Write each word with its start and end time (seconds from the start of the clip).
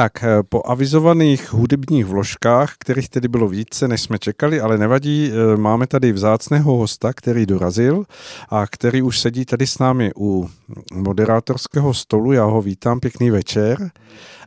Tak, 0.00 0.24
eh, 0.24 0.42
po 0.42 0.62
avizovaných 0.64 1.52
hudebních 1.52 2.06
vložkách, 2.06 2.74
kterých 2.78 3.08
tedy 3.08 3.28
bylo 3.28 3.48
více, 3.48 3.88
než 3.88 4.00
jsme 4.00 4.18
čekali, 4.18 4.60
ale 4.60 4.78
nevadí, 4.78 5.32
eh, 5.32 5.56
máme 5.56 5.86
tady 5.86 6.12
vzácného 6.12 6.76
hosta, 6.76 7.12
který 7.12 7.46
dorazil 7.46 8.04
a 8.48 8.66
který 8.66 9.02
už 9.02 9.20
sedí 9.20 9.44
tady 9.44 9.66
s 9.66 9.78
námi 9.78 10.10
u 10.16 10.48
moderátorského 10.92 11.94
stolu. 11.94 12.32
Já 12.32 12.44
ho 12.44 12.62
vítám, 12.62 13.00
pěkný 13.00 13.30
večer. 13.30 13.90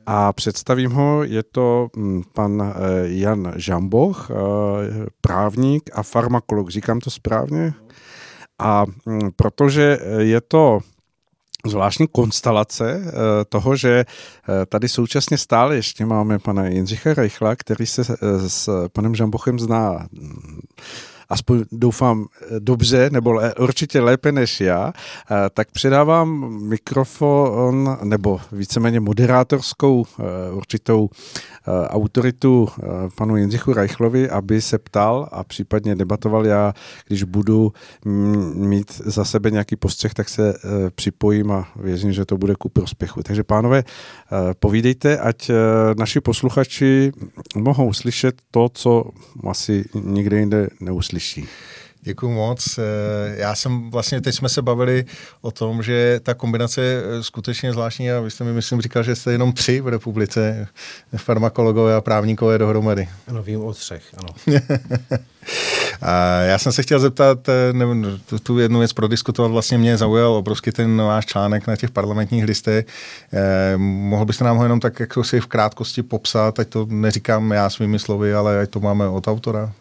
A 0.06 0.34
představím 0.34 0.92
ho, 0.92 1.24
je 1.24 1.44
to 1.44 1.88
hm, 1.98 2.22
pan 2.34 2.62
eh, 2.62 2.74
Jan 3.04 3.54
Žamboch, 3.56 4.32
právník 5.22 5.90
a 5.94 6.04
farmakolog, 6.04 6.70
říkám 6.70 7.00
to 7.00 7.10
správně? 7.10 7.74
A 8.60 8.86
hm, 9.10 9.30
protože 9.36 10.00
je 10.18 10.42
to 10.42 10.80
zvláštní 11.68 12.08
konstelace 12.08 13.02
eh, 13.06 13.12
toho, 13.50 13.76
že 13.76 14.06
eh, 14.06 14.66
tady 14.66 14.90
současně 14.90 15.38
stále 15.38 15.76
ještě 15.76 16.06
máme 16.06 16.40
pana 16.40 16.68
Jindřicha 16.68 17.14
Reichla, 17.14 17.56
který 17.56 17.86
se 17.86 18.02
eh, 18.02 18.50
s 18.50 18.88
panem 18.94 19.16
Žambochem 19.16 19.60
zná 19.60 20.08
hm, 20.14 20.60
aspoň 21.34 21.64
doufám 21.72 22.26
dobře, 22.60 23.10
nebo 23.12 23.42
určitě 23.60 24.02
lépe 24.02 24.32
než 24.32 24.62
já, 24.62 24.94
tak 25.54 25.72
předávám 25.72 26.60
mikrofon 26.64 27.98
nebo 28.04 28.40
víceméně 28.52 29.00
moderátorskou 29.00 30.06
určitou 30.54 31.10
Eh, 31.68 31.88
autoritu 31.88 32.68
eh, 32.70 32.86
panu 33.16 33.38
Jindřichu 33.38 33.74
Reichlovi, 33.74 34.30
aby 34.30 34.62
se 34.62 34.78
ptal 34.78 35.30
a 35.32 35.44
případně 35.44 35.96
debatoval. 35.96 36.46
Já, 36.46 36.74
když 37.08 37.24
budu 37.24 37.74
mít 38.56 39.02
za 39.06 39.26
sebe 39.26 39.52
nějaký 39.52 39.76
postřeh, 39.76 40.14
tak 40.14 40.30
se 40.30 40.54
eh, 40.54 40.90
připojím 40.96 41.52
a 41.52 41.68
věřím, 41.76 42.14
že 42.14 42.26
to 42.26 42.38
bude 42.38 42.56
ku 42.56 42.70
prospěchu. 42.70 43.24
Takže 43.24 43.44
pánové, 43.44 43.84
povídejte, 44.60 45.18
ať 45.18 45.52
naši 45.98 46.22
posluchači 46.22 47.12
mohou 47.56 47.94
slyšet 47.94 48.36
to, 48.52 48.70
co 48.74 49.06
asi 49.50 49.86
nikde 49.94 50.40
jinde 50.40 50.68
neuslyší. 50.80 51.23
Děkuji 52.06 52.32
moc. 52.32 52.78
Eh, 52.78 52.82
já 53.38 53.56
jsem 53.56 53.92
vlastně, 53.92 54.22
teď 54.22 54.36
jsme 54.36 54.50
se 54.50 54.62
bavili 54.62 55.06
o 55.42 55.52
tom, 55.52 55.84
že 55.84 56.20
ta 56.24 56.34
kombinace 56.34 56.82
je 56.82 57.02
eh, 57.04 57.24
skutečně 57.24 57.72
zvláštní 57.72 58.12
a 58.12 58.20
vy 58.20 58.32
jste 58.32 58.44
mi, 58.44 58.54
myslím, 58.54 58.82
říkal, 58.82 59.04
že 59.04 59.16
jste 59.16 59.32
jenom 59.32 59.54
tři 59.54 59.82
v 59.82 59.88
republice, 59.88 60.68
farmakologové 61.18 61.96
a 61.96 62.02
právníkové 62.02 62.58
dohromady. 62.58 63.10
Ano, 63.28 63.44
vím 63.44 63.62
o 63.62 63.74
třech, 63.74 64.04
ano. 64.18 64.30
a 66.02 66.40
já 66.40 66.58
jsem 66.58 66.72
se 66.72 66.84
chtěl 66.84 67.00
zeptat, 67.00 67.50
eh, 67.50 67.74
nevím, 67.74 68.22
tu, 68.26 68.40
tu 68.40 68.60
jednu 68.60 68.80
věc 68.80 68.94
prodiskutovat, 68.94 69.52
vlastně 69.52 69.78
mě 69.78 69.98
zaujal 69.98 70.34
obrovský 70.34 70.72
ten 70.72 71.02
váš 71.02 71.26
článek 71.26 71.68
na 71.68 71.76
těch 71.76 71.92
parlamentních 71.92 72.44
listech. 72.44 72.86
Eh, 73.34 73.78
mohl 73.78 74.26
byste 74.26 74.44
nám 74.44 74.58
ho 74.58 74.64
jenom 74.64 74.80
tak 74.80 75.00
jako 75.00 75.24
si 75.24 75.40
v 75.40 75.48
krátkosti 75.48 76.04
popsat, 76.04 76.60
ať 76.60 76.68
to 76.68 76.86
neříkám 76.90 77.52
já 77.52 77.70
svými 77.70 78.00
slovy, 78.00 78.34
ale 78.34 78.60
ať 78.60 78.70
to 78.70 78.80
máme 78.80 79.08
od 79.08 79.28
autora? 79.28 79.74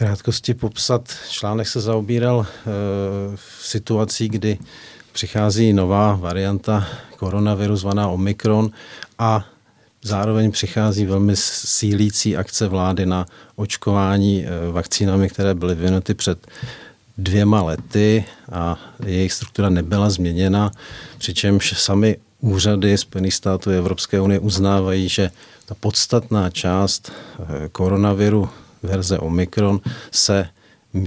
Krátkosti 0.00 0.54
popsat. 0.54 1.08
Článek 1.28 1.68
se 1.68 1.80
zaobíral 1.80 2.46
e, 2.46 2.70
situací, 3.62 4.28
kdy 4.28 4.58
přichází 5.12 5.72
nová 5.72 6.14
varianta 6.14 6.86
koronaviru 7.16 7.76
zvaná 7.76 8.08
Omikron 8.08 8.70
a 9.18 9.44
zároveň 10.02 10.50
přichází 10.50 11.06
velmi 11.06 11.36
sílící 11.36 12.36
akce 12.36 12.68
vlády 12.68 13.06
na 13.06 13.26
očkování 13.56 14.44
e, 14.44 14.72
vakcínami, 14.72 15.28
které 15.28 15.54
byly 15.54 15.74
vyvinuty 15.74 16.14
před 16.14 16.46
dvěma 17.18 17.62
lety 17.62 18.24
a 18.52 18.78
jejich 19.06 19.32
struktura 19.32 19.68
nebyla 19.68 20.10
změněna, 20.10 20.70
přičemž 21.18 21.74
sami 21.76 22.16
úřady 22.40 22.98
Spojených 22.98 23.34
států 23.34 23.70
Evropské 23.70 24.20
unie 24.20 24.40
uznávají, 24.40 25.08
že 25.08 25.30
ta 25.66 25.74
podstatná 25.80 26.50
část 26.50 27.12
e, 27.12 27.68
koronaviru 27.68 28.48
verze 28.82 29.18
Omikron 29.18 29.80
se 30.10 30.46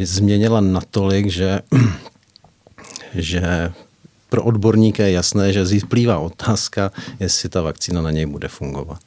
změnila 0.04 0.62
natolik, 0.62 1.28
že, 1.28 1.60
že 3.16 3.72
pro 4.30 4.44
odborníka 4.44 5.04
je 5.04 5.12
jasné, 5.12 5.54
že 5.54 5.66
zplývá 5.66 6.18
otázka, 6.18 6.92
jestli 7.20 7.50
ta 7.50 7.62
vakcína 7.62 8.02
na 8.02 8.12
něj 8.12 8.26
bude 8.26 8.48
fungovat. 8.48 9.00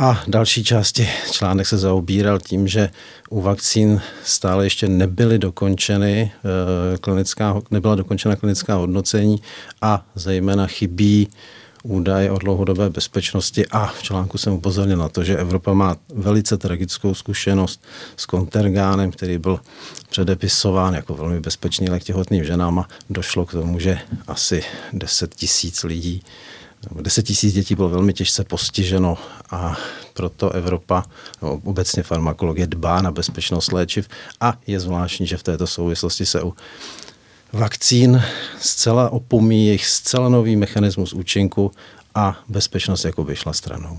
A 0.00 0.22
další 0.28 0.64
části 0.64 1.08
článek 1.30 1.66
se 1.66 1.78
zaobíral 1.78 2.38
tím, 2.38 2.68
že 2.68 2.90
u 3.30 3.40
vakcín 3.40 4.00
stále 4.24 4.66
ještě 4.66 4.88
nebyly 4.88 5.38
dokončeny 5.38 6.32
eh, 6.32 6.98
klinická, 6.98 7.60
nebyla 7.70 7.94
dokončena 7.94 8.36
klinická 8.36 8.74
hodnocení 8.74 9.42
a 9.82 10.06
zejména 10.14 10.66
chybí 10.66 11.28
údaje 11.88 12.30
o 12.30 12.38
dlouhodobé 12.38 12.90
bezpečnosti 12.90 13.66
a 13.66 13.86
v 13.86 14.02
článku 14.02 14.38
jsem 14.38 14.52
upozornil 14.52 14.96
na 14.96 15.08
to, 15.08 15.24
že 15.24 15.36
Evropa 15.36 15.72
má 15.72 15.96
velice 16.14 16.56
tragickou 16.56 17.14
zkušenost 17.14 17.84
s 18.16 18.26
kontergánem, 18.26 19.10
který 19.10 19.38
byl 19.38 19.60
předepisován 20.10 20.94
jako 20.94 21.14
velmi 21.14 21.40
bezpečný 21.40 21.90
lék 21.90 22.04
těhotným 22.04 22.44
ženám 22.44 22.78
a 22.78 22.88
došlo 23.10 23.46
k 23.46 23.52
tomu, 23.52 23.78
že 23.78 23.98
asi 24.26 24.62
10 24.92 25.34
tisíc 25.34 25.84
lidí 25.84 26.22
10 27.00 27.22
tisíc 27.22 27.54
dětí 27.54 27.74
bylo 27.74 27.88
velmi 27.88 28.12
těžce 28.12 28.44
postiženo 28.44 29.18
a 29.50 29.76
proto 30.14 30.50
Evropa, 30.50 31.04
no, 31.42 31.60
obecně 31.64 32.02
farmakologie 32.02 32.66
dbá 32.66 33.02
na 33.02 33.10
bezpečnost 33.10 33.72
léčiv 33.72 34.08
a 34.40 34.58
je 34.66 34.80
zvláštní, 34.80 35.26
že 35.26 35.36
v 35.36 35.42
této 35.42 35.66
souvislosti 35.66 36.26
se 36.26 36.42
u 36.42 36.54
vakcín 37.52 38.22
zcela 38.60 39.10
opomíjí 39.10 39.66
jejich 39.66 39.86
zcela 39.86 40.28
nový 40.28 40.56
mechanismus 40.56 41.12
účinku 41.12 41.72
a 42.14 42.40
bezpečnost 42.48 43.04
jako 43.04 43.24
by 43.24 43.36
šla 43.36 43.52
stranou. 43.52 43.98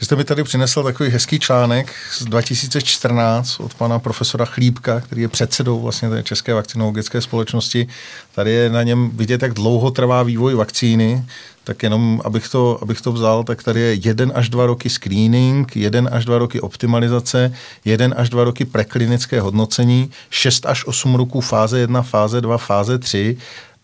Vy 0.00 0.04
jste 0.04 0.16
mi 0.16 0.24
tady 0.24 0.44
přinesl 0.44 0.82
takový 0.82 1.10
hezký 1.10 1.38
článek 1.38 1.94
z 2.12 2.24
2014 2.24 3.60
od 3.60 3.74
pana 3.74 3.98
profesora 3.98 4.44
Chlípka, 4.44 5.00
který 5.00 5.22
je 5.22 5.28
předsedou 5.28 5.80
vlastně 5.80 6.10
té 6.10 6.22
České 6.22 6.54
vakcinologické 6.54 7.20
společnosti. 7.20 7.88
Tady 8.34 8.50
je 8.50 8.70
na 8.70 8.82
něm 8.82 9.10
vidět, 9.14 9.42
jak 9.42 9.54
dlouho 9.54 9.90
trvá 9.90 10.22
vývoj 10.22 10.54
vakcíny, 10.54 11.24
tak 11.64 11.82
jenom 11.82 12.20
abych 12.24 12.48
to, 12.48 12.78
abych 12.82 13.00
to 13.00 13.12
vzal, 13.12 13.44
tak 13.44 13.62
tady 13.62 13.80
je 13.80 13.94
jeden 13.94 14.32
až 14.34 14.48
dva 14.48 14.66
roky 14.66 14.90
screening, 14.90 15.76
jeden 15.76 16.08
až 16.12 16.24
dva 16.24 16.38
roky 16.38 16.60
optimalizace, 16.60 17.54
jeden 17.84 18.14
až 18.16 18.30
dva 18.30 18.44
roky 18.44 18.64
preklinické 18.64 19.40
hodnocení, 19.40 20.10
šest 20.30 20.66
až 20.66 20.84
osm 20.86 21.14
roků 21.14 21.40
fáze 21.40 21.78
jedna, 21.78 22.02
fáze 22.02 22.40
dva, 22.40 22.58
fáze 22.58 22.98
tři 22.98 23.36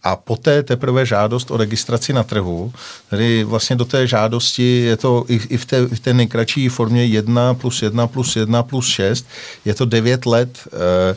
a 0.04 0.16
poté 0.16 0.62
teprve 0.62 1.06
žádost 1.06 1.50
o 1.50 1.56
registraci 1.56 2.12
na 2.12 2.22
trhu. 2.22 2.72
Tedy 3.10 3.44
vlastně 3.44 3.76
do 3.76 3.84
té 3.84 4.06
žádosti 4.06 4.80
je 4.80 4.96
to 4.96 5.24
i, 5.28 5.40
i 5.48 5.56
v, 5.56 5.64
té, 5.66 5.86
v 5.86 6.00
té 6.00 6.14
nejkratší 6.14 6.68
formě 6.68 7.04
1 7.04 7.54
plus 7.54 7.82
1 7.82 8.06
plus 8.06 8.36
1 8.36 8.62
plus 8.62 8.88
6, 8.88 9.26
je 9.64 9.74
to 9.74 9.84
9 9.84 10.26
let. 10.26 10.58
Eh, 10.66 11.16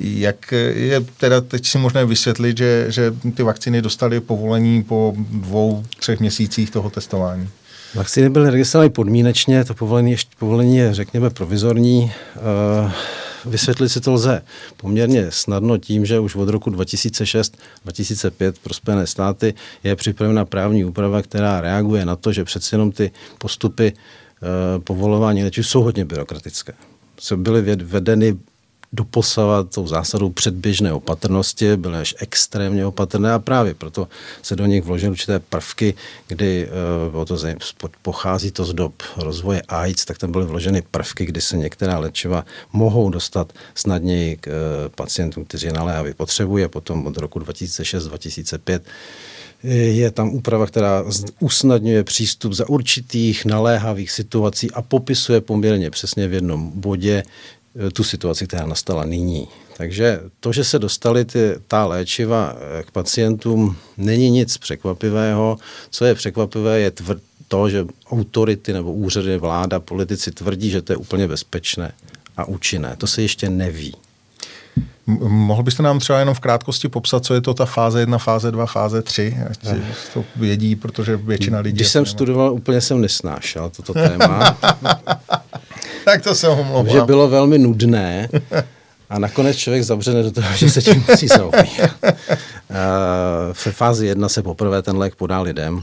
jak 0.00 0.52
je 0.74 1.04
teda 1.16 1.40
teď 1.40 1.66
si 1.66 1.78
možné 1.78 2.04
vysvětlit, 2.04 2.58
že, 2.58 2.86
že 2.88 3.14
ty 3.34 3.42
vakcíny 3.42 3.82
dostaly 3.82 4.20
povolení 4.20 4.82
po 4.82 5.14
dvou, 5.16 5.84
třech 5.98 6.20
měsících 6.20 6.70
toho 6.70 6.90
testování? 6.90 7.48
Vakcíny 7.94 8.28
byly 8.28 8.50
registrovány 8.50 8.90
podmínečně, 8.90 9.64
to 9.64 9.74
povolení, 9.74 10.16
povolení 10.38 10.76
je, 10.76 10.94
řekněme, 10.94 11.30
provizorní. 11.30 12.12
Uh 12.84 12.92
Vysvětlit 13.46 13.88
si 13.88 14.00
to 14.00 14.12
lze 14.12 14.42
poměrně 14.76 15.26
snadno 15.30 15.78
tím, 15.78 16.06
že 16.06 16.20
už 16.20 16.34
od 16.34 16.48
roku 16.48 16.70
2006-2005 16.70 18.52
pro 18.62 18.74
Spojené 18.74 19.06
státy 19.06 19.54
je 19.84 19.96
připravena 19.96 20.44
právní 20.44 20.84
úprava, 20.84 21.22
která 21.22 21.60
reaguje 21.60 22.04
na 22.04 22.16
to, 22.16 22.32
že 22.32 22.44
přeci 22.44 22.74
jenom 22.74 22.92
ty 22.92 23.10
postupy 23.38 23.86
e, 23.86 24.78
povolování 24.78 25.44
léčiv 25.44 25.66
jsou 25.66 25.82
hodně 25.82 26.04
byrokratické. 26.04 26.72
Byly 27.36 27.76
vedeny 27.76 28.36
doposavat 28.92 29.70
tou 29.74 29.86
zásadou 29.86 30.30
předběžné 30.30 30.92
opatrnosti, 30.92 31.76
byly 31.76 31.98
až 31.98 32.14
extrémně 32.18 32.86
opatrné 32.86 33.32
a 33.32 33.38
právě 33.38 33.74
proto 33.74 34.08
se 34.42 34.56
do 34.56 34.66
nich 34.66 34.84
vložily 34.84 35.10
určité 35.10 35.38
prvky, 35.38 35.94
kdy 36.28 36.68
uh, 37.14 37.24
to 37.24 37.36
pochází 38.02 38.50
to 38.50 38.64
z 38.64 38.72
dob 38.72 39.02
rozvoje 39.16 39.62
AIDS, 39.68 40.04
tak 40.04 40.18
tam 40.18 40.32
byly 40.32 40.46
vloženy 40.46 40.82
prvky, 40.90 41.24
kdy 41.26 41.40
se 41.40 41.56
některá 41.56 41.98
léčiva 41.98 42.44
mohou 42.72 43.10
dostat 43.10 43.52
snadněji 43.74 44.36
k 44.36 44.46
uh, 44.46 44.52
pacientům, 44.94 45.44
kteří 45.44 45.66
je 45.66 45.72
naléhavě 45.72 46.14
potřebují 46.14 46.64
a 46.64 46.68
potom 46.68 47.06
od 47.06 47.16
roku 47.16 47.38
2006-2005 47.38 48.80
je 49.62 50.10
tam 50.10 50.28
úprava, 50.28 50.66
která 50.66 51.04
usnadňuje 51.40 52.04
přístup 52.04 52.52
za 52.52 52.68
určitých 52.68 53.44
naléhavých 53.44 54.10
situací 54.10 54.70
a 54.70 54.82
popisuje 54.82 55.40
poměrně 55.40 55.90
přesně 55.90 56.28
v 56.28 56.32
jednom 56.32 56.70
bodě, 56.74 57.22
Eh, 57.22 57.55
tu 57.92 58.04
situaci, 58.04 58.46
která 58.46 58.66
nastala 58.66 59.04
nyní. 59.04 59.48
Takže 59.76 60.20
to, 60.40 60.52
že 60.52 60.64
se 60.64 60.78
dostali 60.78 61.24
ty, 61.24 61.54
ta 61.68 61.86
léčiva 61.86 62.56
eh, 62.56 62.82
k 62.82 62.90
pacientům, 62.90 63.76
není 63.96 64.30
nic 64.30 64.58
překvapivého. 64.58 65.58
Co 65.90 66.04
je 66.04 66.14
překvapivé, 66.14 66.80
je 66.80 66.90
tvr, 66.90 67.18
to, 67.48 67.70
že 67.70 67.86
autority 68.10 68.72
nebo 68.72 68.92
úřady, 68.92 69.38
vláda, 69.38 69.80
politici 69.80 70.30
tvrdí, 70.30 70.70
že 70.70 70.82
to 70.82 70.92
je 70.92 70.96
úplně 70.96 71.28
bezpečné 71.28 71.92
a 72.36 72.44
účinné. 72.44 72.96
To 72.98 73.06
se 73.06 73.22
ještě 73.22 73.50
neví. 73.50 73.94
Mohl 75.28 75.62
byste 75.62 75.82
nám 75.82 75.98
třeba 75.98 76.18
jenom 76.18 76.34
v 76.34 76.40
krátkosti 76.40 76.88
popsat, 76.88 77.24
co 77.24 77.34
je 77.34 77.40
to 77.40 77.54
ta 77.54 77.64
fáze 77.64 78.00
1, 78.00 78.18
fáze 78.18 78.50
2, 78.50 78.66
fáze 78.66 79.02
3? 79.02 79.36
Ať 79.50 79.62
ne. 79.64 79.94
to 80.14 80.24
vědí, 80.36 80.76
protože 80.76 81.16
většina 81.16 81.60
lidí... 81.60 81.76
Když 81.76 81.88
jsem 81.88 82.04
nemá. 82.04 82.10
studoval, 82.10 82.52
úplně 82.52 82.80
jsem 82.80 83.00
nesnášel 83.00 83.70
toto 83.70 83.94
téma. 83.94 84.58
tak 86.06 86.22
to 86.22 86.34
se 86.34 86.48
omlouvám. 86.48 86.88
Že 86.88 87.00
bylo 87.00 87.28
velmi 87.28 87.58
nudné 87.58 88.28
a 89.10 89.18
nakonec 89.18 89.56
člověk 89.56 89.84
zavřene 89.84 90.22
do 90.22 90.30
toho, 90.30 90.48
že 90.56 90.70
se 90.70 90.82
tím 90.82 91.04
musí 91.10 91.28
zaobírat. 91.28 91.90
V 93.52 93.66
fázi 93.70 94.06
1 94.06 94.28
se 94.28 94.42
poprvé 94.42 94.82
ten 94.82 94.96
lék 94.96 95.14
podá 95.14 95.40
lidem 95.40 95.82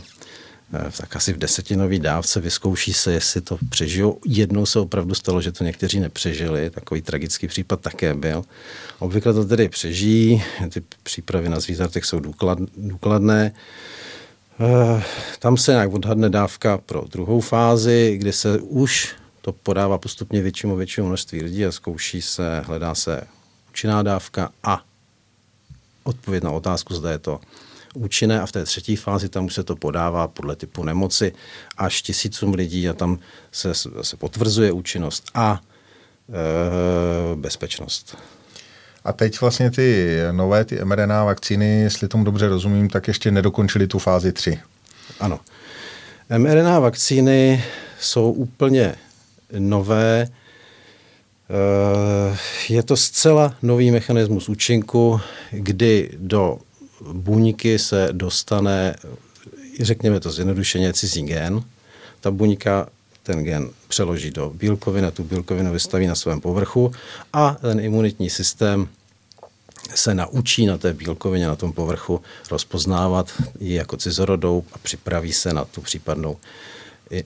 Eh, 0.75 0.91
tak 0.97 1.15
asi 1.15 1.33
v 1.33 1.37
desetinové 1.37 1.99
dávce 1.99 2.41
vyzkouší 2.41 2.93
se, 2.93 3.13
jestli 3.13 3.41
to 3.41 3.57
přežijou. 3.69 4.19
Jednou 4.25 4.65
se 4.65 4.79
opravdu 4.79 5.15
stalo, 5.15 5.41
že 5.41 5.51
to 5.51 5.63
někteří 5.63 5.99
nepřežili, 5.99 6.69
takový 6.69 7.01
tragický 7.01 7.47
případ 7.47 7.81
také 7.81 8.13
byl. 8.13 8.43
Obvykle 8.99 9.33
to 9.33 9.45
tedy 9.45 9.69
přežijí, 9.69 10.43
ty 10.69 10.83
přípravy 11.03 11.49
na 11.49 11.59
zvířatech 11.59 12.05
jsou 12.05 12.19
důklad, 12.19 12.57
důkladné. 12.77 13.53
Eh, 14.59 15.03
tam 15.39 15.57
se 15.57 15.71
nějak 15.71 15.93
odhadne 15.93 16.29
dávka 16.29 16.77
pro 16.77 17.03
druhou 17.11 17.41
fázi, 17.41 18.15
kdy 18.17 18.33
se 18.33 18.59
už 18.59 19.15
to 19.45 19.51
podává 19.51 19.97
postupně 19.97 20.41
většímu 20.41 20.75
většímu 20.75 21.07
množství 21.07 21.41
lidí 21.41 21.65
a 21.65 21.71
zkouší 21.71 22.21
se, 22.21 22.59
hledá 22.65 22.95
se 22.95 23.21
účinná 23.69 24.03
dávka 24.03 24.49
a 24.63 24.81
odpověď 26.03 26.43
na 26.43 26.51
otázku, 26.51 26.93
zda 26.93 27.11
je 27.11 27.19
to 27.19 27.39
účinné 27.93 28.41
a 28.41 28.45
v 28.45 28.51
té 28.51 28.63
třetí 28.63 28.95
fázi 28.95 29.29
tam 29.29 29.45
už 29.45 29.53
se 29.53 29.63
to 29.63 29.75
podává 29.75 30.27
podle 30.27 30.55
typu 30.55 30.83
nemoci 30.83 31.33
až 31.77 32.01
tisícům 32.01 32.53
lidí 32.53 32.89
a 32.89 32.93
tam 32.93 33.19
se, 33.51 33.73
se 34.01 34.17
potvrzuje 34.17 34.71
účinnost 34.71 35.31
a 35.33 35.61
e, 36.29 37.35
bezpečnost. 37.35 38.17
A 39.03 39.13
teď 39.13 39.41
vlastně 39.41 39.71
ty 39.71 40.17
nové, 40.31 40.65
ty 40.65 40.85
mRNA 40.85 41.23
vakcíny, 41.23 41.81
jestli 41.81 42.07
tomu 42.07 42.23
dobře 42.23 42.47
rozumím, 42.47 42.89
tak 42.89 43.07
ještě 43.07 43.31
nedokončili 43.31 43.87
tu 43.87 43.99
fázi 43.99 44.31
3. 44.31 44.59
Ano. 45.19 45.39
mRNA 46.37 46.79
vakcíny 46.79 47.63
jsou 47.99 48.31
úplně 48.31 48.95
nové. 49.59 50.21
E, 50.21 50.29
je 52.73 52.83
to 52.83 52.97
zcela 52.97 53.55
nový 53.61 53.91
mechanismus 53.91 54.49
účinku, 54.49 55.21
kdy 55.51 56.09
do 56.17 56.59
buňky 57.11 57.79
se 57.79 58.09
dostane, 58.11 58.95
řekněme 59.79 60.19
to 60.19 60.31
zjednodušeně, 60.31 60.93
cizí 60.93 61.23
gen. 61.23 61.63
Ta 62.21 62.31
buňka 62.31 62.87
ten 63.23 63.43
gen 63.43 63.69
přeloží 63.87 64.31
do 64.31 64.49
bílkoviny, 64.49 65.11
tu 65.11 65.23
bílkovinu 65.23 65.71
vystaví 65.71 66.07
na 66.07 66.15
svém 66.15 66.41
povrchu 66.41 66.91
a 67.33 67.57
ten 67.61 67.79
imunitní 67.79 68.29
systém 68.29 68.87
se 69.95 70.13
naučí 70.13 70.65
na 70.65 70.77
té 70.77 70.93
bílkovině, 70.93 71.47
na 71.47 71.55
tom 71.55 71.73
povrchu 71.73 72.21
rozpoznávat 72.51 73.33
ji 73.59 73.73
jako 73.73 73.97
cizorodou 73.97 74.63
a 74.73 74.77
připraví 74.77 75.33
se 75.33 75.53
na 75.53 75.65
tu 75.65 75.81
případnou 75.81 76.37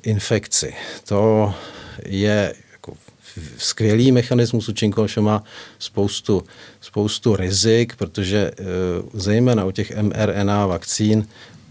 infekci. 0.03 0.73
To 1.07 1.53
je 2.05 2.53
skvělý 3.57 4.11
mechanismus 4.11 4.69
účinku, 4.69 5.07
že 5.07 5.21
má 5.21 5.43
spoustu, 5.79 6.43
spoustu 6.81 7.35
rizik, 7.35 7.95
protože 7.95 8.51
eh, 8.51 8.63
zejména 9.13 9.65
u 9.65 9.71
těch 9.71 9.97
mRNA 10.01 10.65
vakcín 10.65 11.27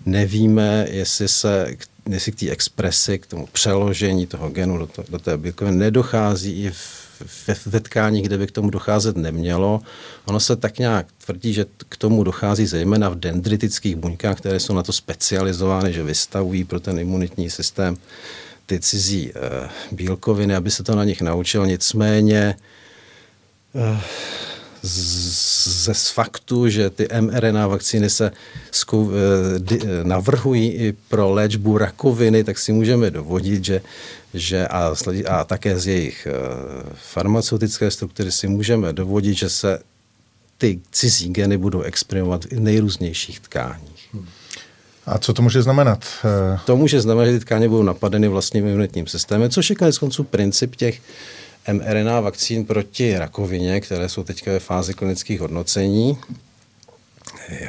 nevíme, 0.06 0.86
jestli 0.90 1.28
se 1.28 1.76
jestli 2.10 2.32
k 2.32 2.40
té 2.40 2.50
expresi, 2.50 3.18
k 3.18 3.26
tomu 3.26 3.46
přeložení 3.52 4.26
toho 4.26 4.48
genu 4.48 4.78
do, 4.78 4.86
to, 4.86 5.04
do 5.08 5.18
té 5.18 5.36
bílkoviny 5.36 5.76
nedochází 5.76 6.62
i 6.62 6.72
ve, 7.46 7.56
ve 7.66 7.80
tkání, 7.80 8.22
kde 8.22 8.38
by 8.38 8.46
k 8.46 8.50
tomu 8.50 8.70
docházet 8.70 9.16
nemělo. 9.16 9.82
Ono 10.24 10.40
se 10.40 10.56
tak 10.56 10.78
nějak 10.78 11.06
tvrdí, 11.26 11.52
že 11.52 11.66
k 11.88 11.96
tomu 11.96 12.24
dochází 12.24 12.66
zejména 12.66 13.08
v 13.08 13.14
dendritických 13.14 13.96
buňkách, 13.96 14.38
které 14.38 14.60
jsou 14.60 14.74
na 14.74 14.82
to 14.82 14.92
specializovány, 14.92 15.92
že 15.92 16.02
vystavují 16.02 16.64
pro 16.64 16.80
ten 16.80 16.98
imunitní 16.98 17.50
systém 17.50 17.96
ty 18.66 18.80
cizí 18.80 19.32
uh, 19.32 19.40
bílkoviny, 19.92 20.54
aby 20.54 20.70
se 20.70 20.82
to 20.82 20.96
na 20.96 21.04
nich 21.04 21.22
naučil. 21.22 21.66
Nicméně 21.66 22.56
uh, 23.72 24.00
ze 24.82 25.94
faktu, 25.94 26.68
že 26.68 26.90
ty 26.90 27.08
mRNA 27.20 27.66
vakcíny 27.66 28.10
se 28.10 28.30
eh, 28.30 29.58
di, 29.58 29.80
navrhují 30.02 30.70
i 30.70 30.94
pro 31.08 31.30
léčbu 31.30 31.78
rakoviny, 31.78 32.44
tak 32.44 32.58
si 32.58 32.72
můžeme 32.72 33.10
dovodit, 33.10 33.64
že, 33.64 33.80
že 34.34 34.68
a, 34.68 34.94
a 35.28 35.44
také 35.44 35.78
z 35.78 35.86
jejich 35.86 36.28
farmaceutické 36.94 37.90
struktury 37.90 38.32
si 38.32 38.48
můžeme 38.48 38.92
dovodit, 38.92 39.36
že 39.36 39.50
se 39.50 39.78
ty 40.58 40.80
cizí 40.90 41.28
geny 41.28 41.58
budou 41.58 41.80
exprimovat 41.80 42.44
v 42.44 42.60
nejrůznějších 42.60 43.40
tkáních. 43.40 44.08
Hmm. 44.12 44.26
A 45.06 45.18
co 45.18 45.32
to 45.32 45.42
může 45.42 45.62
znamenat? 45.62 46.04
To 46.64 46.76
může 46.76 47.00
znamenat, 47.00 47.26
že 47.26 47.38
ty 47.38 47.44
tkáně 47.44 47.68
budou 47.68 47.82
napadeny 47.82 48.28
vlastním 48.28 48.66
imunitním 48.66 49.06
systémem, 49.06 49.50
což 49.50 49.70
je 49.70 49.76
konec 49.76 49.98
konců 49.98 50.24
princip 50.24 50.76
těch 50.76 51.00
mRNA 51.72 52.20
vakcín 52.20 52.64
proti 52.64 53.18
rakovině, 53.18 53.80
které 53.80 54.08
jsou 54.08 54.24
teď 54.24 54.46
ve 54.46 54.60
fázi 54.60 54.94
klinických 54.94 55.40
hodnocení. 55.40 56.18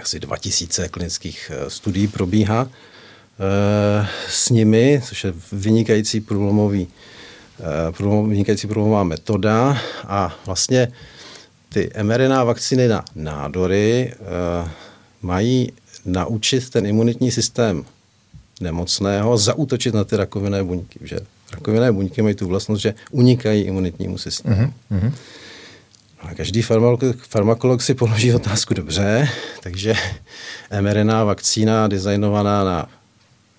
Asi 0.01 0.19
2000 0.19 0.89
klinických 0.89 1.51
eh, 1.53 1.69
studií 1.69 2.07
probíhá 2.07 2.69
eh, 2.69 4.07
s 4.29 4.49
nimi, 4.49 5.01
což 5.05 5.23
je 5.23 5.33
vynikající 5.51 6.21
průlomový, 6.21 6.87
eh, 7.59 8.27
vynikající 8.27 8.67
průlomová 8.67 9.03
metoda 9.03 9.77
a 10.07 10.35
vlastně 10.45 10.87
ty 11.69 11.89
mRNA 12.03 12.43
vakcíny 12.43 12.87
na 12.87 13.05
nádory 13.15 14.13
mají 15.21 15.71
naučit 16.07 16.69
ten 16.69 16.85
imunitní 16.85 17.31
systém 17.31 17.85
nemocného 18.61 19.37
zautočit 19.37 19.93
na 19.93 20.03
ty 20.03 20.17
rakovinné 20.17 20.63
buňky. 20.63 20.99
Že 21.03 21.19
rakovinné 21.53 21.91
buňky 21.91 22.21
mají 22.21 22.35
tu 22.35 22.47
vlastnost, 22.47 22.81
že 22.81 22.93
unikají 23.11 23.63
imunitnímu 23.63 24.17
systému. 24.17 24.73
Uh-huh. 24.91 25.13
A 26.19 26.33
každý 26.33 26.61
farmakolog, 26.61 27.17
farmakolog 27.27 27.81
si 27.81 27.93
položí 27.93 28.33
otázku 28.33 28.73
dobře, 28.73 29.29
takže 29.63 29.93
mRNA 30.81 31.23
vakcína 31.23 31.87
designovaná 31.87 32.63
na 32.63 32.89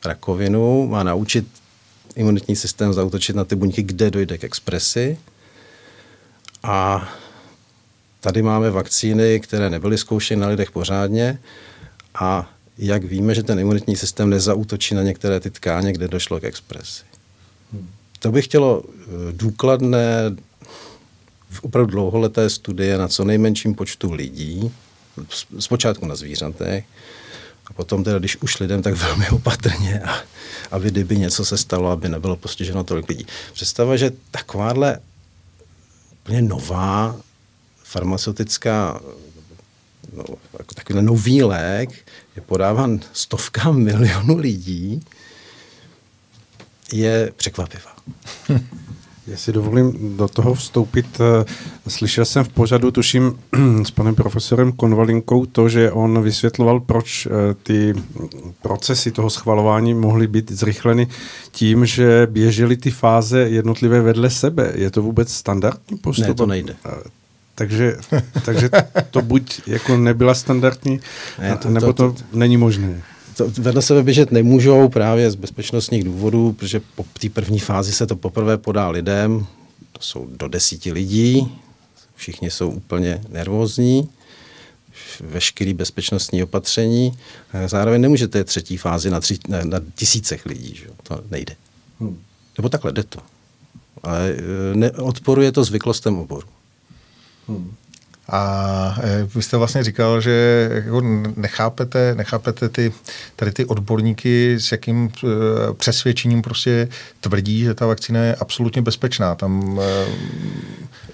rakovinu 0.04 0.86
má 0.86 1.02
naučit 1.02 1.46
imunitní 2.16 2.56
systém 2.56 2.92
zautočit 2.92 3.36
na 3.36 3.44
ty 3.44 3.56
buňky, 3.56 3.82
kde 3.82 4.10
dojde 4.10 4.38
k 4.38 4.44
expresi. 4.44 5.18
A 6.62 7.08
tady 8.20 8.42
máme 8.42 8.70
vakcíny, 8.70 9.40
které 9.40 9.70
nebyly 9.70 9.98
zkoušeny 9.98 10.40
na 10.40 10.48
lidech 10.48 10.70
pořádně 10.70 11.38
a 12.14 12.50
jak 12.78 13.04
víme, 13.04 13.34
že 13.34 13.42
ten 13.42 13.58
imunitní 13.58 13.96
systém 13.96 14.30
nezautočí 14.30 14.94
na 14.94 15.02
některé 15.02 15.40
ty 15.40 15.50
tkáně, 15.50 15.92
kde 15.92 16.08
došlo 16.08 16.40
k 16.40 16.44
expresi. 16.44 17.04
To 18.18 18.32
by 18.32 18.42
chtělo 18.42 18.82
eh, 18.86 19.02
důkladné, 19.32 20.36
opravdu 21.62 21.90
dlouholeté 21.90 22.50
studie 22.50 22.98
na 22.98 23.08
co 23.08 23.24
nejmenším 23.24 23.74
počtu 23.74 24.12
lidí, 24.12 24.72
zpočátku 25.58 26.06
na 26.06 26.16
zvířatech, 26.16 26.84
a 27.66 27.72
potom 27.72 28.04
teda, 28.04 28.18
když 28.18 28.36
už 28.36 28.58
lidem, 28.58 28.82
tak 28.82 28.94
velmi 28.94 29.28
opatrně, 29.28 30.00
a, 30.00 30.18
aby 30.70 30.90
kdyby 30.90 31.16
něco 31.16 31.44
se 31.44 31.58
stalo, 31.58 31.90
aby 31.90 32.08
nebylo 32.08 32.36
postiženo 32.36 32.84
tolik 32.84 33.08
lidí. 33.08 33.26
Představa, 33.52 33.96
že 33.96 34.12
takováhle 34.30 34.98
úplně 36.22 36.42
nová 36.42 37.16
farmaceutická 37.84 39.00
no, 40.12 40.24
jako 40.88 41.00
takový 41.00 41.06
nový 41.06 41.42
lék 41.42 41.90
je 42.36 42.42
podáván 42.42 43.00
stovkám 43.12 43.76
milionů 43.76 44.36
lidí, 44.36 45.00
je 46.92 47.32
překvapivá. 47.36 47.96
Já 49.26 49.36
si 49.36 49.52
dovolím 49.52 50.16
do 50.16 50.28
toho 50.28 50.54
vstoupit. 50.54 51.20
Slyšel 51.88 52.24
jsem 52.24 52.44
v 52.44 52.48
pořadu, 52.48 52.90
tuším, 52.90 53.38
s 53.82 53.90
panem 53.90 54.14
profesorem 54.14 54.72
Konvalinkou 54.72 55.46
to, 55.46 55.68
že 55.68 55.92
on 55.92 56.22
vysvětloval, 56.22 56.80
proč 56.80 57.26
eh, 57.26 57.54
ty 57.62 57.94
procesy 58.62 59.12
toho 59.12 59.30
schvalování 59.30 59.94
mohly 59.94 60.26
být 60.26 60.50
zrychleny 60.52 61.08
tím, 61.50 61.86
že 61.86 62.26
běžely 62.30 62.76
ty 62.76 62.90
fáze 62.90 63.40
jednotlivé 63.40 64.00
vedle 64.00 64.30
sebe. 64.30 64.72
Je 64.74 64.90
to 64.90 65.02
vůbec 65.02 65.32
standardní 65.32 65.98
postup? 65.98 66.26
Ne, 66.26 66.34
to 66.34 66.46
nejde. 66.46 66.76
Takže, 67.58 67.96
takže 68.44 68.70
to 69.10 69.22
buď 69.22 69.60
jako 69.66 69.96
nebyla 69.96 70.34
standardní, 70.34 71.00
ne, 71.38 71.56
to, 71.56 71.70
nebo 71.70 71.92
to, 71.92 72.12
to, 72.12 72.12
to 72.12 72.24
není 72.32 72.56
možné. 72.56 73.02
To 73.36 73.50
vedle 73.58 73.82
sebe 73.82 74.02
běžet 74.02 74.32
nemůžou 74.32 74.88
právě 74.88 75.30
z 75.30 75.34
bezpečnostních 75.34 76.04
důvodů, 76.04 76.52
protože 76.52 76.80
po 76.94 77.04
té 77.20 77.28
první 77.28 77.58
fázi 77.58 77.92
se 77.92 78.06
to 78.06 78.16
poprvé 78.16 78.58
podá 78.58 78.88
lidem, 78.88 79.46
to 79.92 80.02
jsou 80.02 80.26
do 80.36 80.48
desíti 80.48 80.92
lidí, 80.92 81.58
všichni 82.14 82.50
jsou 82.50 82.70
úplně 82.70 83.20
nervózní, 83.28 84.08
veškerý 85.20 85.74
bezpečnostní 85.74 86.42
opatření. 86.42 87.18
Zároveň 87.66 88.00
nemůžete 88.00 88.44
třetí 88.44 88.76
fázi 88.76 89.10
na, 89.10 89.20
tři, 89.20 89.38
na, 89.48 89.64
na 89.64 89.80
tisícech 89.94 90.46
lidí, 90.46 90.74
že? 90.74 90.86
to 91.02 91.20
nejde. 91.30 91.56
Hmm. 92.00 92.18
Nebo 92.58 92.68
takhle 92.68 92.92
jde 92.92 93.02
to. 93.02 93.20
Ale 94.02 94.30
e, 94.30 94.76
ne, 94.76 94.90
odporuje 94.90 95.52
to 95.52 95.64
zvyklostem 95.64 96.18
oboru. 96.18 96.46
A 98.30 98.98
vy 99.34 99.42
jste 99.42 99.56
vlastně 99.56 99.84
říkal, 99.84 100.20
že 100.20 100.68
jako 100.72 101.00
nechápete, 101.36 102.14
nechápete 102.14 102.68
ty, 102.68 102.92
tady 103.36 103.52
ty 103.52 103.64
odborníky, 103.64 104.56
s 104.60 104.72
jakým 104.72 105.10
přesvědčením 105.76 106.42
prostě 106.42 106.88
tvrdí, 107.20 107.60
že 107.60 107.74
ta 107.74 107.86
vakcína 107.86 108.20
je 108.20 108.34
absolutně 108.34 108.82
bezpečná. 108.82 109.34
Tam 109.34 109.80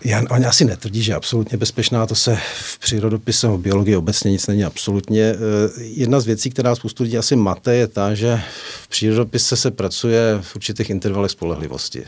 já, 0.05 0.23
oni 0.31 0.45
asi 0.45 0.65
netvrdí, 0.65 1.03
že 1.03 1.13
je 1.13 1.17
absolutně 1.17 1.59
bezpečná, 1.59 2.07
to 2.07 2.15
se 2.15 2.39
v 2.55 2.79
přírodopise, 2.79 3.49
v 3.49 3.59
biologii 3.59 3.97
obecně 3.97 4.31
nic 4.31 4.47
není 4.47 4.65
absolutně. 4.65 5.23
Eh, 5.23 5.37
jedna 5.77 6.21
z 6.21 6.27
věcí, 6.27 6.51
která 6.51 6.75
spoustu 6.75 7.03
lidí 7.03 7.19
asi 7.19 7.37
mate, 7.37 7.75
je 7.75 7.87
ta, 7.87 8.15
že 8.15 8.41
v 8.83 8.89
přírodopise 8.89 9.57
se 9.57 9.71
pracuje 9.71 10.39
v 10.41 10.57
určitých 10.57 10.91
intervalech 10.91 11.31
spolehlivosti. 11.31 12.05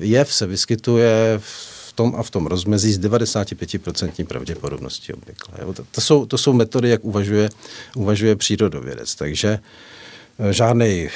Jev 0.00 0.34
se 0.34 0.46
vyskytuje 0.46 1.38
v 1.38 1.71
tom 1.94 2.14
a 2.16 2.22
v 2.22 2.30
tom 2.30 2.46
rozmezí 2.46 2.92
s 2.92 3.00
95% 3.00 4.26
pravděpodobností 4.26 5.12
obvykle. 5.12 5.74
To, 5.74 5.84
to, 5.90 6.00
jsou, 6.00 6.26
to 6.26 6.38
jsou 6.38 6.52
metody, 6.52 6.88
jak 6.88 7.04
uvažuje, 7.04 7.48
uvažuje 7.96 8.36
přírodovědec. 8.36 9.14
Takže 9.14 9.58
eh, 10.38 10.52
žádný 10.52 11.08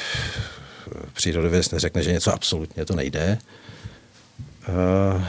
přírodovědec 1.13 1.71
neřekne, 1.71 2.03
že 2.03 2.13
něco 2.13 2.35
absolutně 2.35 2.85
to 2.85 2.95
nejde. 2.95 3.39
Uh, 4.69 5.23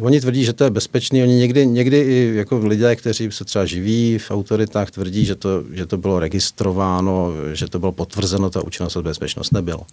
oni 0.00 0.20
tvrdí, 0.20 0.44
že 0.44 0.52
to 0.52 0.64
je 0.64 0.70
bezpečný, 0.70 1.22
oni 1.22 1.34
někdy, 1.34 1.66
někdy 1.66 1.98
i 2.00 2.32
jako 2.34 2.58
lidé, 2.58 2.96
kteří 2.96 3.32
se 3.32 3.44
třeba 3.44 3.64
živí 3.64 4.18
v 4.18 4.30
autoritách, 4.30 4.90
tvrdí, 4.90 5.24
že 5.24 5.34
to, 5.34 5.64
že 5.72 5.86
to 5.86 5.96
bylo 5.96 6.20
registrováno, 6.20 7.32
že 7.52 7.68
to 7.68 7.78
bylo 7.78 7.92
potvrzeno, 7.92 8.50
ta 8.50 8.64
účinnost 8.64 8.96
a 8.96 9.02
bezpečnost 9.02 9.52
nebylo. 9.52 9.86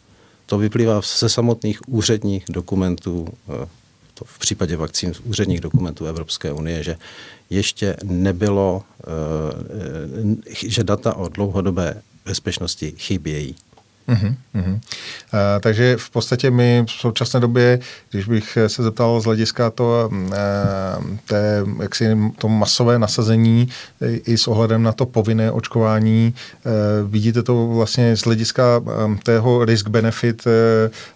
To 0.45 0.57
vyplývá 0.57 1.01
ze 1.19 1.29
samotných 1.29 1.89
úředních 1.89 2.45
dokumentů, 2.49 3.27
eh, 3.63 3.67
to 4.15 4.25
v 4.25 4.39
případě 4.39 4.77
vakcín 4.77 5.13
z 5.13 5.19
úředních 5.19 5.61
dokumentů 5.61 6.05
Evropské 6.05 6.51
unie, 6.51 6.83
že 6.83 6.97
ještě 7.49 7.95
nebylo, 8.03 8.83
eh, 8.99 10.65
že 10.67 10.83
data 10.83 11.15
o 11.15 11.27
dlouhodobé 11.27 12.01
bezpečnosti 12.25 12.93
chybějí. 12.97 13.55
Uh-huh, 14.07 14.35
uh-huh. 14.55 14.73
Uh, 14.73 14.79
takže 15.59 15.97
v 15.97 16.09
podstatě 16.09 16.51
my 16.51 16.83
v 16.87 16.91
současné 16.91 17.39
době, 17.39 17.79
když 18.11 18.25
bych 18.27 18.57
se 18.67 18.83
zeptal 18.83 19.21
z 19.21 19.25
hlediska 19.25 19.69
to, 19.69 20.09
uh, 20.11 20.27
té, 21.27 21.63
jaksi, 21.81 22.17
to 22.37 22.47
masové 22.47 22.99
nasazení 22.99 23.69
i 24.25 24.37
s 24.37 24.47
ohledem 24.47 24.83
na 24.83 24.91
to 24.91 25.05
povinné 25.05 25.51
očkování, 25.51 26.33
uh, 26.65 26.71
vidíte 27.11 27.43
to 27.43 27.67
vlastně 27.67 28.17
z 28.17 28.21
hlediska 28.21 28.77
um, 28.77 29.17
tého 29.17 29.65
risk-benefit 29.65 30.47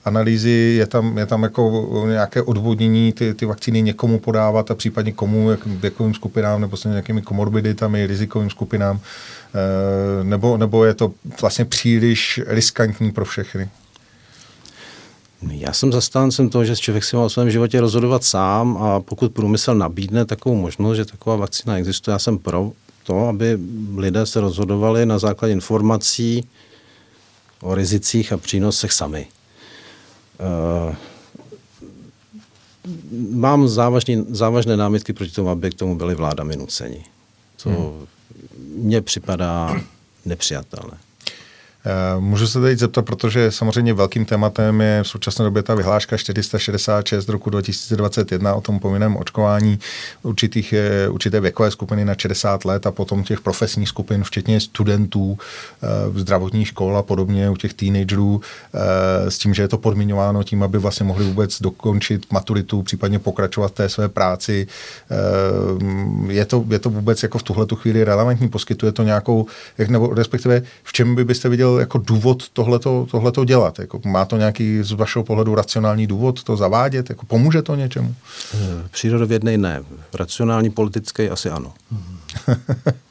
analýzy, 0.06 0.76
je 0.80 0.88
tam, 0.88 1.18
je 1.18 1.26
tam 1.26 1.44
jako 1.44 1.88
nějaké 2.08 2.42
odvodnění 2.42 3.14
ty, 3.14 3.34
ty 3.34 3.46
vakcíny 3.46 3.82
někomu 3.82 4.20
podávat 4.20 4.72
a 4.72 4.76
případně 4.76 5.12
komu, 5.12 5.52
jak, 5.52 5.66
věkovým 5.66 6.14
skupinám 6.14 6.62
nebo 6.62 6.78
s 6.78 6.84
nějakými 6.84 7.22
komorbiditami, 7.22 8.08
rizikovým 8.08 8.50
skupinám, 8.50 9.00
nebo, 10.24 10.58
nebo 10.58 10.86
je 10.86 10.94
to 10.94 11.14
vlastně 11.42 11.66
příliš 11.66 12.42
riskantní 12.48 13.12
pro 13.12 13.26
všechny? 13.26 13.70
Já 15.52 15.74
jsem 15.74 15.92
zastáncem 15.92 16.50
toho, 16.50 16.66
že 16.66 16.76
člověk 16.76 17.04
si 17.04 17.16
má 17.16 17.24
o 17.24 17.30
svém 17.30 17.52
životě 17.52 17.82
rozhodovat 17.82 18.24
sám 18.24 18.78
a 18.78 19.00
pokud 19.00 19.32
průmysl 19.32 19.76
nabídne 19.76 20.26
takovou 20.26 20.56
možnost, 20.56 20.98
že 20.98 21.06
taková 21.06 21.36
vakcína 21.36 21.78
existuje, 21.78 22.14
já 22.14 22.20
jsem 22.20 22.38
pro 22.38 22.72
to, 23.04 23.28
aby 23.28 23.60
lidé 23.96 24.26
se 24.26 24.42
rozhodovali 24.42 25.06
na 25.06 25.20
základě 25.20 25.54
informací 25.54 26.48
o 27.62 27.76
rizicích 27.76 28.34
a 28.34 28.38
přínosech 28.38 28.92
sami. 28.92 29.28
Uh, 30.40 30.96
mám 33.32 33.68
závažný, 33.68 34.26
závažné 34.30 34.78
námitky 34.78 35.14
proti 35.14 35.32
tomu, 35.32 35.50
aby 35.50 35.72
k 35.72 35.74
tomu 35.74 35.96
byly 35.96 36.16
vládami 36.16 36.56
nuceni. 36.56 37.06
To 37.64 37.70
hmm 37.70 38.08
mně 38.80 39.02
připadá 39.02 39.76
nepřijatelné. 40.26 40.98
Eh, 41.86 42.20
můžu 42.20 42.48
se 42.48 42.62
teď 42.62 42.80
zeptat, 42.80 43.06
protože 43.06 43.52
samozřejmě 43.52 43.94
velkým 43.94 44.26
tématem 44.26 44.82
je 44.82 45.04
v 45.04 45.08
současné 45.08 45.46
době 45.46 45.64
ta 45.64 45.76
vyhláška 45.76 46.18
466 46.18 47.30
roku 47.30 47.50
2021 47.50 48.56
o 48.56 48.62
tom 48.62 48.80
povinném 48.80 49.18
očkování 49.18 49.80
určitých, 50.24 50.74
eh, 50.74 51.10
určité 51.10 51.40
věkové 51.40 51.72
skupiny 51.72 52.06
na 52.06 52.16
60 52.16 52.66
let 52.66 52.88
a 52.88 52.92
potom 52.92 53.24
těch 53.24 53.42
profesních 53.42 53.90
skupin, 53.90 54.24
včetně 54.24 54.60
studentů 54.60 55.38
v 55.82 56.18
eh, 56.18 56.20
zdravotních 56.20 56.68
škol 56.68 56.98
a 56.98 57.04
podobně, 57.04 57.50
u 57.50 57.56
těch 57.56 57.74
teenagerů, 57.74 58.42
s 59.28 59.38
tím, 59.38 59.54
že 59.54 59.62
je 59.62 59.68
to 59.68 59.78
podmiňováno 59.78 60.44
tím, 60.44 60.64
aby 60.64 60.78
vlastně 60.78 61.06
mohli 61.06 61.26
vůbec 61.26 61.62
dokončit 61.62 62.32
maturitu, 62.32 62.82
případně 62.82 63.20
pokračovat 63.20 63.72
té 63.72 63.90
své 63.90 64.10
práci. 64.10 64.68
Je 66.28 66.46
to, 66.46 66.66
je 66.70 66.80
to 66.80 66.90
vůbec 66.90 67.24
jako 67.24 67.38
v 67.38 67.44
tuhle 67.44 67.66
chvíli 67.76 68.04
relevantní? 68.04 68.50
Poskytuje 68.50 68.92
to 68.92 69.04
nějakou, 69.04 69.46
nebo 69.88 70.14
respektive 70.14 70.62
v 70.84 70.94
čem 70.94 71.16
by 71.16 71.26
byste 71.26 71.50
viděl 71.50 71.69
jako 71.78 71.98
důvod 71.98 72.50
tohleto, 72.50 73.08
tohleto 73.12 73.46
dělat? 73.46 73.80
Jako 73.80 74.02
má 74.06 74.26
to 74.26 74.38
nějaký 74.38 74.84
z 74.84 74.92
vašeho 74.92 75.24
pohledu 75.24 75.56
racionální 75.56 76.08
důvod 76.08 76.44
to 76.44 76.58
zavádět? 76.58 77.10
Jako 77.10 77.26
pomůže 77.26 77.62
to 77.62 77.76
něčemu? 77.76 78.16
Eh, 78.54 78.58
přírodovědnej 78.92 79.58
ne. 79.58 79.84
Racionální 80.14 80.70
politický 80.70 81.30
asi 81.30 81.50
ano. 81.50 81.74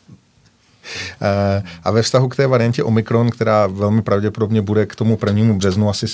Eh, 1.21 1.63
a 1.85 1.91
ve 1.91 2.03
vztahu 2.03 2.29
k 2.29 2.37
té 2.37 2.47
variantě 2.47 2.83
Omikron, 2.83 3.31
která 3.31 3.67
velmi 3.67 4.03
pravděpodobně 4.03 4.63
bude 4.63 4.87
k 4.87 4.97
tomu 4.97 5.17
prvnímu 5.17 5.59
březnu, 5.59 5.91
asi, 5.91 6.07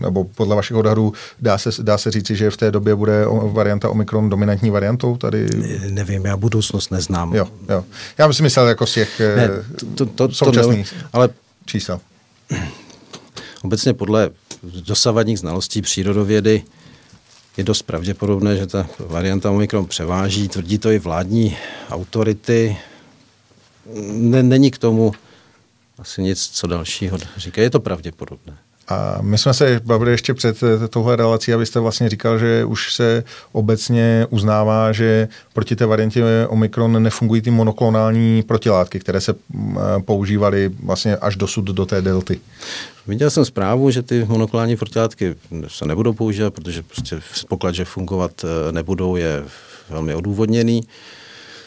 nebo 0.00 0.24
podle 0.24 0.56
vašich 0.56 0.76
odhadů, 0.76 1.12
dá 1.40 1.58
se, 1.58 1.70
dá 1.82 1.98
se 1.98 2.10
říci, 2.10 2.36
že 2.36 2.50
v 2.50 2.56
té 2.56 2.70
době 2.70 2.94
bude 2.94 3.24
varianta 3.52 3.90
Omikron 3.90 4.28
dominantní 4.28 4.70
variantou 4.70 5.16
tady? 5.16 5.46
Nevím, 5.90 6.24
já 6.24 6.36
budoucnost 6.36 6.90
neznám. 6.90 7.34
Jo, 7.34 7.48
jo. 7.68 7.84
Já 8.18 8.28
bych 8.28 8.36
si 8.36 8.42
myslel 8.42 8.68
jako 8.68 8.86
z 8.86 8.92
těch 8.92 9.20
ne, 9.20 9.50
to, 9.94 10.06
to, 10.06 10.32
současných 10.32 10.90
to 10.90 10.96
ne, 10.96 11.04
ale 11.12 11.28
čísel. 11.66 12.00
Obecně 13.62 13.94
podle 13.94 14.30
dosavadních 14.62 15.38
znalostí 15.38 15.82
přírodovědy 15.82 16.64
je 17.56 17.64
dost 17.64 17.82
pravděpodobné, 17.82 18.56
že 18.56 18.66
ta 18.66 18.88
varianta 18.98 19.50
Omikron 19.50 19.86
převáží. 19.86 20.48
Tvrdí 20.48 20.78
to 20.78 20.90
i 20.90 20.98
vládní 20.98 21.56
autority 21.90 22.76
není 24.42 24.70
k 24.70 24.78
tomu 24.78 25.12
asi 25.98 26.22
nic, 26.22 26.48
co 26.48 26.66
dalšího 26.66 27.18
říká. 27.36 27.62
Je 27.62 27.70
to 27.70 27.80
pravděpodobné. 27.80 28.58
A 28.88 29.18
my 29.20 29.38
jsme 29.38 29.54
se 29.54 29.80
bavili 29.84 30.10
ještě 30.10 30.34
před 30.34 30.60
touhle 30.90 31.16
relací, 31.16 31.52
abyste 31.52 31.80
vlastně 31.80 32.08
říkal, 32.08 32.38
že 32.38 32.64
už 32.64 32.94
se 32.94 33.24
obecně 33.52 34.26
uznává, 34.30 34.92
že 34.92 35.28
proti 35.52 35.76
té 35.76 35.86
variantě 35.86 36.24
Omikron 36.48 37.02
nefungují 37.02 37.42
ty 37.42 37.50
monoklonální 37.50 38.42
protilátky, 38.42 39.00
které 39.00 39.20
se 39.20 39.34
používaly 40.04 40.70
vlastně 40.82 41.16
až 41.16 41.36
dosud 41.36 41.64
do 41.64 41.86
té 41.86 42.02
delty. 42.02 42.40
Viděl 43.06 43.30
jsem 43.30 43.44
zprávu, 43.44 43.90
že 43.90 44.02
ty 44.02 44.24
monoklonální 44.24 44.76
protilátky 44.76 45.34
se 45.68 45.86
nebudou 45.86 46.12
používat, 46.12 46.54
protože 46.54 46.82
prostě 46.82 47.20
poklad, 47.48 47.74
že 47.74 47.84
fungovat 47.84 48.44
e, 48.44 48.72
nebudou, 48.72 49.16
je 49.16 49.44
velmi 49.90 50.14
odůvodněný. 50.14 50.82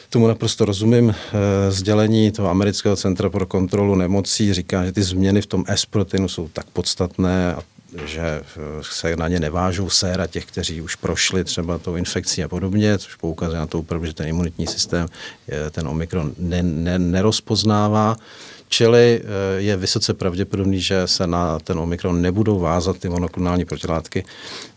Tomu 0.09 0.27
naprosto 0.27 0.65
rozumím. 0.65 1.09
Eh, 1.09 1.71
sdělení 1.71 2.31
toho 2.31 2.49
amerického 2.49 2.95
centra 2.95 3.29
pro 3.29 3.45
kontrolu 3.45 3.95
nemocí 3.95 4.53
říká, 4.53 4.85
že 4.85 4.91
ty 4.91 5.03
změny 5.03 5.41
v 5.41 5.45
tom 5.45 5.63
S-proteinu 5.67 6.27
jsou 6.27 6.47
tak 6.47 6.65
podstatné 6.65 7.55
že 8.05 8.21
eh, 8.21 8.43
se 8.81 9.15
na 9.15 9.27
ně 9.27 9.39
nevážou 9.39 9.89
séra 9.89 10.27
těch, 10.27 10.45
kteří 10.45 10.81
už 10.81 10.95
prošli 10.95 11.43
třeba 11.43 11.77
tou 11.77 11.95
infekcí 11.95 12.43
a 12.43 12.47
podobně, 12.47 12.97
což 12.97 13.15
poukazuje 13.15 13.59
na 13.59 13.67
to 13.67 13.79
opravdu, 13.79 14.05
že 14.05 14.13
ten 14.13 14.27
imunitní 14.27 14.67
systém 14.67 15.07
ten 15.71 15.87
omikron 15.87 16.33
ne, 16.39 16.63
ne, 16.63 16.99
nerozpoznává. 16.99 18.15
Čili 18.69 19.21
eh, 19.23 19.61
je 19.61 19.77
vysoce 19.77 20.13
pravděpodobný, 20.13 20.79
že 20.79 21.07
se 21.07 21.27
na 21.27 21.59
ten 21.59 21.79
omikron 21.79 22.21
nebudou 22.21 22.59
vázat 22.59 22.97
ty 22.97 23.09
monoklonální 23.09 23.65
protilátky, 23.65 24.23
Eh, 24.23 24.76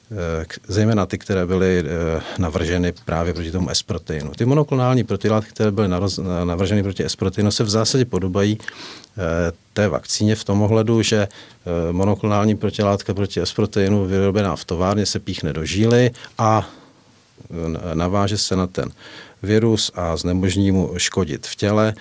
zejména 0.68 1.06
ty, 1.06 1.18
které 1.18 1.46
byly 1.46 1.84
eh, 1.86 2.22
navrženy 2.38 2.92
právě 3.04 3.34
proti 3.34 3.50
tomu 3.50 3.68
S-proteinu. 3.70 4.30
Ty 4.30 4.44
monoklonální 4.44 5.04
protilátky, 5.04 5.50
které 5.50 5.70
byly 5.70 5.88
navrženy 6.44 6.82
proti 6.82 7.04
S-proteinu, 7.04 7.50
se 7.50 7.64
v 7.64 7.70
zásadě 7.70 8.04
podobají 8.04 8.58
eh, 8.58 9.52
té 9.72 9.88
vakcíně 9.88 10.34
v 10.34 10.44
tom 10.44 10.62
ohledu, 10.62 11.02
že 11.02 11.28
monoklonální 11.90 12.56
protilátka 12.56 13.14
proti 13.14 13.40
S-proteinu 13.40 14.04
vyrobená 14.04 14.56
v 14.56 14.64
továrně 14.64 15.06
se 15.06 15.18
píchne 15.18 15.52
do 15.52 15.64
žíly 15.64 16.10
a 16.38 16.68
naváže 17.94 18.38
se 18.38 18.56
na 18.56 18.66
ten 18.66 18.90
virus 19.42 19.92
a 19.94 20.16
znemožní 20.16 20.70
mu 20.70 20.92
škodit 20.96 21.46
v 21.46 21.56
těle. 21.56 21.94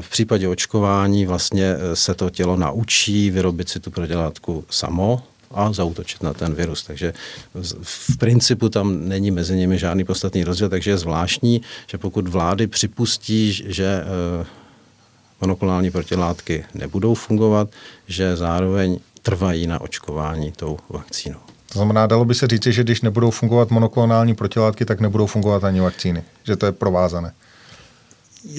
V 0.00 0.10
případě 0.10 0.48
očkování 0.48 1.26
vlastně 1.26 1.76
se 1.94 2.14
to 2.14 2.30
tělo 2.30 2.56
naučí 2.56 3.30
vyrobit 3.30 3.68
si 3.68 3.80
tu 3.80 3.90
protilátku 3.90 4.64
samo, 4.70 5.22
a 5.54 5.72
zautočit 5.72 6.22
na 6.22 6.34
ten 6.34 6.54
virus. 6.54 6.82
Takže 6.82 7.12
v 7.82 8.18
principu 8.18 8.68
tam 8.68 9.08
není 9.08 9.30
mezi 9.30 9.56
nimi 9.56 9.78
žádný 9.78 10.04
podstatný 10.04 10.44
rozdíl, 10.44 10.68
takže 10.68 10.90
je 10.90 10.98
zvláštní, 10.98 11.62
že 11.86 11.98
pokud 11.98 12.28
vlády 12.28 12.66
připustí, 12.66 13.52
že 13.52 14.04
eh, 14.42 14.46
monoklonální 15.40 15.90
protilátky 15.90 16.64
nebudou 16.74 17.14
fungovat, 17.14 17.68
že 18.08 18.36
zároveň 18.36 18.98
trvají 19.22 19.66
na 19.66 19.80
očkování 19.80 20.52
tou 20.52 20.78
vakcínou. 20.88 21.38
To 21.72 21.78
znamená, 21.78 22.06
dalo 22.06 22.24
by 22.24 22.34
se 22.34 22.46
říct, 22.46 22.66
že 22.66 22.82
když 22.82 23.02
nebudou 23.02 23.30
fungovat 23.30 23.70
monoklonální 23.70 24.34
protilátky, 24.34 24.84
tak 24.84 25.00
nebudou 25.00 25.26
fungovat 25.26 25.64
ani 25.64 25.80
vakcíny. 25.80 26.22
Že 26.44 26.56
to 26.56 26.66
je 26.66 26.72
provázané. 26.72 27.32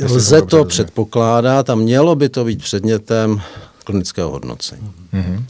Lze 0.03 0.41
to 0.41 0.65
předpokládat 0.65 1.69
a 1.69 1.75
mělo 1.75 2.15
by 2.15 2.29
to 2.29 2.45
být 2.45 2.63
předmětem 2.63 3.41
klinického 3.85 4.29
hodnocení. 4.29 4.91
Mm-hmm. 5.13 5.43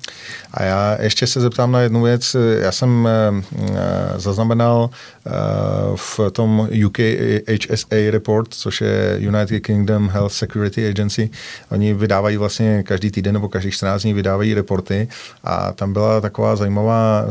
A 0.53 0.63
já 0.63 0.97
ještě 1.01 1.27
se 1.27 1.41
zeptám 1.41 1.71
na 1.71 1.81
jednu 1.81 2.03
věc. 2.03 2.35
Já 2.59 2.71
jsem 2.71 3.07
uh, 3.07 3.67
zaznamenal 4.15 4.89
uh, 4.89 5.31
v 5.95 6.19
tom 6.31 6.69
UK 6.85 6.97
HSA 7.47 7.95
report, 8.11 8.53
což 8.53 8.81
je 8.81 9.17
United 9.19 9.63
Kingdom 9.63 10.09
Health 10.09 10.33
Security 10.33 10.89
Agency. 10.89 11.29
Oni 11.71 11.93
vydávají 11.93 12.37
vlastně 12.37 12.83
každý 12.83 13.11
týden 13.11 13.33
nebo 13.33 13.49
každý 13.49 13.71
14 13.71 14.01
dní 14.01 14.13
vydávají 14.13 14.53
reporty 14.53 15.07
a 15.43 15.71
tam 15.71 15.93
byla 15.93 16.21
taková 16.21 16.55
zajímavá 16.55 17.25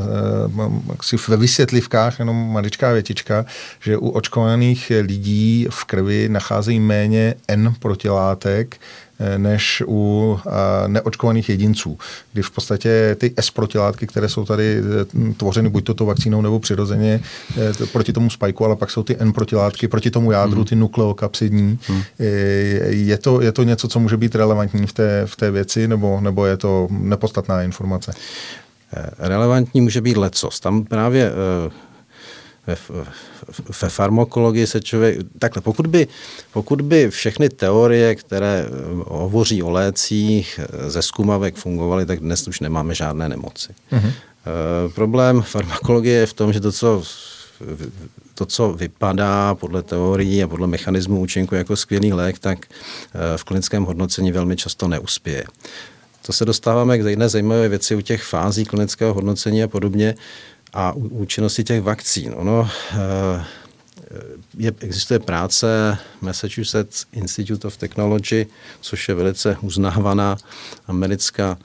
uh, 1.12 1.18
ve 1.28 1.36
vysvětlivkách 1.36 2.18
jenom 2.18 2.52
maličká 2.52 2.92
větička, 2.92 3.46
že 3.80 3.96
u 3.96 4.08
očkovaných 4.08 4.92
lidí 5.00 5.66
v 5.70 5.84
krvi 5.84 6.28
nacházejí 6.28 6.80
méně 6.80 7.34
N 7.48 7.74
protilátek, 7.78 8.76
Eh, 8.76 9.03
než 9.36 9.82
u 9.86 10.38
eh, 10.46 10.88
neočkovaných 10.88 11.48
jedinců, 11.48 11.98
kdy 12.32 12.42
v 12.42 12.50
podstatě 12.50 13.16
ty 13.18 13.34
S 13.36 13.50
protilátky, 13.50 14.06
které 14.06 14.28
jsou 14.28 14.44
tady 14.44 14.78
eh, 14.78 15.34
tvořeny 15.34 15.68
buď 15.68 15.84
toto 15.84 16.06
vakcínou 16.06 16.42
nebo 16.42 16.60
přirozeně 16.60 17.20
proti 17.92 18.12
tomu 18.12 18.30
spajku, 18.30 18.64
ale 18.64 18.76
pak 18.76 18.90
jsou 18.90 19.02
ty 19.02 19.16
N 19.18 19.32
protilátky 19.32 19.88
proti 19.88 20.10
tomu 20.10 20.32
jádru, 20.32 20.56
hmm. 20.56 20.64
ty 20.64 20.76
nukleokapsidní. 20.76 21.78
Hmm. 21.86 22.02
Je, 22.88 23.18
to, 23.18 23.40
je 23.40 23.52
to 23.52 23.62
něco, 23.62 23.88
co 23.88 24.00
může 24.00 24.16
být 24.16 24.34
relevantní 24.34 24.86
v 24.86 24.92
té, 24.92 25.22
v 25.26 25.36
té 25.36 25.50
věci, 25.50 25.88
nebo, 25.88 26.20
nebo 26.20 26.46
je 26.46 26.56
to 26.56 26.88
nepodstatná 26.90 27.62
informace? 27.62 28.12
Relevantní 29.18 29.80
může 29.80 30.00
být 30.00 30.16
lecos. 30.16 30.60
Tam 30.60 30.84
právě 30.84 31.32
ve, 32.66 32.76
ve 33.82 33.88
farmakologii 33.88 34.66
se 34.66 34.80
člověk... 34.80 35.18
Takhle, 35.38 35.62
pokud 35.62 35.86
by, 35.86 36.08
pokud 36.52 36.80
by 36.80 37.10
všechny 37.10 37.48
teorie, 37.48 38.14
které 38.14 38.66
eh, 38.66 38.70
hovoří 39.06 39.62
o 39.62 39.70
lécích 39.70 40.60
eh, 40.62 40.90
ze 40.90 41.02
zkumavek 41.02 41.56
fungovaly, 41.56 42.06
tak 42.06 42.20
dnes 42.20 42.48
už 42.48 42.60
nemáme 42.60 42.94
žádné 42.94 43.28
nemoci. 43.28 43.72
Uh-huh. 43.92 44.12
E, 44.46 44.88
problém 44.88 45.42
farmakologie 45.42 46.14
je 46.14 46.26
v 46.26 46.32
tom, 46.32 46.52
že 46.52 46.60
to, 46.60 46.72
co 46.72 47.02
to, 48.34 48.46
co 48.46 48.72
vypadá 48.72 49.54
podle 49.54 49.82
teorií 49.82 50.42
a 50.42 50.48
podle 50.48 50.66
mechanismu 50.66 51.20
účinku 51.20 51.54
jako 51.54 51.76
skvělý 51.76 52.12
lék, 52.12 52.38
tak 52.38 52.66
v 53.36 53.44
klinickém 53.44 53.84
hodnocení 53.84 54.32
velmi 54.32 54.56
často 54.56 54.88
neuspěje. 54.88 55.44
To 56.26 56.32
se 56.32 56.44
dostáváme 56.44 56.98
k 56.98 57.04
jedné 57.04 57.28
zajímavé 57.28 57.68
věci 57.68 57.94
u 57.94 58.00
těch 58.00 58.22
fází 58.22 58.64
klinického 58.64 59.14
hodnocení 59.14 59.62
a 59.62 59.68
podobně 59.68 60.14
a 60.74 60.92
účinnosti 60.92 61.64
těch 61.64 61.82
vakcín. 61.82 62.32
Ono 62.36 62.70
eh, 62.92 63.44
je, 64.58 64.72
existuje 64.80 65.18
práce 65.18 65.98
Massachusetts 66.20 67.06
Institute 67.12 67.66
of 67.66 67.76
Technology, 67.76 68.46
což 68.80 69.08
je 69.08 69.14
velice 69.14 69.56
uznávaná 69.60 70.36
americká 70.86 71.58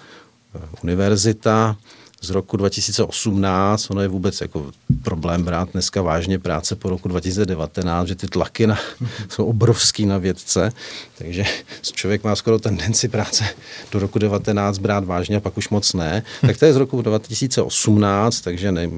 eh, 0.55 0.59
univerzita, 0.83 1.77
z 2.21 2.29
roku 2.29 2.57
2018, 2.57 3.89
ono 3.89 4.01
je 4.01 4.07
vůbec 4.07 4.41
jako 4.41 4.71
problém 5.03 5.43
brát 5.43 5.69
dneska 5.71 6.01
vážně 6.01 6.39
práce 6.39 6.75
po 6.75 6.89
roku 6.89 7.07
2019, 7.07 8.07
že 8.07 8.15
ty 8.15 8.27
tlaky 8.27 8.67
na, 8.67 8.79
jsou 9.29 9.45
obrovský 9.45 10.05
na 10.05 10.17
vědce, 10.17 10.71
takže 11.17 11.43
člověk 11.81 12.23
má 12.23 12.35
skoro 12.35 12.59
tendenci 12.59 13.07
práce 13.07 13.45
do 13.91 13.99
roku 13.99 14.19
19 14.19 14.77
brát 14.77 15.05
vážně 15.05 15.37
a 15.37 15.39
pak 15.39 15.57
už 15.57 15.69
moc 15.69 15.93
ne. 15.93 16.23
Tak 16.41 16.57
to 16.57 16.65
je 16.65 16.73
z 16.73 16.77
roku 16.77 17.01
2018, 17.01 18.41
takže 18.41 18.71
ne, 18.71 18.89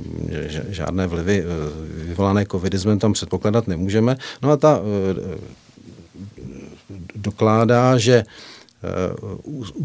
žádné 0.70 1.08
vlivy 1.08 1.44
eh, 1.44 1.46
vyvolané 2.04 2.46
covidismem 2.46 3.00
tam 3.00 3.14
předpokládat 3.14 3.68
nemůžeme. 3.68 4.18
No 4.42 4.52
a 4.52 4.58
ta 4.58 4.80
eh, 4.80 5.62
dokládá, 7.16 7.98
že 7.98 8.24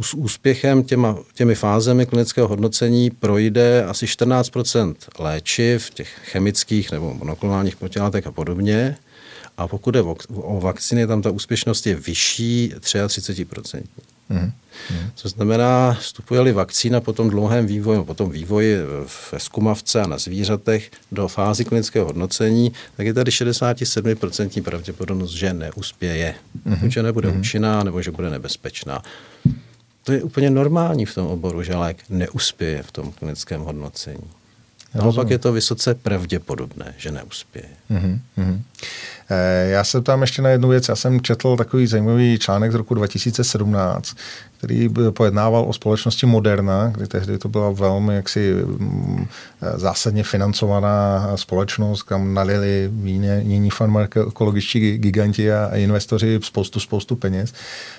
s 0.01 0.15
úspěchem 0.15 0.83
těma, 0.83 1.19
těmi 1.35 1.55
fázemi 1.55 2.07
klinického 2.07 2.49
hodnocení 2.49 3.11
projde 3.11 3.85
asi 3.85 4.07
14% 4.07 4.95
léčiv, 5.19 5.91
těch 5.91 6.09
chemických 6.25 6.93
nebo 6.93 7.15
monoklonálních 7.15 7.77
protilátek 7.77 8.27
a 8.27 8.33
podobně. 8.33 8.97
A 9.59 9.69
pokud 9.69 9.95
je 9.95 10.03
o 10.31 10.61
vakcíny, 10.61 11.07
tam 11.07 11.23
ta 11.23 11.31
úspěšnost 11.31 11.87
je 11.87 11.95
vyšší 11.95 12.73
33%. 12.79 13.83
Mm. 14.29 14.53
Mm. 14.91 15.11
Co 15.15 15.29
znamená, 15.29 15.97
vstupuje-li 16.01 16.53
vakcína 16.53 17.01
po 17.01 17.13
tom 17.13 17.31
dlouhém 17.31 17.67
vývoji, 17.67 18.05
po 18.05 18.15
tom 18.15 18.31
vývoji 18.31 18.77
ve 19.33 19.41
zkumavce 19.41 20.03
a 20.03 20.07
na 20.07 20.19
zvířatech 20.19 20.91
do 21.13 21.29
fázy 21.29 21.65
klinického 21.65 22.07
hodnocení, 22.07 22.73
tak 22.97 23.07
je 23.07 23.15
tady 23.15 23.31
67% 23.31 24.63
pravděpodobnost, 24.63 25.31
že 25.31 25.55
neuspěje. 25.55 26.35
Mm. 26.65 26.91
Že 26.91 27.03
nebude 27.03 27.33
mm. 27.33 27.41
účinná 27.41 27.85
nebo 27.85 28.03
že 28.03 28.11
bude 28.11 28.31
nebezpečná. 28.31 29.03
To 30.05 30.13
je 30.13 30.23
úplně 30.23 30.51
normální 30.51 31.07
v 31.07 31.15
tom 31.15 31.27
oboru, 31.27 31.63
že 31.63 31.77
lék 31.77 31.97
neuspěje 32.09 32.83
v 32.83 32.93
tom 32.93 33.13
klinickém 33.13 33.61
hodnocení. 33.61 34.31
Naopak 34.95 35.31
je 35.31 35.39
to 35.39 35.53
vysoce 35.53 35.95
pravděpodobné, 35.95 36.95
že 36.97 37.11
neuspěje. 37.11 37.69
Mm-hmm. 37.91 38.61
Já 39.67 39.85
se 39.85 40.03
tam 40.03 40.21
ještě 40.21 40.43
na 40.43 40.51
jednu 40.51 40.69
věc. 40.69 40.89
Já 40.89 40.97
jsem 40.97 41.21
četl 41.21 41.57
takový 41.57 41.87
zajímavý 41.87 42.39
článek 42.39 42.73
z 42.73 42.75
roku 42.75 42.95
2017, 42.95 44.17
který 44.59 44.89
pojednával 45.11 45.65
o 45.69 45.73
společnosti 45.73 46.27
Moderna, 46.27 46.93
kdy 46.95 47.07
tehdy 47.07 47.39
to 47.39 47.49
byla 47.49 47.71
velmi 47.71 48.15
jaksi 48.15 48.55
mm, 48.55 49.27
zásadně 49.75 50.23
financovaná 50.25 51.31
společnost, 51.37 52.03
kam 52.03 52.35
nalili 52.35 52.91
jiní 53.43 53.71
farmakologičtí 53.71 54.99
giganti 54.99 55.53
a 55.53 55.77
investoři 55.77 56.41
spoustu, 56.43 56.81
spoustu 56.81 57.17
peněz. 57.17 57.53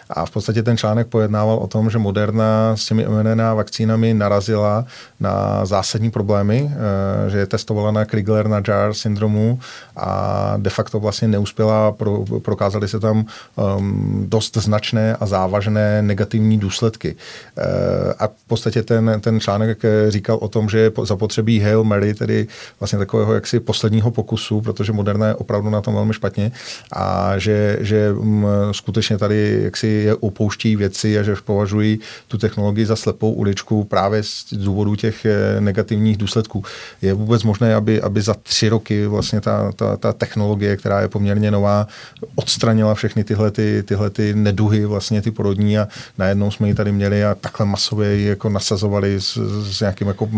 A 0.10 0.26
v 0.26 0.32
podstatě 0.32 0.64
ten 0.64 0.78
článek 0.78 1.08
pojednával 1.08 1.58
o 1.58 1.68
tom, 1.68 1.90
že 1.90 1.98
Moderna 1.98 2.78
s 2.78 2.86
těmi 2.86 3.08
mRNA 3.08 3.54
vakcínami 3.54 4.14
narazila 4.14 4.86
na 5.20 5.66
zásadní 5.66 6.12
problémy, 6.12 6.72
eh, 6.72 7.30
že 7.30 7.38
je 7.38 7.46
testovala 7.46 7.92
na 7.92 8.06
Krigler-Najjar 8.06 8.94
syndromu 8.94 9.60
a 9.96 10.54
de 10.58 10.70
facto 10.70 11.00
vlastně 11.00 11.17
neuspěla, 11.22 11.92
pro, 11.92 12.26
prokázali 12.40 12.88
se 12.88 13.00
tam 13.00 13.26
um, 13.78 14.26
dost 14.30 14.58
značné 14.58 15.16
a 15.16 15.26
závažné 15.26 16.02
negativní 16.02 16.58
důsledky. 16.58 17.16
Uh, 17.58 17.64
a 18.20 18.28
v 18.28 18.48
podstatě 18.48 18.84
ten, 18.84 19.22
ten 19.22 19.40
článek 19.40 19.86
eh, 19.86 20.12
říkal 20.12 20.38
o 20.42 20.48
tom, 20.48 20.70
že 20.70 20.80
je 20.80 20.92
zapotřebí 21.04 21.60
Hail 21.60 21.84
Mary, 21.84 22.14
tedy 22.14 22.48
vlastně 22.80 23.00
takového 23.00 23.34
jaksi 23.34 23.60
posledního 23.60 24.12
pokusu, 24.12 24.62
protože 24.62 24.92
Moderna 24.94 25.28
je 25.28 25.36
opravdu 25.36 25.70
na 25.70 25.82
tom 25.82 25.94
velmi 25.94 26.14
špatně 26.14 26.52
a 26.94 27.38
že, 27.38 27.78
že 27.82 28.12
um, 28.12 28.48
skutečně 28.72 29.18
tady 29.18 29.60
jaksi 29.64 29.88
je 29.88 30.16
opouští 30.16 30.76
věci 30.76 31.20
a 31.20 31.24
že 31.24 31.36
považují 31.46 32.00
tu 32.28 32.38
technologii 32.38 32.86
za 32.86 32.96
slepou 32.96 33.32
uličku 33.32 33.84
právě 33.84 34.24
z 34.24 34.54
důvodu 34.54 34.96
těch 34.96 35.26
eh, 35.26 35.62
negativních 35.62 36.18
důsledků. 36.18 36.64
Je 37.02 37.14
vůbec 37.14 37.44
možné, 37.44 37.76
aby, 37.76 38.02
aby 38.02 38.22
za 38.22 38.34
tři 38.34 38.70
roky 38.70 39.08
vlastně 39.08 39.42
ta, 39.42 39.72
ta, 39.72 39.98
ta 39.98 40.14
technologie, 40.14 40.78
která 40.78 41.02
je 41.02 41.07
poměrně 41.08 41.52
nová, 41.52 41.88
odstranila 42.36 42.96
všechny 42.96 43.24
tyhle, 43.24 43.52
ty, 43.52 43.84
tyhle 43.84 44.10
ty 44.10 44.34
neduhy, 44.34 44.86
vlastně 44.86 45.22
ty 45.22 45.32
porodní 45.32 45.78
a 45.78 45.88
najednou 46.18 46.52
jsme 46.52 46.68
ji 46.68 46.74
tady 46.74 46.92
měli 46.92 47.26
a 47.26 47.36
takhle 47.36 47.66
masově 47.66 48.16
ji 48.16 48.28
jako 48.28 48.50
nasazovali 48.50 49.22
s, 49.22 49.38
s 49.72 49.80
nějakým 49.80 50.08
jako 50.08 50.30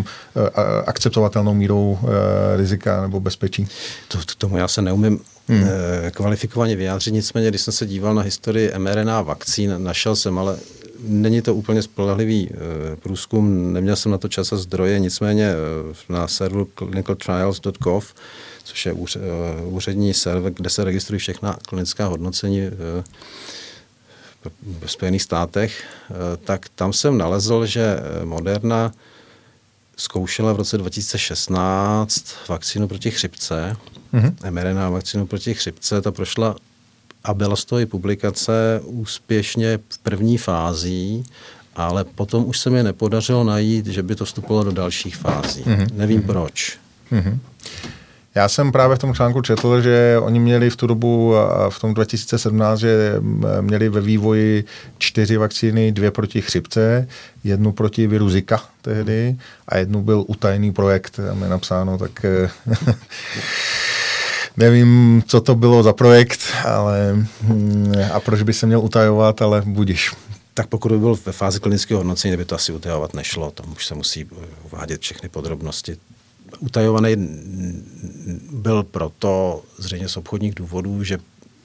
akceptovatelnou 0.86 1.54
mírou 1.54 2.00
eh, 2.04 2.58
rizika 2.58 3.02
nebo 3.02 3.20
bezpečí. 3.20 3.68
To, 4.08 4.18
to, 4.18 4.36
tomu 4.38 4.58
já 4.58 4.68
se 4.68 4.82
neumím 4.82 5.20
hmm. 5.48 5.64
kvalifikovaně 6.12 6.76
vyjádřit, 6.76 7.12
nicméně, 7.12 7.50
když 7.50 7.62
jsem 7.62 7.74
se 7.74 7.86
díval 7.86 8.16
na 8.16 8.22
historii 8.22 8.72
mRNA 8.78 9.22
vakcín, 9.22 9.76
našel 9.78 10.16
jsem, 10.16 10.40
ale 10.40 10.58
není 11.04 11.42
to 11.42 11.56
úplně 11.56 11.82
spolehlivý 11.82 12.50
průzkum, 13.04 13.74
neměl 13.74 13.96
jsem 13.96 14.12
na 14.12 14.18
to 14.18 14.28
čas 14.28 14.54
a 14.54 14.58
zdroje, 14.58 15.00
nicméně 15.00 15.54
na 16.10 16.28
serveru 16.28 16.68
clinicaltrials.gov 16.78 18.14
což 18.70 18.86
je 18.86 18.92
eh, 18.92 19.18
úřední 19.66 20.14
server, 20.14 20.54
kde 20.54 20.70
se 20.70 20.84
registrují 20.84 21.20
všechna 21.20 21.58
klinická 21.68 22.06
hodnocení 22.06 22.62
eh, 22.62 23.04
v 24.86 24.92
Spojených 24.92 25.22
státech, 25.22 25.84
eh, 25.84 26.14
tak 26.38 26.70
tam 26.76 26.94
jsem 26.94 27.18
nalezl, 27.18 27.66
že 27.66 27.98
Moderna 28.24 28.92
zkoušela 29.98 30.54
v 30.54 30.56
roce 30.56 30.78
2016 30.78 32.36
vakcínu 32.50 32.88
proti 32.88 33.12
chřipce, 33.12 33.76
mm-hmm. 34.14 34.52
mRNA 34.52 34.90
vakcínu 34.90 35.28
proti 35.28 35.54
chřipce, 35.54 36.02
ta 36.02 36.12
prošla 36.12 36.56
a 37.24 37.34
byla 37.34 37.56
z 37.56 37.66
toho 37.66 37.80
i 37.80 37.86
publikace 37.86 38.82
úspěšně 38.84 39.80
v 39.90 39.98
první 39.98 40.38
fází, 40.38 41.24
ale 41.76 42.04
potom 42.04 42.46
už 42.46 42.60
se 42.60 42.70
mi 42.70 42.84
nepodařilo 42.84 43.44
najít, 43.44 43.86
že 43.86 44.04
by 44.04 44.16
to 44.16 44.26
vstupovalo 44.26 44.64
do 44.64 44.72
dalších 44.72 45.18
fází. 45.18 45.64
Mm-hmm. 45.64 45.88
Nevím 45.94 46.22
mm-hmm. 46.22 46.26
proč. 46.26 46.78
Mm-hmm. 47.12 47.40
Já 48.36 48.50
jsem 48.50 48.72
právě 48.72 48.96
v 48.96 49.00
tom 49.00 49.14
článku 49.14 49.42
četl, 49.42 49.82
že 49.82 50.20
oni 50.22 50.40
měli 50.40 50.70
v 50.70 50.76
tu 50.76 50.88
dobu, 50.88 51.34
v 51.70 51.80
tom 51.80 51.94
2017, 51.94 52.80
že 52.80 53.16
měli 53.62 53.90
ve 53.90 54.02
vývoji 54.02 54.64
čtyři 54.98 55.38
vakcíny, 55.38 55.92
dvě 55.92 56.12
proti 56.12 56.42
chřipce, 56.42 57.08
jednu 57.44 57.72
proti 57.72 58.08
viru 58.08 58.30
Zika 58.30 58.64
tehdy 58.82 59.38
a 59.68 59.78
jednu 59.78 60.02
byl 60.02 60.24
utajený 60.28 60.74
projekt, 60.74 61.20
tam 61.28 61.42
je 61.42 61.50
napsáno, 61.50 61.98
tak 61.98 62.26
nevím, 64.58 65.24
co 65.28 65.42
to 65.42 65.56
bylo 65.56 65.84
za 65.84 65.94
projekt, 65.94 66.40
ale 66.66 67.16
hm, 67.42 67.94
a 68.14 68.20
proč 68.20 68.42
by 68.42 68.54
se 68.54 68.66
měl 68.66 68.80
utajovat, 68.80 69.42
ale 69.42 69.62
budiš. 69.66 70.12
Tak 70.54 70.68
pokud 70.68 70.92
by 70.92 70.98
byl 70.98 71.18
ve 71.26 71.32
fázi 71.32 71.60
klinického 71.60 72.00
hodnocení, 72.00 72.38
by 72.38 72.46
to 72.46 72.56
asi 72.56 72.72
utajovat 72.72 73.14
nešlo, 73.14 73.52
tam 73.52 73.72
už 73.72 73.86
se 73.86 73.96
musí 73.96 74.28
uvádět 74.72 75.02
všechny 75.02 75.30
podrobnosti 75.30 75.98
utajovaný 76.60 77.16
byl 78.52 78.84
proto 78.84 79.64
zřejmě 79.78 80.10
z 80.10 80.18
obchodních 80.18 80.56
důvodů, 80.56 81.04
že 81.04 81.18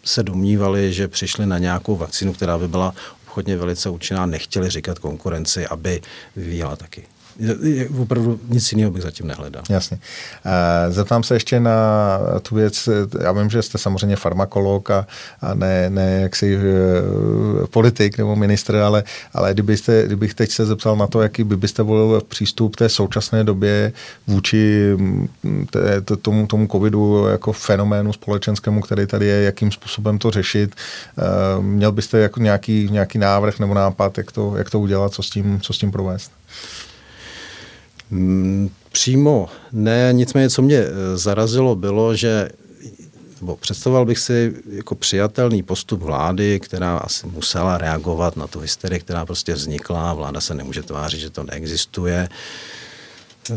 se 0.04 0.22
domnívali, 0.22 0.92
že 0.92 1.08
přišli 1.08 1.46
na 1.46 1.58
nějakou 1.58 1.96
vakcínu, 1.96 2.32
která 2.32 2.58
by 2.58 2.68
byla 2.68 2.94
obchodně 3.26 3.56
velice 3.56 3.90
účinná, 3.90 4.26
nechtěli 4.26 4.70
říkat 4.70 4.98
konkurenci, 4.98 5.66
aby 5.66 6.02
vyvíjela 6.36 6.76
taky. 6.76 7.02
Opravdu 7.98 8.40
nic 8.48 8.72
jiného 8.72 8.90
bych 8.90 9.02
zatím 9.02 9.26
nehledal. 9.26 9.62
Jasně. 9.68 9.98
Zeptám 10.88 11.22
se 11.22 11.34
ještě 11.34 11.60
na 11.60 12.18
tu 12.42 12.54
věc. 12.54 12.88
Já 13.20 13.32
vím, 13.32 13.50
že 13.50 13.62
jste 13.62 13.78
samozřejmě 13.78 14.16
farmakolog 14.16 14.90
a, 14.90 15.06
a 15.40 15.54
ne, 15.54 15.90
ne 15.90 16.20
jaksi 16.22 16.56
uh, 16.56 17.66
politik 17.66 18.18
nebo 18.18 18.36
ministr, 18.36 18.76
ale, 18.76 19.04
ale 19.32 19.54
kdybyste, 19.54 20.06
kdybych 20.06 20.34
teď 20.34 20.50
se 20.50 20.66
zeptal 20.66 20.96
na 20.96 21.06
to, 21.06 21.22
jaký 21.22 21.44
by 21.44 21.56
byste 21.56 21.82
volil 21.82 22.20
přístup 22.28 22.76
té 22.76 22.88
současné 22.88 23.44
době 23.44 23.92
vůči 24.26 24.92
mm, 24.96 25.28
té, 25.70 26.00
tomu, 26.00 26.46
tomu 26.46 26.66
covidu 26.66 27.26
jako 27.26 27.52
fenoménu 27.52 28.12
společenskému, 28.12 28.80
který 28.80 29.06
tady 29.06 29.26
je, 29.26 29.42
jakým 29.42 29.72
způsobem 29.72 30.18
to 30.18 30.30
řešit. 30.30 30.74
Uh, 31.56 31.64
měl 31.64 31.92
byste 31.92 32.18
jako 32.18 32.40
nějaký, 32.40 32.88
nějaký 32.90 33.18
návrh 33.18 33.58
nebo 33.58 33.74
nápad, 33.74 34.18
jak 34.18 34.32
to, 34.32 34.56
jak 34.56 34.70
to 34.70 34.80
udělat, 34.80 35.12
co 35.12 35.22
s 35.22 35.30
tím, 35.30 35.60
co 35.60 35.72
s 35.72 35.78
tím 35.78 35.90
provést? 35.90 36.32
Mm, 38.14 38.70
přímo 38.92 39.48
ne, 39.72 40.08
nicméně, 40.12 40.50
co 40.50 40.62
mě 40.62 40.76
eh, 40.76 41.16
zarazilo, 41.16 41.76
bylo, 41.76 42.16
že 42.16 42.48
nebo 43.40 43.56
představoval 43.56 44.04
bych 44.04 44.18
si 44.18 44.54
jako 44.68 44.94
přijatelný 44.94 45.62
postup 45.62 46.02
vlády, 46.02 46.60
která 46.60 46.96
asi 46.96 47.26
musela 47.26 47.78
reagovat 47.78 48.36
na 48.36 48.46
tu 48.46 48.60
hysterii, 48.60 49.00
která 49.00 49.26
prostě 49.26 49.54
vznikla, 49.54 50.14
vláda 50.14 50.40
se 50.40 50.54
nemůže 50.54 50.82
tvářit, 50.82 51.20
že 51.20 51.30
to 51.30 51.42
neexistuje, 51.42 52.28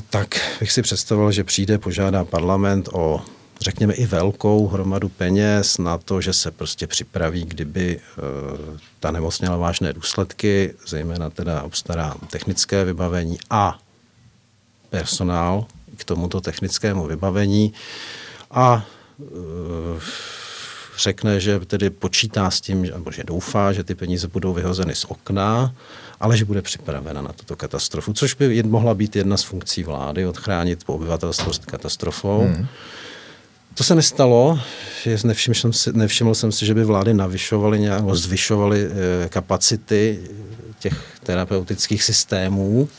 tak 0.10 0.36
bych 0.60 0.72
si 0.72 0.82
představoval, 0.82 1.32
že 1.32 1.43
přijde, 1.43 1.78
požádá 1.78 2.26
parlament 2.26 2.89
o 2.93 3.22
řekněme 3.62 3.93
i 3.93 4.06
velkou 4.06 4.67
hromadu 4.67 5.10
peněz 5.10 5.78
na 5.78 5.98
to, 5.98 6.22
že 6.22 6.34
se 6.34 6.52
prostě 6.52 6.88
připraví, 6.88 7.46
kdyby 7.46 8.00
e, 8.00 8.02
ta 9.00 9.12
nemoc 9.12 9.39
měla 9.39 9.58
vážné 9.58 9.93
důsledky, 9.93 10.74
zejména 10.88 11.30
teda 11.30 11.62
obstará 11.62 12.15
technické 12.32 12.86
vybavení 12.86 13.38
a 13.50 13.80
personál 14.89 15.65
k 15.97 16.04
tomuto 16.04 16.41
technickému 16.41 17.08
vybavení 17.08 17.73
a 18.52 18.86
e, 19.19 20.00
řekne, 20.97 21.39
že 21.39 21.60
tedy 21.60 21.89
počítá 21.89 22.52
s 22.52 22.62
tím, 22.62 22.82
nebo 22.82 23.12
že 23.12 23.23
doufá, 23.23 23.73
že 23.73 23.84
ty 23.84 23.95
peníze 23.95 24.28
budou 24.28 24.54
vyhozeny 24.54 24.95
z 24.95 25.06
okna, 25.06 25.73
ale 26.19 26.38
že 26.38 26.45
bude 26.45 26.62
připravena 26.62 27.21
na 27.21 27.34
tuto 27.34 27.56
katastrofu, 27.56 28.13
což 28.13 28.34
by 28.34 28.63
mohla 28.63 28.93
být 28.93 29.15
jedna 29.15 29.38
z 29.38 29.43
funkcí 29.43 29.84
vlády, 29.84 30.26
odchránit 30.26 30.84
po 30.84 30.93
obyvatelstvo 30.93 31.54
s 31.54 31.58
katastrofou. 31.58 32.39
Hmm. 32.39 32.67
To 33.73 33.84
se 33.84 33.95
nestalo. 33.95 34.60
Nevšiml 35.23 35.56
jsem, 35.56 35.73
si, 35.73 35.93
nevšiml 35.93 36.36
jsem 36.36 36.52
si, 36.52 36.65
že 36.65 36.73
by 36.73 36.84
vlády 36.84 37.13
navyšovaly 37.13 37.80
nějak, 37.80 38.04
zvyšovaly 38.15 38.86
e, 38.86 39.30
kapacity 39.30 40.19
těch 40.80 41.04
terapeutických 41.23 42.04
systémů 42.04 42.89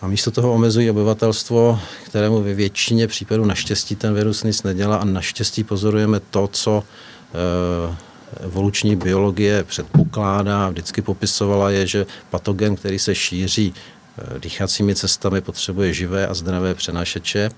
a 0.00 0.06
místo 0.06 0.30
toho 0.30 0.52
omezují 0.54 0.90
obyvatelstvo, 0.90 1.80
kterému 2.04 2.42
ve 2.42 2.54
většině 2.54 3.06
případů 3.06 3.44
naštěstí 3.44 3.96
ten 3.96 4.14
virus 4.14 4.42
nic 4.44 4.62
nedělá 4.62 4.96
a 4.96 5.04
naštěstí 5.04 5.64
pozorujeme 5.64 6.20
to, 6.20 6.48
co 6.48 6.84
e, 6.84 8.44
evoluční 8.44 8.96
biologie 8.96 9.64
předpokládá, 9.64 10.68
vždycky 10.68 11.02
popisovala 11.02 11.70
je, 11.70 11.86
že 11.86 12.06
patogen, 12.30 12.76
který 12.76 12.98
se 12.98 13.14
šíří 13.14 13.74
e, 14.36 14.38
dýchacími 14.38 14.94
cestami, 14.94 15.40
potřebuje 15.40 15.94
živé 15.94 16.26
a 16.26 16.34
zdravé 16.34 16.74
přenašeče. 16.74 17.50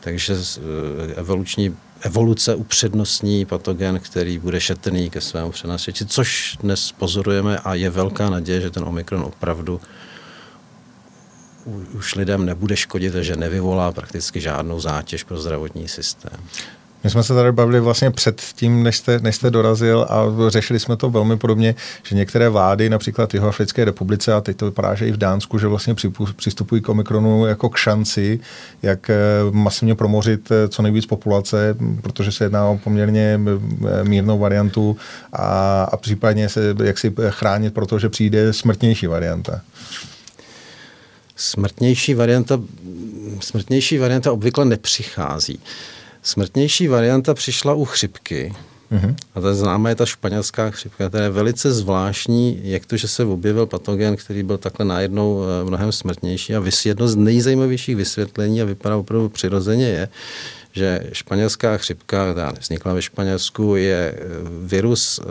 Takže 0.00 0.34
e, 0.34 1.14
evoluční 1.14 1.76
evoluce 2.00 2.54
upřednostní 2.54 3.44
patogen, 3.44 4.00
který 4.00 4.38
bude 4.38 4.60
šetrný 4.60 5.10
ke 5.10 5.20
svému 5.20 5.50
přenašeči, 5.50 6.06
což 6.06 6.56
dnes 6.60 6.92
pozorujeme 6.92 7.58
a 7.58 7.74
je 7.74 7.90
velká 7.90 8.30
naděje, 8.30 8.60
že 8.60 8.70
ten 8.70 8.84
omikron 8.84 9.22
opravdu 9.22 9.80
už 11.94 12.14
lidem 12.14 12.46
nebude 12.46 12.76
škodit 12.76 13.14
že 13.14 13.36
nevyvolá 13.36 13.92
prakticky 13.92 14.40
žádnou 14.40 14.80
zátěž 14.80 15.24
pro 15.24 15.38
zdravotní 15.38 15.88
systém. 15.88 16.40
My 17.04 17.10
jsme 17.10 17.22
se 17.22 17.34
tady 17.34 17.52
bavili 17.52 17.80
vlastně 17.80 18.10
před 18.10 18.42
tím, 18.54 18.82
než 18.82 18.96
jste, 18.96 19.18
než 19.18 19.36
jste 19.36 19.50
dorazil 19.50 20.06
a 20.08 20.24
řešili 20.48 20.80
jsme 20.80 20.96
to 20.96 21.10
velmi 21.10 21.36
podobně, 21.36 21.74
že 22.02 22.16
některé 22.16 22.48
vlády, 22.48 22.90
například 22.90 23.32
v 23.32 23.46
Africké 23.46 23.84
republice 23.84 24.34
a 24.34 24.40
teď 24.40 24.56
to 24.56 24.64
vypadá, 24.64 24.94
že 24.94 25.08
i 25.08 25.12
v 25.12 25.16
Dánsku, 25.16 25.58
že 25.58 25.66
vlastně 25.66 25.94
přistupují 26.36 26.82
k 26.82 26.88
omikronu 26.88 27.46
jako 27.46 27.68
k 27.68 27.76
šanci, 27.76 28.40
jak 28.82 29.10
eh, 29.10 29.16
masivně 29.50 29.94
promořit 29.94 30.50
eh, 30.50 30.68
co 30.68 30.82
nejvíc 30.82 31.06
populace, 31.06 31.76
protože 32.02 32.32
se 32.32 32.44
jedná 32.44 32.66
o 32.66 32.78
poměrně 32.78 33.40
eh, 33.40 34.04
mírnou 34.04 34.38
variantu 34.38 34.96
a, 35.32 35.82
a 35.82 35.96
případně 35.96 36.48
se 36.48 36.74
jak 36.84 36.98
si 36.98 37.14
chránit, 37.28 37.74
protože 37.74 38.08
přijde 38.08 38.52
smrtnější 38.52 39.06
varianta. 39.06 39.60
Smrtnější 41.40 42.14
varianta, 42.14 42.60
smrtnější 43.40 43.98
varianta 43.98 44.32
obvykle 44.32 44.64
nepřichází. 44.64 45.60
Smrtnější 46.22 46.88
varianta 46.88 47.34
přišla 47.34 47.74
u 47.74 47.84
chřipky, 47.84 48.52
Mm-hmm. 48.92 49.14
A 49.34 49.40
ta 49.40 49.54
známá 49.54 49.88
je 49.88 49.94
ta 49.94 50.06
španělská 50.06 50.70
chřipka, 50.70 51.08
která 51.08 51.24
je 51.24 51.30
velice 51.30 51.72
zvláštní, 51.72 52.60
jak 52.62 52.86
to, 52.86 52.96
že 52.96 53.08
se 53.08 53.24
objevil 53.24 53.66
patogen, 53.66 54.16
který 54.16 54.42
byl 54.42 54.58
takhle 54.58 54.86
najednou 54.86 55.42
eh, 55.42 55.64
mnohem 55.64 55.92
smrtnější. 55.92 56.54
A 56.54 56.60
jedno 56.86 57.08
z 57.08 57.16
nejzajímavějších 57.16 57.96
vysvětlení, 57.96 58.62
a 58.62 58.64
vypadá 58.64 58.96
opravdu 58.96 59.28
přirozeně, 59.28 59.86
je, 59.86 60.08
že 60.78 61.00
španělská 61.12 61.76
chřipka, 61.76 62.32
která 62.32 62.52
vznikla 62.60 62.92
ve 62.92 63.02
Španělsku, 63.02 63.76
je 63.76 64.14
eh, 64.16 64.24
virus 64.62 65.20
eh, 65.22 65.24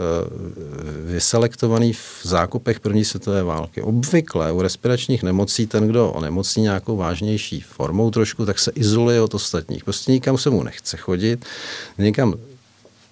vyselektovaný 1.12 1.94
v 1.94 2.20
zákupech 2.24 2.80
první 2.80 3.06
světové 3.06 3.44
války. 3.44 3.82
Obvykle 3.82 4.52
u 4.52 4.62
respiračních 4.62 5.24
nemocí 5.24 5.68
ten, 5.68 5.88
kdo 5.88 6.12
onemocní 6.12 6.64
nějakou 6.64 6.98
vážnější 6.98 7.62
formou 7.62 8.12
trošku, 8.12 8.46
tak 8.46 8.60
se 8.60 8.72
izoluje 8.76 9.22
od 9.22 9.34
ostatních. 9.34 9.84
Prostě 9.84 10.12
nikam 10.12 10.38
se 10.38 10.50
mu 10.50 10.64
nechce 10.64 10.98
chodit, 10.98 11.46
nikam 11.98 12.34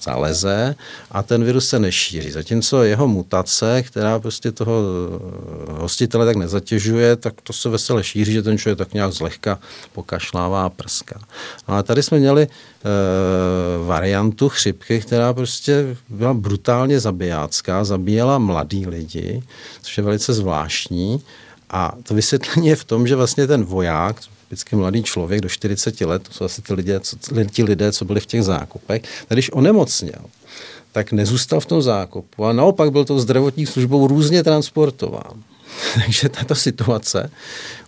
zaleze 0.06 0.76
a 1.12 1.24
ten 1.24 1.44
virus 1.44 1.68
se 1.68 1.80
nešíří. 1.80 2.32
Zatímco 2.32 2.84
jeho 2.84 3.08
mutace, 3.08 3.84
která 3.84 4.20
prostě 4.20 4.52
toho 4.52 4.82
eh, 4.82 5.82
hostitele 5.82 6.26
tak 6.26 6.36
nezatěžuje, 6.36 7.16
tak 7.16 7.34
to 7.44 7.54
se 7.54 7.70
vesele 7.70 8.04
šíří, 8.04 8.34
že 8.34 8.42
ten 8.42 8.58
člověk 8.58 8.78
tak 8.78 8.94
nějak 8.94 9.12
zlehka 9.12 9.60
pokašlává 9.94 10.66
a 10.66 10.70
prská. 10.70 11.20
No 11.68 11.76
a 11.76 11.84
tady 11.84 12.04
jsme 12.04 12.20
měli 12.20 12.44
e, 12.44 12.50
variantu 13.86 14.50
chřipky, 14.50 15.00
která 15.00 15.34
prostě 15.34 15.98
byla 16.10 16.34
brutálně 16.34 17.00
zabijácká, 17.00 17.84
zabíjela 17.84 18.38
mladý 18.38 18.88
lidi, 18.88 19.44
což 19.82 19.98
je 19.98 20.04
velice 20.04 20.34
zvláštní. 20.34 21.22
A 21.76 21.94
to 22.04 22.14
vysvětlení 22.14 22.68
je 22.68 22.76
v 22.76 22.84
tom, 22.84 23.08
že 23.08 23.16
vlastně 23.16 23.48
ten 23.48 23.64
voják, 23.64 24.22
typicky 24.44 24.76
mladý 24.76 25.04
člověk 25.04 25.42
do 25.42 25.50
40 25.50 26.02
let, 26.02 26.24
to 26.24 26.34
jsou 26.34 26.46
asi 26.46 26.62
ty 26.62 26.74
lidé, 26.74 27.00
ti 27.52 27.64
lidé, 27.64 27.92
co 27.92 28.06
byli 28.06 28.20
v 28.20 28.26
těch 28.26 28.44
zákupech, 28.44 29.02
když 29.28 29.52
onemocněl, 29.54 30.22
tak 30.92 31.12
nezůstal 31.12 31.60
v 31.60 31.66
tom 31.66 31.82
zákupu 31.82 32.46
a 32.46 32.54
naopak 32.54 32.92
byl 32.92 33.06
tou 33.06 33.20
zdravotní 33.20 33.66
službou 33.66 34.08
různě 34.08 34.44
transportován. 34.44 35.44
Takže 35.96 36.30
tato 36.30 36.56
situace 36.56 37.32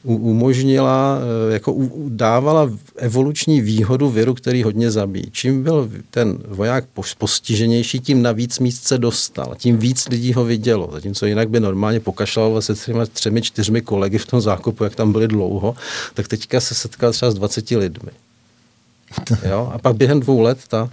umožnila, 0.04 1.20
eh, 1.50 1.54
jako 1.54 1.76
dávala 2.08 2.72
evoluční 2.96 3.62
výhodu 3.62 4.10
viru, 4.10 4.34
který 4.34 4.64
hodně 4.64 4.92
zabíjí. 4.92 5.26
Čím 5.32 5.64
byl 5.64 5.90
ten 6.12 6.38
voják 6.48 6.86
postiženější, 7.18 8.00
tím 8.00 8.22
navíc 8.22 8.60
míst 8.60 8.88
se 8.88 8.98
dostal, 8.98 9.56
tím 9.58 9.78
víc 9.78 10.08
lidí 10.08 10.34
ho 10.34 10.46
vidělo. 10.46 10.90
Zatímco 10.92 11.26
jinak 11.26 11.50
by 11.50 11.60
normálně 11.60 12.00
pokašlal 12.00 12.62
se 12.62 12.76
třemi, 12.76 13.00
třemi, 13.14 13.42
čtyřmi 13.42 13.82
kolegy 13.82 14.18
v 14.18 14.26
tom 14.26 14.42
zákupu, 14.42 14.84
jak 14.84 14.96
tam 14.96 15.12
byli 15.12 15.28
dlouho, 15.28 15.76
tak 16.14 16.28
teďka 16.28 16.60
se 16.60 16.76
setkal 16.76 17.12
třeba 17.12 17.32
s 17.32 17.36
20 17.36 17.72
lidmi. 17.72 18.12
Jo? 19.50 19.72
A 19.74 19.78
pak 19.78 19.96
během 19.96 20.20
dvou 20.20 20.42
let 20.42 20.60
ta, 20.68 20.90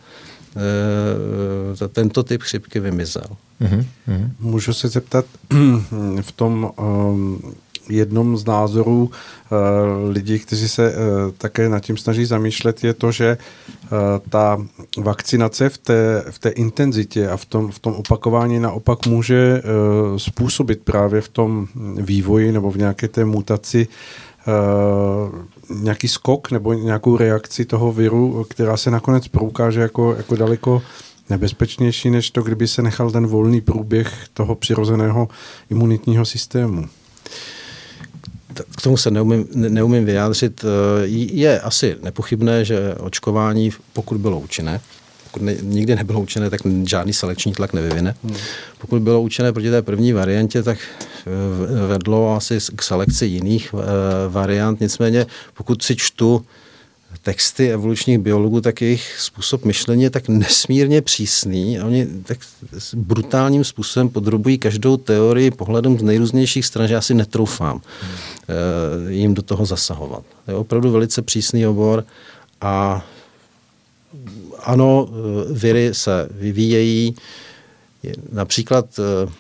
tento 1.93 2.23
typ 2.23 2.43
chřipky 2.43 2.81
vymizel. 2.81 3.27
Mm-hmm. 3.63 3.87
Můžu 4.41 4.73
se 4.73 4.89
zeptat 4.89 5.25
v 6.21 6.33
tom 6.33 6.71
um, 6.77 7.55
jednom 7.89 8.37
z 8.37 8.45
názorů 8.45 9.11
uh, 9.11 10.11
lidí, 10.11 10.39
kteří 10.39 10.69
se 10.69 10.91
uh, 10.91 10.97
také 11.39 11.69
nad 11.69 11.81
tím 11.81 11.97
snaží 11.97 12.25
zamýšlet, 12.25 12.85
je 12.85 12.95
to, 12.95 13.13
že 13.13 13.39
uh, 13.83 13.89
ta 14.29 14.63
vakcinace 14.99 15.69
v 15.69 15.79
té, 15.79 16.25
v 16.31 16.39
té 16.39 16.49
intenzitě 16.49 17.29
a 17.29 17.37
v 17.37 17.45
tom, 17.45 17.71
v 17.71 17.79
tom 17.79 17.95
opakování 17.95 18.61
naopak 18.61 19.07
může 19.07 19.63
uh, 19.63 20.19
způsobit 20.19 20.81
právě 20.85 21.21
v 21.21 21.29
tom 21.29 21.67
vývoji 22.01 22.53
nebo 22.53 22.71
v 22.71 22.77
nějaké 22.77 23.09
té 23.09 23.25
mutaci 23.25 23.89
uh, 24.47 24.55
nějaký 25.71 26.09
skok 26.09 26.51
nebo 26.51 26.73
nějakou 26.73 27.17
reakci 27.17 27.65
toho 27.65 27.93
viru, 27.93 28.47
která 28.51 28.77
se 28.77 28.91
nakonec 28.91 29.29
proukáže 29.29 29.81
jako, 29.81 30.15
jako 30.17 30.37
daleko 30.37 30.83
nebezpečnější, 31.31 32.11
než 32.11 32.31
to, 32.31 32.43
kdyby 32.43 32.69
se 32.69 32.83
nechal 32.83 33.11
ten 33.11 33.27
volný 33.27 33.61
průběh 33.61 34.13
toho 34.35 34.55
přirozeného 34.55 35.29
imunitního 35.71 36.25
systému 36.25 36.89
k 38.77 38.83
tomu 38.83 38.97
se 38.97 39.11
neumím, 39.11 39.49
neumím 39.55 40.05
vyjádřit. 40.05 40.65
Eh, 40.65 41.07
je 41.07 41.61
asi 41.61 41.97
nepochybné, 42.03 42.65
že 42.65 42.95
očkování, 42.95 43.71
pokud 43.93 44.19
bylo 44.19 44.41
účinné, 44.41 44.81
pokud 45.35 45.45
ne, 45.45 45.57
nikdy 45.63 45.97
nebylo 45.97 46.21
účinné, 46.21 46.51
tak 46.51 46.61
žádný 46.85 47.13
selekční 47.13 47.53
tlak 47.53 47.73
nevyvine. 47.73 48.15
Hmm. 48.25 48.37
Pokud 48.79 49.03
bylo 49.03 49.23
účinné 49.23 49.53
proti 49.53 49.71
té 49.71 49.83
první 49.83 50.13
variantě, 50.13 50.63
tak 50.63 50.79
eh, 50.79 51.87
vedlo 51.87 52.37
asi 52.37 52.59
k 52.77 52.83
selekci 52.83 53.27
jiných 53.27 53.75
eh, 53.75 54.29
variant. 54.29 54.81
Nicméně, 54.81 55.27
pokud 55.55 55.83
si 55.83 55.97
čtu 55.97 56.45
texty 57.23 57.73
evolučních 57.73 58.19
biologů, 58.19 58.61
tak 58.61 58.83
jejich 58.83 59.17
způsob 59.19 59.65
myšlení 59.65 60.03
je 60.03 60.11
tak 60.11 60.29
nesmírně 60.29 61.03
přísný 61.03 61.79
a 61.79 61.87
oni 61.87 62.07
tak 62.07 62.39
brutálním 62.95 63.65
způsobem 63.65 64.09
podrobují 64.09 64.59
každou 64.59 64.97
teorii 64.97 65.51
pohledem 65.51 65.99
z 65.99 66.03
nejrůznějších 66.03 66.67
stran, 66.67 66.89
že 66.89 66.95
já 66.95 67.01
si 67.01 67.15
netroufám 67.15 67.81
hmm. 68.01 69.09
jim 69.09 69.35
do 69.35 69.43
toho 69.43 69.67
zasahovat. 69.67 70.23
To 70.45 70.51
je 70.51 70.57
opravdu 70.57 70.91
velice 70.91 71.23
přísný 71.23 71.67
obor 71.67 72.05
a 72.61 73.05
ano, 74.65 75.09
eh, 75.09 75.53
viry 75.53 75.91
se 75.93 76.29
vyvíjejí. 76.31 77.17
Například 78.33 78.87
eh, 78.99 79.33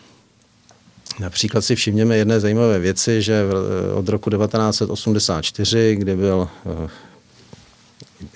Například 1.20 1.64
si 1.64 1.74
všimněme 1.74 2.16
jedné 2.16 2.40
zajímavé 2.40 2.78
věci, 2.78 3.22
že 3.22 3.44
od 3.94 4.08
roku 4.08 4.30
1984, 4.30 5.96
kdy 5.96 6.16
byl 6.16 6.48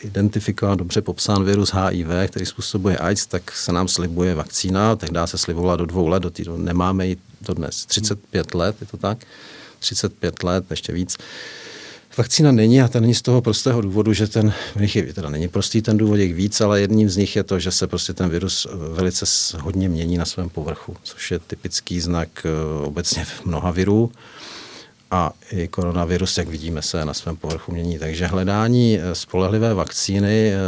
identifikován, 0.02 0.78
dobře 0.78 1.02
popsán 1.02 1.44
virus 1.44 1.72
HIV, 1.74 2.30
který 2.30 2.46
způsobuje 2.46 2.98
AIDS, 2.98 3.26
tak 3.26 3.52
se 3.52 3.72
nám 3.72 3.88
slibuje 3.88 4.34
vakcína. 4.34 4.96
Tehdy 4.96 5.20
se 5.24 5.38
slibovala 5.38 5.76
do 5.76 5.86
dvou 5.86 6.08
let, 6.08 6.22
do 6.22 6.30
týdnu 6.30 6.56
nemáme 6.56 7.06
ji 7.06 7.16
do 7.40 7.54
dnes. 7.54 7.86
35 7.86 8.54
let, 8.54 8.76
je 8.80 8.86
to 8.86 8.96
tak? 8.96 9.18
35 9.78 10.42
let, 10.42 10.64
ještě 10.70 10.92
víc. 10.92 11.16
Vakcína 12.18 12.52
není 12.52 12.82
a 12.82 12.88
to 12.88 13.00
není 13.00 13.14
z 13.14 13.22
toho 13.22 13.42
prostého 13.42 13.80
důvodu, 13.80 14.12
že 14.12 14.26
ten, 14.26 14.52
je, 14.94 15.12
teda 15.12 15.28
není 15.28 15.48
prostý 15.48 15.82
ten 15.82 15.96
důvod, 15.96 16.16
je 16.16 16.32
víc, 16.32 16.60
ale 16.60 16.80
jedním 16.80 17.10
z 17.10 17.16
nich 17.16 17.36
je 17.36 17.42
to, 17.42 17.58
že 17.58 17.70
se 17.70 17.86
prostě 17.86 18.12
ten 18.12 18.30
virus 18.30 18.66
velice 18.72 19.24
hodně 19.60 19.88
mění 19.88 20.18
na 20.18 20.24
svém 20.24 20.48
povrchu, 20.48 20.96
což 21.02 21.30
je 21.30 21.38
typický 21.38 22.00
znak 22.00 22.28
eh, 22.44 22.86
obecně 22.86 23.26
mnoha 23.44 23.70
virů 23.70 24.12
a 25.10 25.32
i 25.52 25.68
koronavirus, 25.68 26.38
jak 26.38 26.48
vidíme, 26.48 26.82
se 26.82 27.04
na 27.04 27.14
svém 27.14 27.36
povrchu 27.36 27.72
mění. 27.72 27.98
Takže 27.98 28.26
hledání 28.26 28.98
eh, 28.98 29.14
spolehlivé 29.14 29.74
vakcíny 29.74 30.52
eh, 30.52 30.58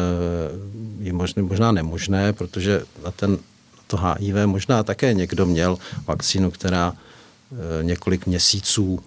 je 1.01 1.13
možná, 1.13 1.43
možná 1.43 1.73
nemožné, 1.73 2.33
protože 2.33 2.83
na 3.05 3.11
ten 3.11 3.39
to 3.87 3.97
HIV 3.97 4.35
možná 4.47 4.83
také 4.83 5.15
někdo 5.15 5.47
měl 5.47 5.79
vakcínu, 6.07 6.51
která 6.51 6.93
eh, 6.93 7.85
několik 7.85 8.27
měsíců 8.27 9.01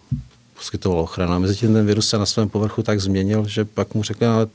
poskytovala 0.63 1.01
ochranu. 1.01 1.33
A 1.33 1.39
mezi 1.39 1.55
tím 1.55 1.73
ten 1.73 1.85
virus 1.85 2.09
se 2.09 2.17
na 2.17 2.25
svém 2.25 2.49
povrchu 2.49 2.83
tak 2.83 2.99
změnil, 2.99 3.47
že 3.47 3.65
pak 3.65 3.93
mu 3.93 4.03
řekli, 4.03 4.27
ale 4.27 4.47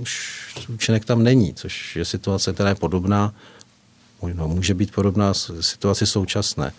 už 0.00 0.42
účinek 0.68 1.04
tam 1.04 1.22
není, 1.22 1.54
což 1.54 1.96
je 1.96 2.04
situace, 2.04 2.52
která 2.52 2.68
je 2.68 2.74
podobná, 2.74 3.34
no, 4.34 4.48
může 4.48 4.74
být 4.74 4.94
podobná 4.94 5.34
situaci 5.60 6.06
současné. 6.06 6.72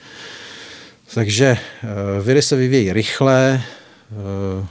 Takže 1.13 1.46
eh, 1.46 2.22
viry 2.22 2.41
se 2.41 2.56
vyvíjí 2.56 2.93
rychle, 2.93 3.63
eh, 4.12 4.65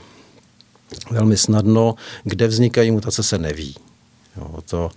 velmi 1.11 1.37
snadno. 1.37 1.95
Kde 2.23 2.47
vznikají 2.47 2.91
mutace, 2.91 3.23
se 3.23 3.37
neví. 3.37 3.75
Jo, 4.37 4.61
to, 4.69 4.91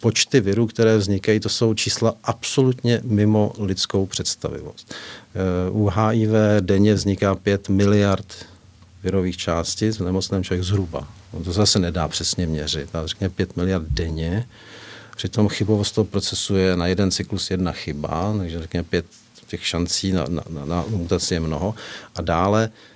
počty 0.00 0.40
virů, 0.40 0.66
které 0.66 0.96
vznikají, 0.96 1.40
to 1.40 1.48
jsou 1.48 1.74
čísla 1.74 2.14
absolutně 2.24 3.00
mimo 3.04 3.52
lidskou 3.58 4.06
představivost. 4.06 4.94
U 5.70 5.88
HIV 5.88 6.30
denně 6.60 6.94
vzniká 6.94 7.34
5 7.34 7.68
miliard 7.68 8.46
virových 9.02 9.36
částic, 9.36 9.98
v 9.98 10.04
nemocném 10.04 10.44
člověk 10.44 10.64
zhruba. 10.64 11.08
No 11.32 11.44
to 11.44 11.52
zase 11.52 11.78
nedá 11.78 12.08
přesně 12.08 12.46
měřit, 12.46 12.94
ale 12.94 13.08
řekněme 13.08 13.30
5 13.30 13.56
miliard 13.56 13.86
denně. 13.90 14.48
Přitom 15.16 15.48
chybovost 15.48 15.94
toho 15.94 16.04
procesu 16.04 16.56
je 16.56 16.76
na 16.76 16.86
jeden 16.86 17.10
cyklus 17.10 17.50
jedna 17.50 17.72
chyba, 17.72 18.34
takže 18.38 18.60
řekněme 18.60 18.84
5 18.84 19.06
těch 19.46 19.66
šancí 19.66 20.12
na, 20.12 20.24
na, 20.28 20.42
na, 20.48 20.64
na 20.64 20.84
mutaci 20.88 21.34
je 21.34 21.40
mnoho. 21.40 21.74
A 22.14 22.22
dále 22.22 22.70
Uh, 22.70 22.93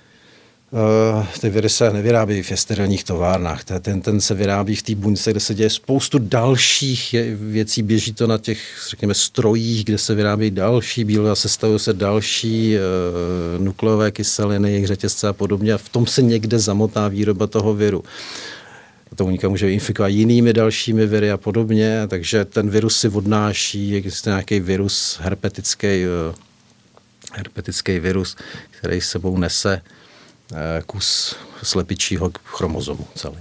ty 1.41 1.49
viry 1.49 1.69
se 1.69 1.93
nevyrábí 1.93 2.43
v 2.43 2.51
sterilních 2.55 3.03
továrnách. 3.03 3.63
Ten, 3.63 4.01
ten 4.01 4.21
se 4.21 4.33
vyrábí 4.33 4.75
v 4.75 4.83
té 4.83 4.95
buňce, 4.95 5.31
kde 5.31 5.39
se 5.39 5.55
děje 5.55 5.69
spoustu 5.69 6.19
dalších 6.19 7.15
věcí. 7.33 7.83
Běží 7.83 8.13
to 8.13 8.27
na 8.27 8.37
těch, 8.37 8.59
řekněme, 8.89 9.13
strojích, 9.13 9.85
kde 9.85 9.97
se 9.97 10.15
vyrábí 10.15 10.51
další 10.51 11.03
bílé 11.03 11.31
a 11.31 11.35
sestavují 11.35 11.79
se 11.79 11.93
další 11.93 12.75
uh, 12.75 13.63
nukleové 13.63 14.11
kyseliny, 14.11 14.71
jejich 14.71 14.87
řetězce 14.87 15.27
a 15.27 15.33
podobně. 15.33 15.73
A 15.73 15.77
v 15.77 15.89
tom 15.89 16.07
se 16.07 16.21
někde 16.21 16.59
zamotá 16.59 17.07
výroba 17.07 17.47
toho 17.47 17.73
viru. 17.73 18.03
To 19.15 19.25
unika 19.25 19.49
může 19.49 19.71
infikovat 19.71 20.07
jinými 20.07 20.53
dalšími 20.53 21.07
viry 21.07 21.31
a 21.31 21.37
podobně, 21.37 22.01
takže 22.07 22.45
ten 22.45 22.69
virus 22.69 22.99
si 22.99 23.09
odnáší, 23.09 23.95
existuje 23.95 24.31
nějaký 24.31 24.59
virus 24.59 25.19
herpetický, 25.21 25.87
uh, 25.87 26.35
herpetický 27.33 27.99
virus, 27.99 28.35
který 28.79 29.01
s 29.01 29.09
sebou 29.09 29.37
nese 29.37 29.81
eh, 29.85 29.98
kus 30.85 31.35
slepičího 31.63 32.31
chromozomu 32.43 33.07
celý. 33.15 33.37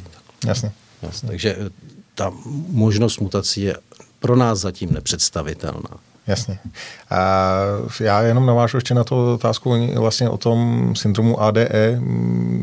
Jasně. 0.47 0.73
Jasně. 1.03 1.29
Takže 1.29 1.57
eh, 1.59 1.71
ta 2.15 2.33
možnost 2.69 3.19
mutací 3.19 3.61
je 3.63 3.77
pro 4.19 4.37
nás 4.37 4.59
zatím 4.59 4.93
nepředstavitelná. 4.93 6.01
Jasně. 6.29 6.59
A 7.11 7.53
já 8.01 8.23
jenom 8.23 8.47
navážu 8.47 8.77
ještě 8.77 8.95
na 8.95 9.05
tu 9.05 9.33
otázku 9.33 9.75
vlastně 9.95 10.29
o 10.29 10.37
tom 10.37 10.93
syndromu 10.97 11.43
ADE. 11.43 11.99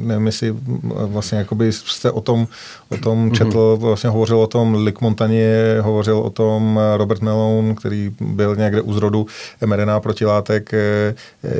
Nevím, 0.03 0.25
jestli 0.25 0.55
vlastně 0.83 1.37
jakoby 1.37 1.71
jste 1.71 2.11
o 2.11 2.21
tom, 2.21 2.47
o 2.89 2.97
tom 2.97 3.25
mhm. 3.25 3.31
četl, 3.31 3.77
vlastně 3.79 4.09
hovořil 4.09 4.39
o 4.39 4.47
tom 4.47 4.75
Lick 4.75 5.01
Montagne, 5.01 5.81
hovořil 5.81 6.17
o 6.17 6.29
tom 6.29 6.79
Robert 6.97 7.21
Malone, 7.21 7.75
který 7.75 8.11
byl 8.19 8.55
někde 8.55 8.81
u 8.81 8.93
zrodu 8.93 9.25
mRNA 9.65 9.99
protilátek. 9.99 10.73
E, 10.73 10.77
e, 10.77 11.53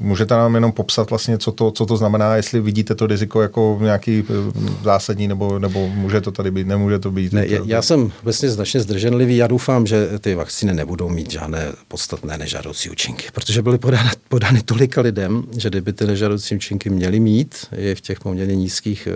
můžete 0.00 0.34
nám 0.34 0.54
jenom 0.54 0.72
popsat 0.72 1.10
vlastně, 1.10 1.38
co 1.38 1.52
to, 1.52 1.70
co 1.70 1.86
to 1.86 1.96
znamená, 1.96 2.36
jestli 2.36 2.60
vidíte 2.60 2.94
to 2.94 3.06
riziko 3.06 3.42
jako 3.42 3.78
nějaký 3.82 4.18
e, 4.18 4.24
zásadní, 4.84 5.28
nebo, 5.28 5.58
nebo 5.58 5.88
může 5.88 6.20
to 6.20 6.30
tady 6.32 6.50
být, 6.50 6.66
nemůže 6.66 6.98
to 6.98 7.10
být? 7.10 7.32
Ne, 7.32 7.46
já 7.66 7.82
jsem 7.82 8.12
vlastně 8.22 8.50
značně 8.50 8.80
zdrženlivý. 8.80 9.36
Já 9.36 9.46
doufám, 9.46 9.86
že 9.86 10.08
ty 10.20 10.34
vakcíny 10.34 10.74
nebudou 10.74 11.08
mít 11.08 11.19
mít 11.20 11.30
žádné 11.30 11.72
podstatné 11.88 12.38
nežádoucí 12.38 12.90
účinky, 12.90 13.26
protože 13.32 13.62
byly 13.62 13.78
podány, 13.78 14.10
podány 14.28 14.62
tolika 14.62 15.00
lidem, 15.00 15.44
že 15.58 15.68
kdyby 15.68 15.92
ty 15.92 16.06
nežádoucí 16.06 16.56
účinky 16.56 16.90
měly 16.90 17.20
mít 17.20 17.66
i 17.76 17.94
v 17.94 18.00
těch 18.00 18.20
poměrně 18.20 18.56
nízkých 18.56 19.06
e, 19.06 19.12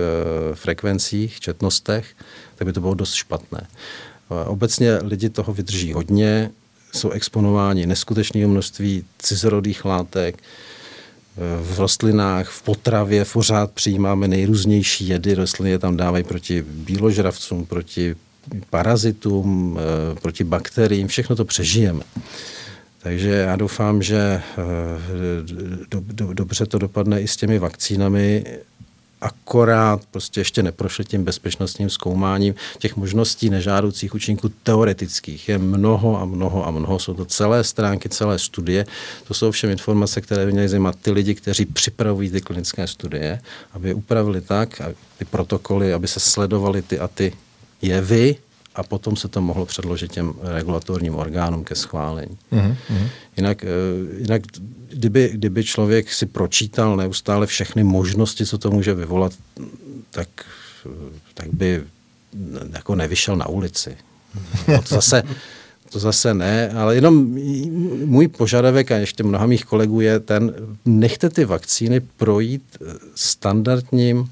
frekvencích, 0.54 1.40
četnostech, 1.40 2.06
tak 2.54 2.66
by 2.66 2.72
to 2.72 2.80
bylo 2.80 2.94
dost 2.94 3.14
špatné. 3.14 3.60
E, 3.62 4.44
obecně 4.44 4.98
lidi 5.02 5.28
toho 5.28 5.54
vydrží 5.54 5.92
hodně, 5.92 6.50
jsou 6.94 7.10
exponováni 7.10 7.86
neskutečného 7.86 8.50
množství 8.50 9.04
cizorodých 9.18 9.84
látek, 9.84 10.38
eh, 10.38 11.40
v 11.62 11.78
rostlinách, 11.80 12.48
v 12.48 12.62
potravě 12.62 13.24
pořád 13.32 13.72
přijímáme 13.72 14.28
nejrůznější 14.28 15.08
jedy, 15.08 15.34
rostliny 15.34 15.70
je 15.70 15.78
tam 15.78 15.96
dávají 15.96 16.24
proti 16.24 16.62
bíložravcům, 16.62 17.66
proti 17.66 18.14
parazitům, 18.70 19.78
eh, 19.78 20.20
proti 20.20 20.44
bakteriím, 20.44 21.08
všechno 21.08 21.36
to 21.36 21.44
přežijeme. 21.44 22.04
Takže 23.02 23.30
já 23.30 23.56
doufám, 23.56 24.02
že 24.02 24.16
eh, 24.18 24.42
do, 25.90 26.02
do, 26.06 26.34
dobře 26.34 26.66
to 26.66 26.78
dopadne 26.78 27.20
i 27.20 27.28
s 27.28 27.36
těmi 27.36 27.58
vakcínami, 27.58 28.44
akorát 29.24 30.00
prostě 30.10 30.40
ještě 30.40 30.62
neprošli 30.62 31.04
tím 31.04 31.24
bezpečnostním 31.24 31.90
zkoumáním. 31.90 32.54
Těch 32.78 32.96
možností 32.96 33.50
nežádoucích 33.50 34.14
účinků 34.14 34.48
teoretických 34.62 35.48
je 35.48 35.58
mnoho 35.58 36.20
a 36.20 36.24
mnoho 36.24 36.66
a 36.66 36.70
mnoho. 36.70 36.98
Jsou 36.98 37.14
to 37.14 37.24
celé 37.24 37.64
stránky, 37.64 38.08
celé 38.08 38.38
studie. 38.38 38.86
To 39.28 39.34
jsou 39.34 39.50
všem 39.50 39.70
informace, 39.70 40.20
které 40.20 40.46
by 40.46 40.52
měly 40.52 40.68
zajímat 40.68 40.96
ty 41.02 41.10
lidi, 41.10 41.34
kteří 41.34 41.66
připravují 41.66 42.30
ty 42.30 42.40
klinické 42.40 42.86
studie, 42.86 43.40
aby 43.72 43.88
je 43.88 43.94
upravili 43.94 44.40
tak, 44.40 44.82
ty 45.18 45.24
protokoly, 45.24 45.92
aby 45.92 46.08
se 46.08 46.20
sledovaly 46.20 46.82
ty 46.82 46.98
a 46.98 47.08
ty 47.08 47.32
jevy 47.86 48.36
a 48.74 48.82
potom 48.82 49.16
se 49.16 49.28
to 49.28 49.40
mohlo 49.40 49.66
předložit 49.66 50.12
těm 50.12 50.34
regulatorním 50.42 51.14
orgánům 51.14 51.64
ke 51.64 51.74
schválení. 51.74 52.38
Mm-hmm. 52.52 52.76
Jinak, 53.36 53.64
jinak 54.18 54.42
kdyby, 54.88 55.30
kdyby 55.34 55.64
člověk 55.64 56.12
si 56.12 56.26
pročítal 56.26 56.96
neustále 56.96 57.46
všechny 57.46 57.84
možnosti, 57.84 58.46
co 58.46 58.58
to 58.58 58.70
může 58.70 58.94
vyvolat, 58.94 59.32
tak, 60.10 60.28
tak 61.34 61.54
by 61.54 61.82
jako 62.72 62.94
nevyšel 62.94 63.36
na 63.36 63.48
ulici. 63.48 63.96
No 64.68 64.82
to 64.82 64.94
zase, 64.94 65.22
to 65.90 65.98
zase 65.98 66.34
ne, 66.34 66.70
ale 66.70 66.94
jenom 66.94 67.26
můj 68.04 68.28
požadavek 68.28 68.90
a 68.90 68.96
ještě 68.96 69.22
mnoha 69.22 69.46
mých 69.46 69.64
kolegů 69.64 70.00
je 70.00 70.20
ten, 70.20 70.54
nechte 70.84 71.30
ty 71.30 71.44
vakcíny 71.44 72.00
projít 72.00 72.62
standardním 73.14 74.30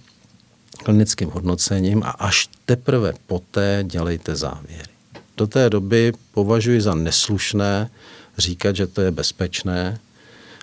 klinickým 0.83 1.31
hodnocením 1.31 2.03
a 2.03 2.11
až 2.11 2.49
teprve 2.64 3.12
poté 3.27 3.85
dělejte 3.87 4.37
závěry. 4.37 4.92
Do 5.37 5.47
té 5.47 5.71
doby 5.71 6.12
považuji 6.35 6.81
za 6.81 6.95
neslušné 6.95 7.90
říkat, 8.38 8.77
že 8.77 8.87
to 8.87 9.01
je 9.01 9.11
bezpečné 9.11 9.99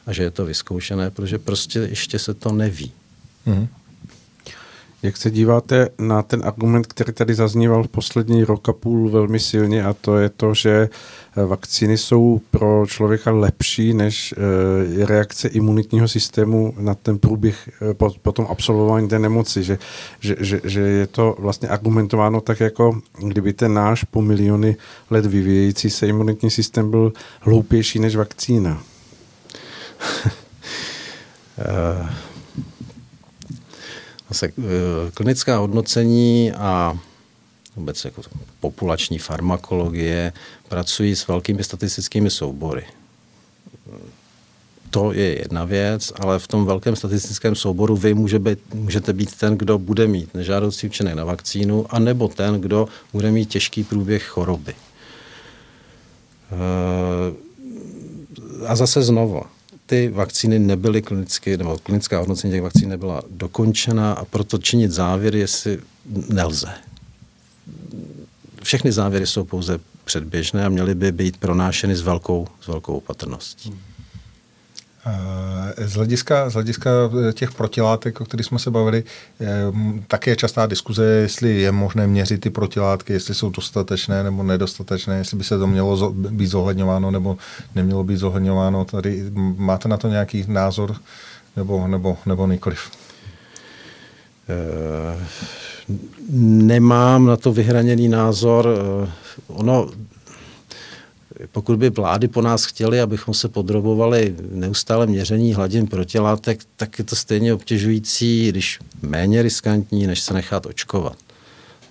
a 0.05 0.13
že 0.13 0.23
je 0.23 0.31
to 0.31 0.45
vyzkoušené, 0.45 1.11
protože 1.11 1.39
prostě 1.39 1.79
ještě 1.79 2.19
se 2.19 2.33
to 2.33 2.51
neví. 2.51 2.91
Mm-hmm. 3.47 3.67
Jak 5.03 5.17
se 5.17 5.31
díváte 5.31 5.89
na 5.99 6.21
ten 6.21 6.41
argument, 6.45 6.87
který 6.87 7.13
tady 7.13 7.35
zazníval 7.35 7.83
v 7.83 7.87
poslední 7.87 8.43
rok 8.43 8.69
a 8.69 8.73
půl 8.73 9.09
velmi 9.09 9.39
silně 9.39 9.83
a 9.83 9.93
to 9.93 10.17
je 10.17 10.29
to, 10.29 10.53
že 10.53 10.89
eh, 11.37 11.45
vakcíny 11.45 11.97
jsou 11.97 12.41
pro 12.51 12.85
člověka 12.87 13.31
lepší 13.31 13.93
než 13.93 14.33
eh, 14.37 15.05
reakce 15.05 15.47
imunitního 15.47 16.07
systému 16.07 16.73
na 16.79 16.95
ten 16.95 17.17
průběh 17.17 17.69
eh, 17.81 17.93
po, 17.93 18.11
po 18.21 18.31
tom 18.31 18.47
absolvování 18.49 19.07
té 19.07 19.19
nemoci, 19.19 19.63
že, 19.63 19.77
že, 20.19 20.35
že, 20.39 20.61
že 20.63 20.79
je 20.79 21.07
to 21.07 21.35
vlastně 21.39 21.69
argumentováno 21.69 22.41
tak 22.41 22.59
jako 22.59 22.99
kdyby 23.19 23.53
ten 23.53 23.73
náš 23.73 24.03
po 24.03 24.21
miliony 24.21 24.75
let 25.09 25.25
vyvíjející 25.25 25.89
se 25.89 26.07
imunitní 26.07 26.49
systém 26.49 26.91
byl 26.91 27.13
hloupější 27.41 27.99
než 27.99 28.15
vakcína. 28.15 28.83
Zase 34.29 34.45
eh, 34.45 34.51
klinická 35.13 35.57
hodnocení 35.57 36.51
a 36.51 36.97
vůbec 37.75 38.05
jako 38.05 38.21
populační 38.59 39.17
farmakologie 39.17 40.33
pracují 40.69 41.15
s 41.15 41.27
velkými 41.27 41.63
statistickými 41.63 42.29
soubory. 42.29 42.85
To 44.89 45.13
je 45.13 45.39
jedna 45.39 45.65
věc, 45.65 46.13
ale 46.19 46.39
v 46.39 46.47
tom 46.47 46.65
velkém 46.65 46.95
statistickém 46.95 47.55
souboru 47.55 47.95
vy 47.95 48.13
může 48.13 48.39
být, 48.39 48.73
můžete 48.73 49.13
být 49.13 49.35
ten, 49.35 49.57
kdo 49.57 49.77
bude 49.77 50.07
mít 50.07 50.33
nežádoucí 50.33 50.87
účinek 50.87 51.15
na 51.15 51.23
vakcínu, 51.23 51.85
anebo 51.89 52.27
ten, 52.27 52.61
kdo 52.61 52.87
bude 53.13 53.31
mít 53.31 53.49
těžký 53.49 53.83
průběh 53.83 54.23
choroby. 54.23 54.73
Eh, 56.51 57.49
a 58.67 58.75
zase 58.75 59.01
znovu, 59.01 59.41
ty 59.89 60.09
vakcíny 60.09 60.59
nebyly 60.59 61.01
klinicky, 61.01 61.57
nebo 61.57 61.77
klinická 61.77 62.19
hodnocení 62.19 62.53
těch 62.53 62.61
vakcín 62.61 62.89
nebyla 62.89 63.21
dokončena 63.29 64.13
a 64.13 64.25
proto 64.25 64.57
činit 64.57 64.91
závěry, 64.91 65.39
jestli 65.39 65.79
nelze. 66.29 66.69
Všechny 68.63 68.91
závěry 68.91 69.27
jsou 69.27 69.43
pouze 69.43 69.79
předběžné 70.05 70.65
a 70.65 70.69
měly 70.69 70.95
by 70.95 71.11
být 71.11 71.37
pronášeny 71.37 71.95
s 71.95 72.01
velkou, 72.01 72.47
s 72.61 72.67
velkou 72.67 72.97
opatrností. 72.97 73.69
Hmm. 73.69 73.79
Z 75.77 75.93
hlediska, 75.93 76.49
z 76.49 76.53
hlediska 76.53 76.89
eh, 77.29 77.33
těch 77.33 77.51
protilátek, 77.51 78.21
o 78.21 78.25
kterých 78.25 78.45
jsme 78.45 78.59
se 78.59 78.71
bavili, 78.71 79.03
také 80.07 80.31
je 80.31 80.35
častá 80.35 80.65
diskuze, 80.65 81.05
jestli 81.05 81.61
je 81.61 81.71
možné 81.71 82.07
měřit 82.07 82.41
ty 82.41 82.49
protilátky, 82.49 83.13
jestli 83.13 83.33
jsou 83.33 83.49
dostatečné 83.49 84.23
nebo 84.23 84.43
nedostatečné, 84.43 85.17
jestli 85.17 85.37
by 85.37 85.43
se 85.43 85.57
to 85.57 85.67
mělo 85.67 86.11
být 86.11 86.47
zohledňováno 86.47 87.11
nebo 87.11 87.37
nemělo 87.75 88.03
být 88.03 88.17
zohledňováno. 88.17 88.85
Tady 88.85 89.23
máte 89.57 89.89
na 89.89 89.97
to 89.97 90.07
nějaký 90.07 90.45
názor 90.47 90.95
nebo, 91.55 91.87
nebo, 91.87 92.17
nebo 92.25 92.47
nikoliv? 92.47 92.79
Eh, 94.49 95.27
nemám 96.29 97.25
na 97.25 97.37
to 97.37 97.53
vyhraněný 97.53 98.07
názor. 98.07 98.67
Eh, 98.67 99.09
ono 99.47 99.89
pokud 101.51 101.79
by 101.79 101.89
vlády 101.89 102.27
po 102.27 102.41
nás 102.41 102.65
chtěly, 102.65 103.01
abychom 103.01 103.33
se 103.33 103.47
podrobovali 103.47 104.35
neustále 104.51 105.07
měření 105.07 105.53
hladin 105.53 105.87
protilátek, 105.87 106.59
tak 106.75 106.99
je 106.99 107.05
to 107.05 107.15
stejně 107.15 107.53
obtěžující, 107.53 108.49
když 108.49 108.79
méně 109.01 109.41
riskantní, 109.41 110.07
než 110.07 110.19
se 110.19 110.33
nechat 110.33 110.65
očkovat. 110.65 111.15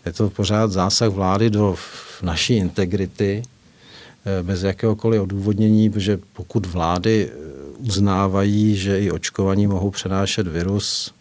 Je 0.06 0.12
to 0.12 0.30
pořád 0.30 0.72
zásah 0.72 1.08
vlády 1.08 1.50
do 1.50 1.76
naší 2.22 2.56
integrity, 2.56 3.42
eh, 3.42 4.42
bez 4.42 4.62
jakéhokoliv 4.62 5.22
odůvodnění, 5.22 5.90
protože 5.90 6.18
pokud 6.32 6.66
vlády 6.66 7.30
eh, 7.30 7.58
uznávají, 7.78 8.76
že 8.76 9.00
i 9.00 9.10
očkovaní 9.10 9.66
mohou 9.66 9.90
přenášet 9.90 10.46
virus, 10.46 11.14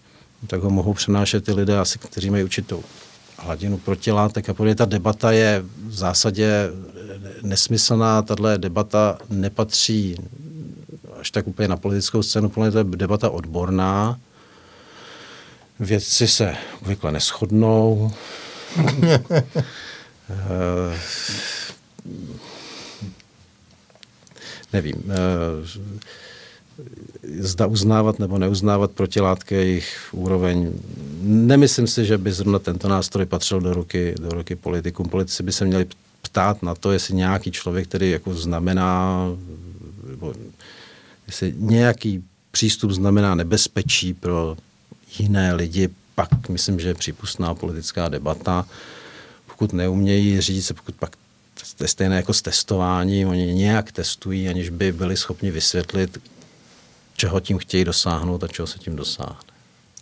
tak 0.48 0.62
ho 0.62 0.70
mohou 0.70 0.94
přenášet 0.94 1.50
i 1.50 1.54
lidé, 1.54 1.78
asi, 1.78 2.00
kteří 2.00 2.30
mají 2.30 2.44
určitou 2.44 2.84
hladinu 3.38 3.78
protilátek 3.78 4.50
a 4.50 4.54
podobně. 4.54 4.76
Ta 4.76 4.86
debata 4.86 5.32
je 5.32 5.64
v 5.88 5.94
zásadě 5.94 6.70
nesmyslná. 7.42 8.22
Tahle 8.22 8.58
debata 8.58 9.18
nepatří 9.30 10.18
až 11.20 11.32
tak 11.32 11.48
úplně 11.48 11.68
na 11.68 11.78
politickou 11.78 12.24
scénu, 12.24 12.50
plně 12.50 12.72
to 12.72 12.78
je 12.78 12.84
debata 12.84 13.30
odborná. 13.30 14.20
Vědci 15.80 16.28
se 16.28 16.56
obvykle 16.82 17.12
neschodnou. 17.12 18.12
Eh, 20.30 21.00
nevím. 24.74 25.04
Eh, 25.10 25.16
zda 27.40 27.68
uznávat 27.68 28.20
nebo 28.20 28.38
neuznávat 28.38 28.92
protilátky 28.92 29.56
jejich 29.56 30.10
úroveň. 30.12 30.74
Nemyslím 31.22 31.88
si, 31.88 32.06
že 32.06 32.18
by 32.18 32.32
zrovna 32.32 32.60
tento 32.60 32.88
nástroj 32.88 33.26
patřil 33.26 33.62
do 33.62 33.74
ruky, 33.74 34.16
do 34.20 34.30
ruky 34.30 34.56
politikům. 34.56 35.10
Politici 35.10 35.44
by 35.44 35.52
se 35.52 35.66
měli 35.66 35.86
ptát 36.38 36.64
na 36.64 36.76
to, 36.76 36.92
jestli 36.92 37.16
nějaký 37.16 37.52
člověk, 37.52 37.88
který 37.88 38.12
jako 38.12 38.34
znamená, 38.34 39.26
nebo 40.10 40.34
jestli 41.28 41.54
nějaký 41.58 42.24
přístup 42.52 42.92
znamená 42.92 43.36
nebezpečí 43.36 44.14
pro 44.14 44.58
jiné 45.20 45.54
lidi, 45.54 45.90
pak 46.16 46.50
myslím, 46.50 46.80
že 46.80 46.88
je 46.88 46.94
přípustná 46.94 47.56
politická 47.56 48.10
debata. 48.10 48.66
Pokud 49.48 49.74
neumějí 49.74 50.42
říct, 50.42 50.72
pokud 50.72 50.96
pak 50.96 51.16
to 51.78 51.84
je 51.84 51.88
stejné 51.88 52.16
jako 52.16 52.34
s 52.34 52.42
testováním, 52.42 53.28
oni 53.28 53.54
nějak 53.54 53.92
testují, 53.92 54.50
aniž 54.50 54.70
by 54.70 54.92
byli 54.92 55.18
schopni 55.18 55.52
vysvětlit, 55.52 56.18
čeho 57.16 57.40
tím 57.40 57.58
chtějí 57.58 57.86
dosáhnout 57.86 58.44
a 58.44 58.48
čeho 58.48 58.68
se 58.68 58.80
tím 58.80 58.96
dosáhne. 58.96 59.52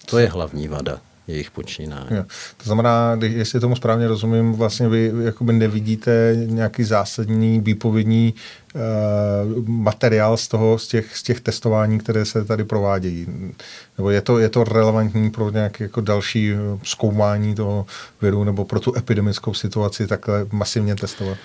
To 0.06 0.18
je 0.18 0.28
hlavní 0.28 0.68
vada 0.68 1.02
jejich 1.28 1.52
počínání. 1.52 2.08
Jo. 2.12 2.24
To 2.58 2.64
znamená, 2.64 3.18
jestli 3.22 3.60
tomu 3.60 3.76
správně 3.76 4.08
rozumím, 4.08 4.54
vlastně 4.54 4.90
vy 4.90 5.12
jakoby 5.24 5.54
nevidíte 5.54 6.36
nějaký 6.46 6.84
zásadní 6.84 7.60
výpovědní 7.60 8.34
uh, 8.76 9.70
materiál 9.70 10.38
z, 10.38 10.48
toho, 10.48 10.78
z, 10.78 10.88
těch, 10.88 11.18
z 11.18 11.24
těch 11.24 11.42
testování, 11.42 12.00
které 12.00 12.26
se 12.26 12.46
tady 12.46 12.64
provádějí. 12.64 13.28
Nebo 13.98 14.10
je 14.10 14.22
to, 14.22 14.40
je 14.40 14.50
to 14.50 14.64
relevantní 14.64 15.32
pro 15.32 15.50
nějaké 15.50 15.84
jako 15.84 16.02
další 16.02 16.52
eh, 16.52 16.58
zkoumání 16.84 17.56
toho 17.56 17.86
viru 18.22 18.44
nebo 18.44 18.66
pro 18.66 18.80
tu 18.80 18.98
epidemickou 18.98 19.54
situaci 19.54 20.08
takhle 20.08 20.46
masivně 20.52 20.96
testovat? 20.96 21.38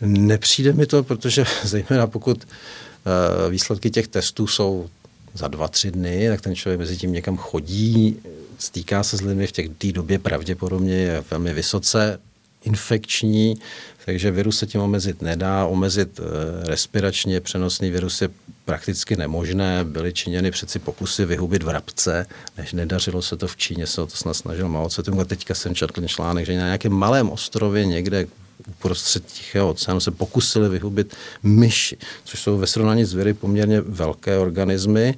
Nepřijde 0.00 0.72
mi 0.72 0.86
to, 0.86 1.02
protože 1.02 1.44
zejména 1.64 2.06
pokud 2.06 2.44
uh, 2.44 3.50
výsledky 3.50 3.90
těch 3.90 4.08
testů 4.08 4.46
jsou 4.46 4.88
za 5.34 5.48
dva, 5.48 5.68
tři 5.68 5.90
dny, 5.90 6.28
tak 6.28 6.40
ten 6.40 6.54
člověk 6.54 6.78
mezi 6.78 6.96
tím 6.96 7.12
někam 7.12 7.36
chodí, 7.36 8.20
stýká 8.64 9.02
se 9.02 9.16
s 9.16 9.20
lidmi 9.20 9.46
v 9.46 9.52
těch 9.52 9.68
té 9.78 9.92
době 9.92 10.18
pravděpodobně 10.18 10.94
je 10.94 11.24
velmi 11.30 11.52
vysoce 11.52 12.18
infekční, 12.64 13.58
takže 14.04 14.30
virus 14.30 14.58
se 14.58 14.66
tím 14.66 14.80
omezit 14.80 15.22
nedá. 15.22 15.66
Omezit 15.66 16.20
e, 16.20 16.22
respiračně 16.68 17.40
přenosný 17.40 17.90
virus 17.90 18.22
je 18.22 18.28
prakticky 18.64 19.16
nemožné. 19.16 19.84
Byly 19.84 20.12
činěny 20.12 20.50
přeci 20.50 20.78
pokusy 20.78 21.24
vyhubit 21.24 21.62
vrabce, 21.62 22.26
než 22.58 22.72
nedařilo 22.72 23.22
se 23.22 23.36
to 23.36 23.46
v 23.46 23.56
Číně, 23.56 23.86
se 23.86 24.02
o 24.02 24.06
to 24.06 24.16
snad 24.16 24.34
snažil 24.34 24.68
Mao 24.68 24.88
Tse-tung. 24.88 25.20
A 25.20 25.24
teďka 25.24 25.54
jsem 25.54 25.74
četl 25.74 26.06
článek, 26.06 26.46
že 26.46 26.58
na 26.58 26.64
nějakém 26.64 26.92
malém 26.92 27.30
ostrově 27.30 27.86
někde 27.86 28.26
uprostřed 28.68 29.26
Tichého 29.26 29.70
oceánu 29.70 30.00
se 30.00 30.10
pokusili 30.10 30.68
vyhubit 30.68 31.14
myši, 31.42 31.96
což 32.24 32.40
jsou 32.40 32.58
ve 32.58 32.66
srovnání 32.66 33.04
s 33.04 33.14
viry 33.14 33.34
poměrně 33.34 33.80
velké 33.80 34.38
organismy. 34.38 35.14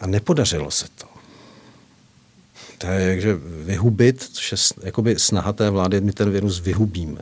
A 0.00 0.06
nepodařilo 0.06 0.70
se 0.70 0.86
to. 0.98 1.11
To 2.82 2.88
je 2.88 3.08
jakže 3.08 3.34
vyhubit, 3.64 4.22
což 4.22 4.52
je 4.52 4.58
jakoby 4.82 5.18
snaha 5.18 5.52
té 5.52 5.70
vlády, 5.70 6.00
my 6.00 6.12
ten 6.12 6.30
virus 6.30 6.60
vyhubíme. 6.60 7.20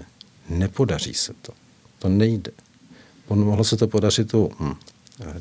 Nepodaří 0.49 1.15
se 1.15 1.33
to. 1.43 1.53
To 1.99 2.09
nejde. 2.09 2.53
Mohlo 3.29 3.65
se 3.65 3.77
to 3.77 3.89
podařit 3.89 4.35
u 4.35 4.53
hm, 4.61 4.75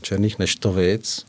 černých 0.02 0.40
neštovic, 0.40 1.26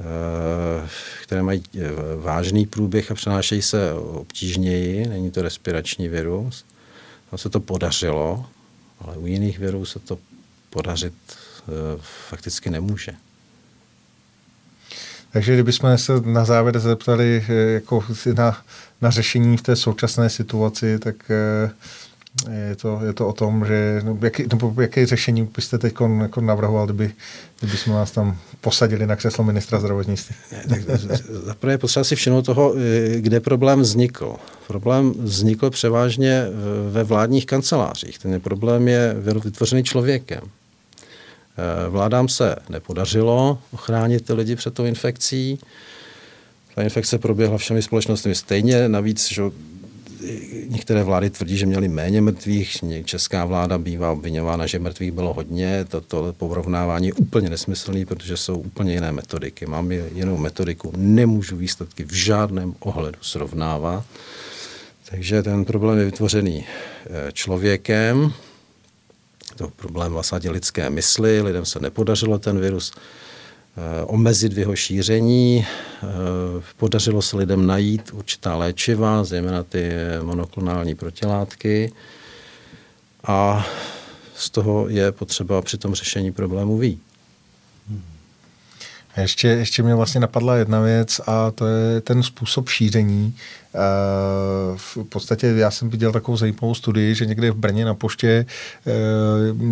eh, 0.00 0.88
které 1.22 1.42
mají 1.42 1.62
eh, 1.74 1.80
vážný 2.16 2.66
průběh 2.66 3.10
a 3.10 3.14
přenášejí 3.14 3.62
se 3.62 3.92
obtížněji, 3.92 5.08
není 5.08 5.30
to 5.30 5.42
respirační 5.42 6.08
virus. 6.08 6.64
A 7.32 7.36
se 7.36 7.50
to 7.50 7.60
podařilo, 7.60 8.46
ale 9.00 9.16
u 9.16 9.26
jiných 9.26 9.58
virů 9.58 9.84
se 9.84 9.98
to 9.98 10.18
podařit 10.70 11.14
e, 11.28 11.32
fakticky 12.28 12.70
nemůže. 12.70 13.12
Takže 15.34 15.54
kdybychom 15.54 15.98
se 15.98 16.12
na 16.24 16.44
závěr 16.44 16.78
zeptali 16.78 17.44
eh, 17.48 17.52
jako 17.54 18.04
na, 18.34 18.56
na 19.02 19.10
řešení 19.10 19.56
v 19.56 19.62
té 19.62 19.76
současné 19.76 20.30
situaci, 20.30 20.98
tak 20.98 21.16
eh, 21.30 21.70
je 22.68 22.76
to, 22.76 23.00
je 23.06 23.12
to 23.12 23.28
o 23.28 23.32
tom, 23.32 23.66
že 23.66 24.00
no, 24.04 24.18
jaký, 24.22 24.44
jaké 24.80 25.06
řešení 25.06 25.48
byste 25.56 25.78
teď 25.78 25.94
jako 26.22 26.40
navrhoval, 26.40 26.86
kdyby, 26.86 27.12
kdyby 27.60 27.76
jsme 27.76 27.94
vás 27.94 28.10
tam 28.10 28.38
posadili 28.60 29.06
na 29.06 29.16
křeslo 29.16 29.44
ministra 29.44 29.80
zdravotnictví? 29.80 30.36
Zaprvé 31.28 31.78
potřeba 31.78 32.04
si 32.04 32.16
všimnout 32.16 32.42
toho, 32.42 32.74
eh, 32.76 33.20
kde 33.20 33.40
problém 33.40 33.80
vznikl. 33.80 34.36
Problém 34.66 35.14
vznikl 35.18 35.70
převážně 35.70 36.44
ve 36.90 37.04
vládních 37.04 37.46
kancelářích. 37.46 38.18
Ten 38.18 38.40
problém 38.40 38.88
je 38.88 39.16
vytvořený 39.44 39.84
člověkem. 39.84 40.40
Eh, 41.56 41.88
vládám 41.88 42.28
se 42.28 42.56
nepodařilo 42.68 43.58
ochránit 43.72 44.26
ty 44.26 44.32
lidi 44.32 44.56
před 44.56 44.74
tou 44.74 44.84
infekcí. 44.84 45.58
Ta 46.74 46.82
infekce 46.82 47.18
proběhla 47.18 47.58
všemi 47.58 47.82
společnostmi 47.82 48.34
stejně, 48.34 48.88
navíc, 48.88 49.28
že 49.32 49.42
některé 50.68 51.02
vlády 51.02 51.30
tvrdí, 51.30 51.56
že 51.56 51.66
měly 51.66 51.88
méně 51.88 52.20
mrtvých, 52.20 52.76
česká 53.04 53.44
vláda 53.44 53.78
bývá 53.78 54.12
obvinována, 54.12 54.66
že 54.66 54.78
mrtvých 54.78 55.12
bylo 55.12 55.34
hodně, 55.34 55.84
toto 55.88 56.32
porovnávání 56.32 57.06
je 57.06 57.12
úplně 57.12 57.50
nesmyslný, 57.50 58.04
protože 58.04 58.36
jsou 58.36 58.58
úplně 58.58 58.92
jiné 58.92 59.12
metodiky. 59.12 59.66
Mám 59.66 59.92
jinou 59.92 60.36
metodiku, 60.36 60.92
nemůžu 60.96 61.56
výsledky 61.56 62.04
v 62.04 62.12
žádném 62.12 62.74
ohledu 62.80 63.18
srovnávat. 63.20 64.04
Takže 65.10 65.42
ten 65.42 65.64
problém 65.64 65.98
je 65.98 66.04
vytvořený 66.04 66.64
eh, 66.66 67.32
člověkem, 67.32 68.32
to 69.56 69.68
problém 69.68 70.12
vlastně 70.12 70.50
lidské 70.50 70.90
mysli, 70.90 71.42
lidem 71.42 71.64
se 71.64 71.80
nepodařilo 71.80 72.38
ten 72.38 72.60
virus 72.60 72.92
eh, 72.96 74.04
omezit 74.04 74.52
v 74.52 74.58
jeho 74.58 74.76
šíření. 74.76 75.66
Eh, 75.66 76.06
podařilo 76.76 77.22
se 77.22 77.36
lidem 77.36 77.66
najít 77.66 78.10
určitá 78.12 78.56
léčiva, 78.56 79.24
zejména 79.24 79.62
ty 79.62 79.90
monoklonální 80.22 80.94
protilátky. 80.94 81.92
A 83.24 83.66
z 84.34 84.50
toho 84.50 84.88
je 84.88 85.12
potřeba 85.12 85.62
při 85.62 85.78
tom 85.78 85.94
řešení 85.94 86.32
problému 86.32 86.78
ví. 86.78 87.00
Ještě, 89.16 89.48
ještě 89.48 89.82
mě 89.82 89.94
vlastně 89.94 90.20
napadla 90.20 90.56
jedna 90.56 90.80
věc 90.80 91.20
a 91.26 91.50
to 91.50 91.66
je 91.66 92.00
ten 92.00 92.22
způsob 92.22 92.68
šíření. 92.68 93.34
Eh, 93.74 93.78
v 94.76 94.98
podstatě 95.08 95.46
já 95.46 95.70
jsem 95.70 95.90
viděl 95.90 96.12
takovou 96.12 96.36
zajímavou 96.36 96.74
studii, 96.74 97.14
že 97.14 97.26
někde 97.26 97.50
v 97.50 97.56
Brně 97.56 97.84
na 97.84 97.94
poště 97.94 98.46
eh, 98.86 98.92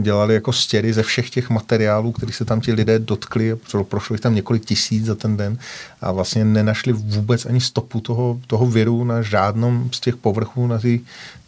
dělali 0.03 0.35
jako 0.35 0.53
stěry 0.53 0.93
ze 0.93 1.03
všech 1.03 1.31
těch 1.31 1.51
materiálů, 1.51 2.13
který 2.13 2.33
se 2.33 2.45
tam 2.45 2.61
ti 2.61 2.73
lidé 2.73 2.99
dotkli, 2.99 3.57
prošli 3.89 4.19
tam 4.19 4.35
několik 4.35 4.65
tisíc 4.65 5.05
za 5.05 5.15
ten 5.15 5.37
den 5.37 5.59
a 6.01 6.13
vlastně 6.13 6.45
nenašli 6.45 6.93
vůbec 6.93 7.47
ani 7.47 7.61
stopu 7.61 8.01
toho, 8.01 8.41
toho 8.47 8.67
viru 8.67 9.05
na 9.05 9.23
žádnom 9.23 9.91
z 9.93 10.01
těch 10.01 10.17
povrchů 10.17 10.67
na 10.67 10.79
té 10.79 10.99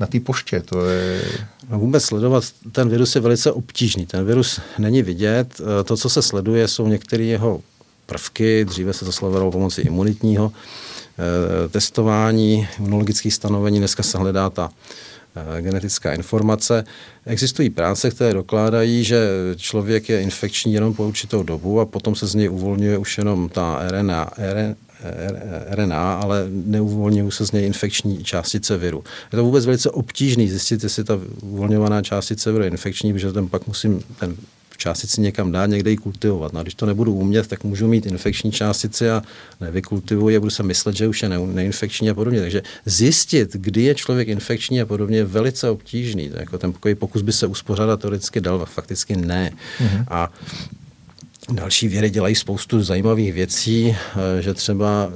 na 0.00 0.06
poště. 0.24 0.60
To 0.60 0.86
je... 0.86 1.22
No 1.70 1.78
vůbec 1.78 2.04
sledovat 2.04 2.44
ten 2.72 2.88
virus 2.88 3.14
je 3.14 3.20
velice 3.20 3.52
obtížný. 3.52 4.06
Ten 4.06 4.26
virus 4.26 4.60
není 4.78 5.02
vidět. 5.02 5.60
Eh, 5.60 5.84
to, 5.84 5.96
co 5.96 6.08
se 6.08 6.22
sleduje, 6.22 6.68
jsou 6.68 6.88
některé 6.88 7.24
jeho 7.24 7.60
prvky. 8.06 8.64
Dříve 8.64 8.92
se 8.92 9.04
to 9.04 9.12
sledovalo 9.12 9.50
pomocí 9.50 9.80
imunitního 9.80 10.52
Eh, 11.18 11.68
testování, 11.68 12.68
imunologických 12.78 13.34
stanovení, 13.34 13.78
dneska 13.78 14.02
se 14.02 14.18
hledá 14.18 14.50
ta 14.50 14.70
eh, 15.36 15.62
genetická 15.62 16.12
informace. 16.12 16.84
Existují 17.26 17.70
práce, 17.70 18.10
které 18.10 18.34
dokládají, 18.34 19.04
že 19.04 19.28
člověk 19.56 20.08
je 20.08 20.22
infekční 20.22 20.74
jenom 20.74 20.94
po 20.94 21.06
určitou 21.06 21.42
dobu 21.42 21.80
a 21.80 21.86
potom 21.86 22.14
se 22.14 22.26
z 22.26 22.34
něj 22.34 22.50
uvolňuje 22.50 22.98
už 22.98 23.18
jenom 23.18 23.48
ta 23.48 23.82
RNA, 23.88 24.30
RNA, 25.70 26.14
ale 26.14 26.46
neuvolňují 26.48 27.32
se 27.32 27.46
z 27.46 27.52
něj 27.52 27.66
infekční 27.66 28.24
částice 28.24 28.78
viru. 28.78 29.04
Je 29.32 29.36
to 29.36 29.44
vůbec 29.44 29.66
velice 29.66 29.90
obtížné 29.90 30.46
zjistit, 30.46 30.82
jestli 30.82 31.04
ta 31.04 31.18
uvolňovaná 31.42 32.02
částice 32.02 32.52
viru 32.52 32.64
je 32.64 32.70
infekční, 32.70 33.12
protože 33.12 33.32
ten 33.32 33.48
pak 33.48 33.66
musím 33.66 34.02
ten 34.20 34.36
částici 34.76 35.20
někam 35.20 35.52
dát, 35.52 35.66
někde 35.66 35.90
ji 35.90 35.96
kultivovat. 35.96 36.52
No 36.52 36.60
a 36.60 36.62
když 36.62 36.74
to 36.74 36.86
nebudu 36.86 37.14
umět, 37.14 37.46
tak 37.46 37.64
můžu 37.64 37.88
mít 37.88 38.06
infekční 38.06 38.52
částici 38.52 39.10
a 39.10 39.22
nevykultivuji 39.60 40.36
a 40.36 40.40
budu 40.40 40.50
se 40.50 40.62
myslet, 40.62 40.96
že 40.96 41.08
už 41.08 41.22
je 41.22 41.28
ne, 41.28 41.38
neinfekční 41.38 42.10
a 42.10 42.14
podobně. 42.14 42.40
Takže 42.40 42.62
zjistit, 42.84 43.52
kdy 43.52 43.82
je 43.82 43.94
člověk 43.94 44.28
infekční 44.28 44.80
a 44.80 44.86
podobně, 44.86 45.16
je 45.16 45.24
velice 45.24 45.70
obtížný. 45.70 46.30
To 46.30 46.36
jako 46.36 46.58
ten 46.58 46.72
pokus 46.98 47.22
by 47.22 47.32
se 47.32 47.46
uspořádat 47.46 48.00
teoreticky 48.00 48.40
dal, 48.40 48.66
fakticky 48.66 49.16
ne. 49.16 49.52
Mm-hmm. 49.78 50.04
A 50.08 50.32
Další 51.52 51.88
vědy 51.88 52.10
dělají 52.10 52.34
spoustu 52.34 52.82
zajímavých 52.82 53.32
věcí, 53.32 53.96
eh, 54.38 54.42
že 54.42 54.54
třeba 54.54 55.08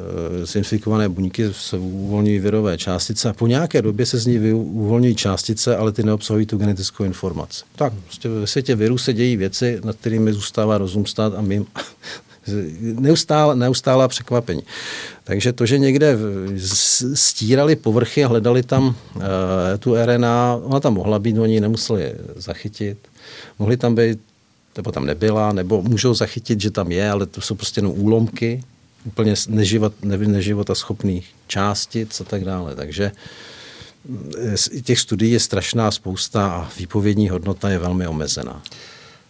eh, 0.43 0.47
z 0.47 0.57
infikované 0.57 1.09
buňky 1.09 1.45
se 1.53 1.79
uvolňují 1.79 2.39
virové 2.39 2.79
částice 2.79 3.29
a 3.29 3.33
po 3.33 3.47
nějaké 3.47 3.83
době 3.83 4.07
se 4.07 4.19
z 4.19 4.27
ní 4.27 4.53
uvolňují 4.53 5.15
částice, 5.15 5.77
ale 5.77 5.93
ty 5.93 6.03
neobsahují 6.03 6.47
tu 6.47 6.57
genetickou 6.59 7.05
informaci. 7.05 7.65
Tak, 7.77 7.93
prostě 8.05 8.29
ve 8.29 8.47
světě 8.47 8.75
viru 8.75 8.99
se 8.99 9.13
dějí 9.13 9.37
věci, 9.37 9.81
nad 9.85 9.97
kterými 9.97 10.33
zůstává 10.33 10.79
rozum 10.79 11.07
stát 11.07 11.35
a 11.37 11.41
my 11.41 11.65
neustále, 12.83 13.57
neustálá 13.57 14.09
překvapení. 14.09 14.63
Takže 15.25 15.53
to, 15.53 15.67
že 15.67 15.79
někde 15.79 16.19
stírali 17.15 17.77
povrchy 17.77 18.25
a 18.25 18.29
hledali 18.29 18.63
tam 18.63 18.87
uh, 18.87 19.23
tu 19.79 19.95
RNA, 20.05 20.61
ona 20.63 20.81
tam 20.81 20.95
mohla 20.95 21.19
být, 21.19 21.39
oni 21.39 21.55
ji 21.55 21.61
nemuseli 21.61 22.13
zachytit. 22.37 22.99
Mohly 23.59 23.77
tam 23.77 23.95
být 23.95 24.19
nebo 24.77 24.93
tam 24.93 25.07
nebyla, 25.07 25.53
nebo 25.53 25.83
můžou 25.83 26.15
zachytit, 26.15 26.61
že 26.61 26.71
tam 26.71 26.93
je, 26.93 27.11
ale 27.11 27.27
to 27.27 27.41
jsou 27.41 27.55
prostě 27.55 27.79
jenom 27.79 27.93
úlomky 27.97 28.63
úplně 29.05 29.35
neživot, 29.49 29.93
neživota 30.03 30.75
schopných 30.75 31.31
částic 31.47 32.21
a 32.21 32.25
tak 32.25 32.45
dále. 32.45 32.75
Takže 32.75 33.13
mm, 34.09 34.33
těch 34.83 34.99
studií 34.99 35.33
je 35.33 35.41
strašná 35.41 35.91
spousta 35.91 36.47
a 36.47 36.71
výpovědní 36.79 37.29
hodnota 37.29 37.69
je 37.69 37.79
velmi 37.79 38.07
omezená. 38.07 38.63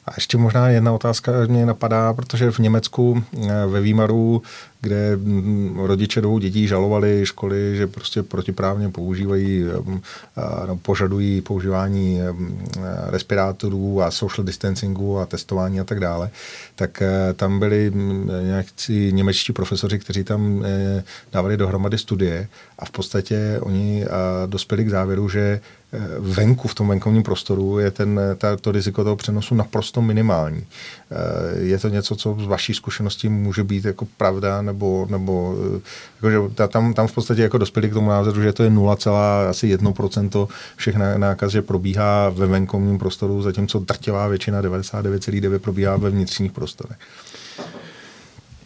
A 0.07 0.13
ještě 0.17 0.39
možná 0.39 0.69
jedna 0.69 0.93
otázka 0.93 1.33
mě 1.47 1.67
napadá, 1.67 2.15
protože 2.15 2.51
v 2.51 2.59
Německu 2.59 3.25
eh, 3.37 3.67
ve 3.67 3.81
Výmaru 3.81 4.43
kde 4.81 5.17
mm, 5.17 5.79
rodiče 5.79 6.21
dvou 6.21 6.39
dětí 6.39 6.69
žalovali 6.69 7.27
školy, 7.27 7.77
že 7.77 7.87
prostě 7.87 8.23
protiprávně 8.23 8.89
používají, 8.89 9.63
mm, 9.63 10.01
no, 10.67 10.77
požadují 10.77 11.41
používání 11.41 12.21
mm, 12.33 12.71
respirátorů 13.07 14.03
a 14.03 14.11
social 14.11 14.45
distancingu 14.45 15.19
a 15.19 15.27
testování 15.27 15.81
a 15.81 15.85
tak 15.85 16.01
dále, 16.01 16.31
tak 16.75 17.03
eh, 17.03 17.33
tam 17.35 17.59
byli 17.59 17.93
nějakí 18.43 19.13
němečtí 19.13 19.53
profesoři, 19.53 19.99
kteří 19.99 20.25
tam 20.25 20.65
eh, 20.65 21.05
dávali 21.33 21.57
dohromady 21.57 21.99
studie 21.99 22.49
a 22.79 22.85
v 22.85 22.91
podstatě 22.91 23.59
oni 23.61 24.05
dospěli 24.47 24.85
k 24.85 24.91
závěru, 24.91 25.29
že 25.29 25.61
venku, 26.19 26.69
v 26.69 26.75
tom 26.75 26.89
venkovním 26.89 27.23
prostoru 27.23 27.79
je 27.79 27.91
ten, 27.91 28.21
ta, 28.39 28.57
to 28.57 28.73
riziko 28.73 29.05
toho 29.05 29.17
přenosu 29.17 29.55
naprosto 29.55 30.03
minimální. 30.03 30.67
Je 31.61 31.79
to 31.79 31.89
něco, 31.89 32.17
co 32.17 32.37
z 32.41 32.47
vaší 32.47 32.75
zkušenosti 32.75 33.29
může 33.29 33.65
být 33.65 33.85
jako 33.85 34.07
pravda, 34.17 34.63
nebo, 34.63 35.07
nebo 35.11 35.57
jakože 36.17 36.39
tam, 36.69 36.95
tam 36.95 37.07
v 37.07 37.13
podstatě 37.13 37.43
jako 37.43 37.59
dospěli 37.59 37.91
k 37.91 37.93
tomu 37.93 38.09
názoru, 38.09 38.43
že 38.43 38.53
to 38.53 38.63
je 38.63 38.71
0, 38.71 38.97
asi 39.49 39.77
1% 39.77 40.49
všech 40.77 40.97
nákaz, 40.97 41.53
že 41.53 41.63
probíhá 41.63 42.29
ve 42.29 42.47
venkovním 42.47 42.99
prostoru, 42.99 43.43
zatímco 43.43 43.79
drtivá 43.79 44.29
většina 44.29 44.63
99,9 44.63 45.59
probíhá 45.59 45.97
ve 45.97 46.11
vnitřních 46.11 46.53
prostorech. 46.53 46.99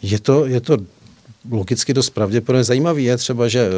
Je 0.01 0.19
to, 0.19 0.45
je 0.45 0.61
to 0.61 0.77
logicky 1.51 1.93
dost 1.93 2.09
pravděpodobně. 2.09 2.63
Zajímavý 2.63 3.03
je 3.03 3.17
třeba, 3.17 3.47
že 3.47 3.59
e, 3.59 3.69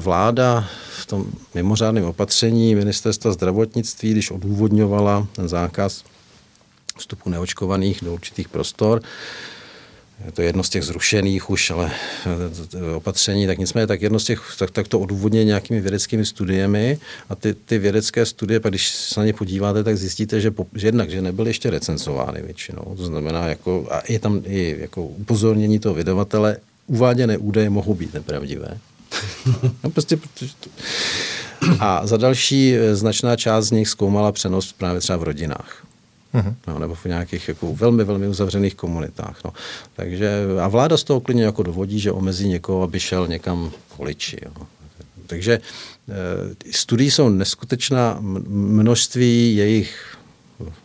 vláda 0.00 0.68
v 0.98 1.06
tom 1.06 1.26
mimořádném 1.54 2.04
opatření 2.04 2.74
ministerstva 2.74 3.32
zdravotnictví, 3.32 4.10
když 4.10 4.30
odůvodňovala 4.30 5.26
ten 5.32 5.48
zákaz 5.48 6.04
vstupu 6.96 7.30
neočkovaných 7.30 7.98
do 8.02 8.14
určitých 8.14 8.48
prostor, 8.48 9.02
je 10.26 10.32
to 10.32 10.42
jedno 10.42 10.62
z 10.62 10.68
těch 10.68 10.84
zrušených 10.84 11.50
už, 11.50 11.70
ale 11.70 11.90
eh, 12.74 12.94
opatření, 12.94 13.46
tak 13.46 13.58
nicméně 13.58 13.86
tak 13.86 14.02
jedno 14.02 14.20
z 14.20 14.24
těch, 14.24 14.54
tak, 14.58 14.70
tak 14.70 14.88
to 14.88 15.00
odůvodně 15.00 15.44
nějakými 15.44 15.80
vědeckými 15.80 16.26
studiemi 16.26 16.98
a 17.28 17.34
ty, 17.34 17.54
ty 17.54 17.78
vědecké 17.78 18.26
studie, 18.26 18.60
pak 18.60 18.70
když 18.70 18.88
se 18.88 19.20
na 19.20 19.26
ně 19.26 19.32
podíváte, 19.32 19.84
tak 19.84 19.96
zjistíte, 19.96 20.40
že, 20.40 20.50
po, 20.50 20.66
že 20.74 20.86
jednak, 20.86 21.10
že 21.10 21.22
nebyly 21.22 21.50
ještě 21.50 21.70
recenzovány 21.70 22.42
většinou, 22.42 22.94
to 22.96 23.04
znamená, 23.04 23.46
jako, 23.46 23.88
a 23.90 24.02
je 24.08 24.18
tam 24.18 24.42
i 24.44 24.76
jako 24.80 25.02
upozornění 25.02 25.78
toho 25.78 25.94
vydavatele, 25.94 26.56
uváděné 26.86 27.38
údaje 27.38 27.70
mohou 27.70 27.94
být 27.94 28.14
nepravdivé. 28.14 28.78
no 29.84 29.90
prostě. 29.90 30.18
A 31.80 32.06
za 32.06 32.16
další 32.16 32.74
eh, 32.74 32.96
značná 32.96 33.36
část 33.36 33.66
z 33.66 33.70
nich 33.70 33.88
zkoumala 33.88 34.32
přenos 34.32 34.72
právě 34.72 35.00
třeba 35.00 35.16
v 35.16 35.22
rodinách. 35.22 35.86
Uh-huh. 36.34 36.54
No, 36.66 36.78
nebo 36.78 36.94
v 36.94 37.04
nějakých 37.04 37.48
jako 37.48 37.74
velmi, 37.74 38.04
velmi 38.04 38.28
uzavřených 38.28 38.74
komunitách. 38.74 39.40
No. 39.44 39.52
Takže, 39.96 40.44
a 40.60 40.68
vláda 40.68 40.96
z 40.96 41.04
toho 41.04 41.20
klidně 41.20 41.44
jako 41.44 41.62
dovodí, 41.62 42.00
že 42.00 42.12
omezí 42.12 42.48
někoho, 42.48 42.82
aby 42.82 43.00
šel 43.00 43.28
někam 43.28 43.70
voliči. 43.98 44.36
Jo. 44.44 44.66
takže 45.26 45.60
studií 46.70 47.10
jsou 47.10 47.28
neskutečná 47.28 48.16
množství, 48.48 49.56
jejich 49.56 50.16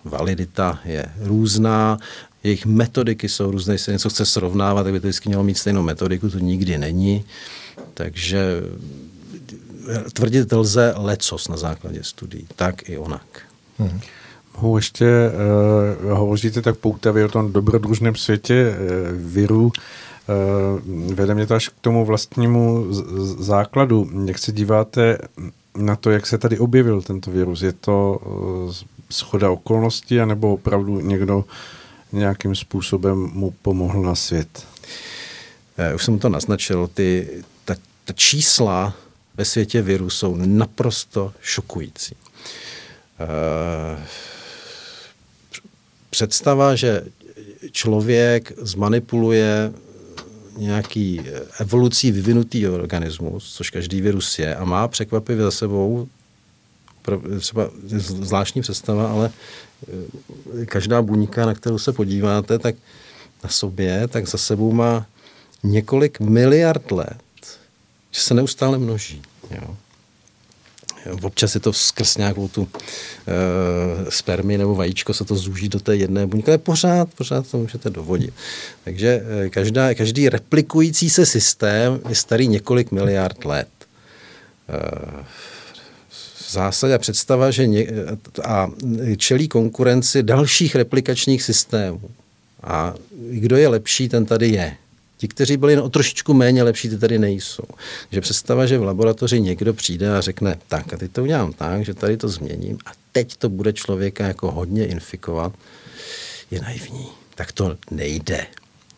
validita 0.03 0.79
je 0.85 1.05
různá, 1.19 1.97
jejich 2.43 2.65
metodiky 2.65 3.29
jsou 3.29 3.51
různé, 3.51 3.77
se 3.77 3.91
něco 3.91 4.09
chce 4.09 4.25
srovnávat, 4.25 4.83
tak 4.83 4.93
by 4.93 4.99
to 4.99 5.07
vždycky 5.07 5.29
mělo 5.29 5.43
mít 5.43 5.57
stejnou 5.57 5.81
metodiku, 5.81 6.29
to 6.29 6.39
nikdy 6.39 6.77
není. 6.77 7.25
Takže 7.93 8.61
tvrdit 10.13 10.51
lze 10.51 10.93
lecos 10.97 11.47
na 11.47 11.57
základě 11.57 12.03
studií, 12.03 12.47
tak 12.55 12.89
i 12.89 12.97
onak. 12.97 13.25
Hmm. 13.77 13.99
Mohu 14.55 14.77
ještě, 14.77 15.31
uh, 16.05 16.11
hovoříte 16.11 16.61
tak 16.61 16.77
poutavě 16.77 17.25
o 17.25 17.29
tom 17.29 17.53
dobrodružném 17.53 18.15
světě 18.15 18.75
uh, 18.75 19.31
virů, 19.33 19.65
uh, 19.65 21.13
vede 21.13 21.35
mě 21.35 21.47
to 21.47 21.55
až 21.55 21.69
k 21.69 21.73
tomu 21.81 22.05
vlastnímu 22.05 22.93
z- 22.93 23.35
základu. 23.39 24.09
Jak 24.25 24.37
se 24.37 24.51
díváte 24.51 25.17
na 25.77 25.95
to, 25.95 26.11
jak 26.11 26.27
se 26.27 26.37
tady 26.37 26.59
objevil 26.59 27.01
tento 27.01 27.31
virus? 27.31 27.61
Je 27.61 27.71
to 27.71 28.21
uh, 28.25 28.73
schoda 29.09 29.49
okolností, 29.49 30.19
anebo 30.19 30.53
opravdu 30.53 30.99
někdo 30.99 31.45
nějakým 32.11 32.55
způsobem 32.55 33.17
mu 33.17 33.51
pomohl 33.51 34.01
na 34.01 34.15
svět? 34.15 34.67
Už 35.95 36.05
jsem 36.05 36.19
to 36.19 36.29
naznačil, 36.29 36.87
ty, 36.93 37.29
ta, 37.65 37.75
ta 38.05 38.13
čísla 38.13 38.93
ve 39.37 39.45
světě 39.45 39.81
viru 39.81 40.09
jsou 40.09 40.35
naprosto 40.35 41.33
šokující. 41.41 42.15
Uh, 43.19 44.03
představa, 46.09 46.75
že 46.75 47.03
člověk 47.71 48.53
zmanipuluje 48.57 49.73
nějaký 50.57 51.21
evolucí 51.59 52.11
vyvinutý 52.11 52.67
organismus, 52.67 53.53
což 53.55 53.69
každý 53.69 54.01
virus 54.01 54.39
je, 54.39 54.55
a 54.55 54.65
má 54.65 54.87
překvapivě 54.87 55.43
za 55.43 55.51
sebou 55.51 56.07
třeba 57.39 57.69
zvláštní 57.97 58.61
představa, 58.61 59.07
ale 59.07 59.31
eh, 60.61 60.65
každá 60.65 61.01
buňka, 61.01 61.45
na 61.45 61.53
kterou 61.53 61.77
se 61.77 61.93
podíváte, 61.93 62.59
tak 62.59 62.75
na 63.43 63.49
sobě, 63.49 64.07
tak 64.07 64.27
za 64.27 64.37
sebou 64.37 64.71
má 64.71 65.05
několik 65.63 66.19
miliard 66.19 66.91
let, 66.91 67.17
že 68.11 68.21
se 68.21 68.33
neustále 68.33 68.77
množí. 68.77 69.21
Jo. 69.51 69.77
Občas 71.21 71.55
je 71.55 71.61
to 71.61 71.73
skrz 71.73 72.17
nějakou 72.17 72.47
tu 72.47 72.61
uh, 72.61 72.69
spermi 74.09 74.57
nebo 74.57 74.75
vajíčko 74.75 75.13
se 75.13 75.25
to 75.25 75.35
zúží 75.35 75.69
do 75.69 75.79
té 75.79 75.95
jedné 75.95 76.27
buňky, 76.27 76.51
ale 76.51 76.57
pořád, 76.57 77.13
pořád 77.13 77.47
to 77.47 77.57
můžete 77.57 77.89
dovodit. 77.89 78.33
Takže 78.83 79.21
uh, 79.21 79.49
každá, 79.49 79.93
každý 79.93 80.29
replikující 80.29 81.09
se 81.09 81.25
systém 81.25 81.99
je 82.09 82.15
starý 82.15 82.47
několik 82.47 82.91
miliard 82.91 83.45
let. 83.45 83.67
Uh, 84.69 85.23
v 86.47 86.51
zásadě 86.51 86.97
představa, 86.97 87.51
že 87.51 87.67
ně, 87.67 87.87
a 88.43 88.69
čelí 89.17 89.47
konkurenci 89.47 90.23
dalších 90.23 90.75
replikačních 90.75 91.43
systémů. 91.43 92.01
A 92.63 92.93
kdo 93.29 93.57
je 93.57 93.67
lepší, 93.67 94.09
ten 94.09 94.25
tady 94.25 94.47
je. 94.47 94.75
Ti, 95.17 95.27
kteří 95.27 95.57
byli 95.57 95.81
o 95.81 95.89
trošičku 95.89 96.33
méně 96.33 96.63
lepší, 96.63 96.89
ty 96.89 96.97
tady 96.97 97.19
nejsou. 97.19 97.63
Že 98.11 98.21
představa, 98.21 98.65
že 98.65 98.77
v 98.77 98.83
laboratoři 98.83 99.41
někdo 99.41 99.73
přijde 99.73 100.17
a 100.17 100.21
řekne, 100.21 100.57
tak 100.67 100.93
a 100.93 100.97
teď 100.97 101.11
to 101.11 101.23
udělám 101.23 101.53
tak, 101.53 101.85
že 101.85 101.93
tady 101.93 102.17
to 102.17 102.29
změním 102.29 102.77
a 102.85 102.91
teď 103.11 103.37
to 103.37 103.49
bude 103.49 103.73
člověka 103.73 104.27
jako 104.27 104.51
hodně 104.51 104.85
infikovat, 104.85 105.53
je 106.51 106.61
naivní. 106.61 107.07
Tak 107.35 107.51
to 107.51 107.77
nejde. 107.91 108.45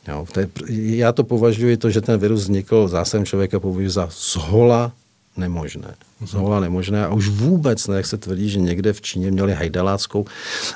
Jo, 0.07 0.25
to 0.31 0.39
je, 0.39 0.49
já 0.97 1.11
to 1.11 1.23
považuji, 1.23 1.77
to, 1.77 1.89
že 1.89 2.01
ten 2.01 2.19
virus 2.19 2.41
vznikl 2.41 2.87
zásahem 2.87 3.25
člověka, 3.25 3.59
považuji 3.59 3.89
za 3.89 4.09
zhola 4.11 4.91
nemožné. 5.39 5.95
Zhola 6.25 6.59
nemožné 6.59 7.05
a 7.05 7.13
už 7.13 7.27
vůbec 7.27 7.87
ne, 7.87 7.97
jak 7.97 8.05
se 8.05 8.17
tvrdí, 8.17 8.49
že 8.49 8.59
někde 8.59 8.93
v 8.93 9.01
Číně 9.01 9.31
měli 9.31 9.53
hajdaláckou 9.53 10.25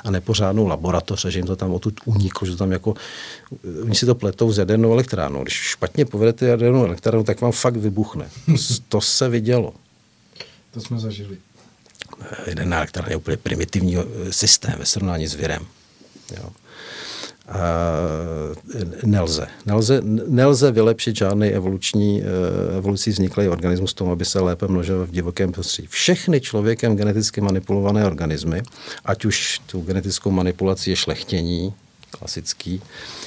a 0.04 0.10
nepořádnou 0.10 0.66
laboratoře, 0.66 1.30
že 1.30 1.38
jim 1.38 1.46
to 1.46 1.56
tam 1.56 1.72
odtud 1.72 1.94
uniklo, 2.04 2.46
že 2.46 2.56
tam 2.56 2.72
jako, 2.72 2.94
oni 3.82 3.94
si 3.94 4.06
to 4.06 4.14
pletou 4.14 4.52
s 4.52 4.58
jadernou 4.58 4.92
elektrárnou. 4.92 5.42
Když 5.42 5.54
špatně 5.54 6.04
povedete 6.04 6.46
jadernou 6.46 6.84
elektrárnu, 6.84 7.24
tak 7.24 7.40
vám 7.40 7.52
fakt 7.52 7.76
vybuchne. 7.76 8.28
To, 8.88 9.00
se 9.00 9.28
vidělo. 9.28 9.74
To 10.70 10.80
jsme 10.80 10.98
zažili. 11.00 11.36
Jaderná 12.46 12.76
elektrárna 12.76 13.10
je 13.10 13.16
úplně 13.16 13.36
primitivní 13.36 13.96
eh, 13.96 14.02
systém 14.32 14.74
ve 14.78 14.86
srovnání 14.86 15.26
s 15.26 15.34
virem. 15.34 15.66
Jo 16.36 16.50
nelze. 19.04 19.46
nelze. 19.66 20.00
Nelze 20.28 20.72
vylepšit 20.72 21.16
žádný 21.16 21.48
evoluční, 21.48 22.22
eh, 22.22 22.76
evolucí 22.76 23.10
vzniklý 23.10 23.48
organismus 23.48 23.94
tomu, 23.94 24.12
aby 24.12 24.24
se 24.24 24.40
lépe 24.40 24.68
množil 24.68 25.06
v 25.06 25.10
divokém 25.10 25.52
prostředí. 25.52 25.88
Všechny 25.88 26.40
člověkem 26.40 26.96
geneticky 26.96 27.40
manipulované 27.40 28.06
organismy, 28.06 28.62
ať 29.04 29.24
už 29.24 29.60
tu 29.66 29.80
genetickou 29.80 30.30
manipulaci 30.30 30.90
je 30.90 30.96
šlechtění, 30.96 31.74
klasický, 32.10 32.82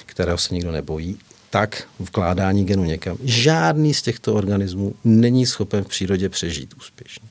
kterého 0.06 0.38
se 0.38 0.54
nikdo 0.54 0.72
nebojí, 0.72 1.18
tak 1.50 1.84
vkládání 2.00 2.66
genu 2.66 2.84
někam. 2.84 3.18
Žádný 3.24 3.94
z 3.94 4.02
těchto 4.02 4.34
organismů 4.34 4.94
není 5.04 5.46
schopen 5.46 5.84
v 5.84 5.88
přírodě 5.88 6.30
přežít 6.30 6.74
úspěšně. 6.78 7.28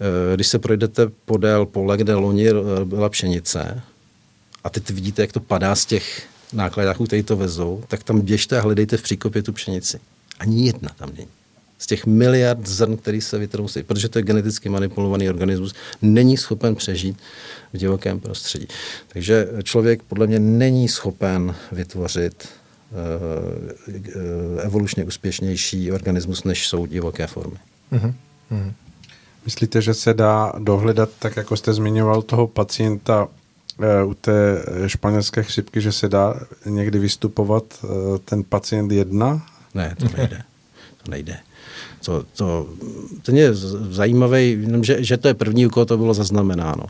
Eh, 0.00 0.34
když 0.34 0.46
se 0.46 0.58
projdete 0.58 1.06
podél 1.24 1.66
pole, 1.66 1.96
kde 1.96 2.14
loni 2.14 2.48
byla 2.84 3.08
pšenice, 3.08 3.82
a 4.64 4.70
teď 4.70 4.90
vidíte, 4.90 5.22
jak 5.22 5.32
to 5.32 5.40
padá 5.40 5.74
z 5.74 5.84
těch 5.86 6.26
nákladáků, 6.52 7.04
které 7.04 7.22
to 7.22 7.36
vezou, 7.36 7.84
tak 7.88 8.02
tam 8.02 8.20
běžte 8.20 8.58
a 8.58 8.62
hledejte 8.62 8.96
v 8.96 9.02
příkopě 9.02 9.42
tu 9.42 9.52
pšenici. 9.52 10.00
Ani 10.38 10.66
jedna 10.66 10.90
tam 10.96 11.10
není. 11.16 11.28
Z 11.78 11.86
těch 11.86 12.06
miliard 12.06 12.66
zrn, 12.66 12.96
který 12.96 13.20
se 13.20 13.38
vytrousí, 13.38 13.82
protože 13.82 14.08
to 14.08 14.18
je 14.18 14.22
geneticky 14.22 14.68
manipulovaný 14.68 15.28
organismus, 15.28 15.74
není 16.02 16.36
schopen 16.36 16.74
přežít 16.74 17.18
v 17.72 17.78
divokém 17.78 18.20
prostředí. 18.20 18.66
Takže 19.08 19.48
člověk 19.62 20.02
podle 20.02 20.26
mě 20.26 20.38
není 20.38 20.88
schopen 20.88 21.54
vytvořit 21.72 22.48
uh, 22.90 24.60
evolučně 24.60 25.04
úspěšnější 25.04 25.92
organismus, 25.92 26.44
než 26.44 26.68
jsou 26.68 26.86
divoké 26.86 27.26
formy. 27.26 27.56
Uh-huh. 27.92 28.14
Uh-huh. 28.52 28.72
Myslíte, 29.44 29.82
že 29.82 29.94
se 29.94 30.14
dá 30.14 30.52
dohledat, 30.58 31.10
tak 31.18 31.36
jako 31.36 31.56
jste 31.56 31.72
zmiňoval 31.72 32.22
toho 32.22 32.46
pacienta 32.46 33.28
u 34.04 34.14
té 34.14 34.64
španělské 34.86 35.42
chřipky, 35.42 35.80
že 35.80 35.92
se 35.92 36.08
dá 36.08 36.40
někdy 36.66 36.98
vystupovat 36.98 37.64
eh, 37.84 37.88
ten 38.24 38.44
pacient 38.44 38.92
jedna? 38.92 39.46
Ne, 39.74 39.94
to 39.98 40.06
nejde. 40.16 40.42
To 41.02 41.10
nejde. 41.10 41.36
To, 42.04 42.24
to, 42.36 42.68
to 43.22 43.34
je 43.34 43.54
zajímavé, 43.90 44.42
že, 44.82 45.04
že 45.04 45.16
to 45.16 45.28
je 45.28 45.34
první, 45.34 45.66
u 45.66 45.70
koho 45.70 45.86
to 45.86 45.96
bylo 45.96 46.14
zaznamenáno. 46.14 46.86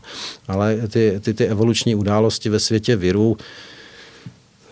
Ale 0.47 0.87
ty, 0.87 1.19
ty, 1.21 1.33
ty 1.33 1.45
evoluční 1.45 1.95
události 1.95 2.49
ve 2.49 2.59
světě 2.59 2.95
virů 2.95 3.37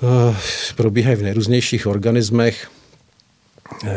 uh, 0.01 0.35
probíhají 0.75 1.15
v 1.15 1.21
nejrůznějších 1.21 1.87
organismech. 1.87 2.67
Uh, 3.83 3.89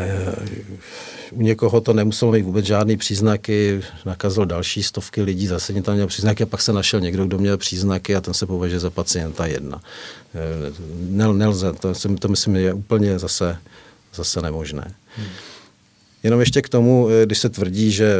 u 1.31 1.41
někoho 1.41 1.81
to 1.81 1.93
nemuselo 1.93 2.31
mít 2.31 2.41
vůbec 2.41 2.65
žádný 2.65 2.97
příznaky, 2.97 3.81
nakazil 4.05 4.45
další 4.45 4.83
stovky 4.83 5.21
lidí, 5.21 5.47
zase 5.47 5.81
tam 5.81 5.95
měl 5.95 6.07
příznaky 6.07 6.43
a 6.43 6.45
pak 6.45 6.61
se 6.61 6.73
našel 6.73 6.99
někdo, 6.99 7.25
kdo 7.25 7.37
měl 7.37 7.57
příznaky 7.57 8.15
a 8.15 8.21
ten 8.21 8.33
se 8.33 8.45
považuje 8.45 8.79
za 8.79 8.89
pacienta 8.89 9.45
jedna. 9.45 9.81
Eh, 10.35 10.73
nel, 11.09 11.33
nelze, 11.33 11.73
to, 11.73 11.93
to 12.19 12.27
myslím 12.27 12.55
je 12.55 12.73
úplně 12.73 13.19
zase, 13.19 13.57
zase 14.13 14.41
nemožné. 14.41 14.93
Hmm. 15.15 15.27
Jenom 16.23 16.39
ještě 16.39 16.61
k 16.61 16.69
tomu, 16.69 17.09
eh, 17.09 17.25
když 17.25 17.37
se 17.37 17.49
tvrdí, 17.49 17.91
že 17.91 18.15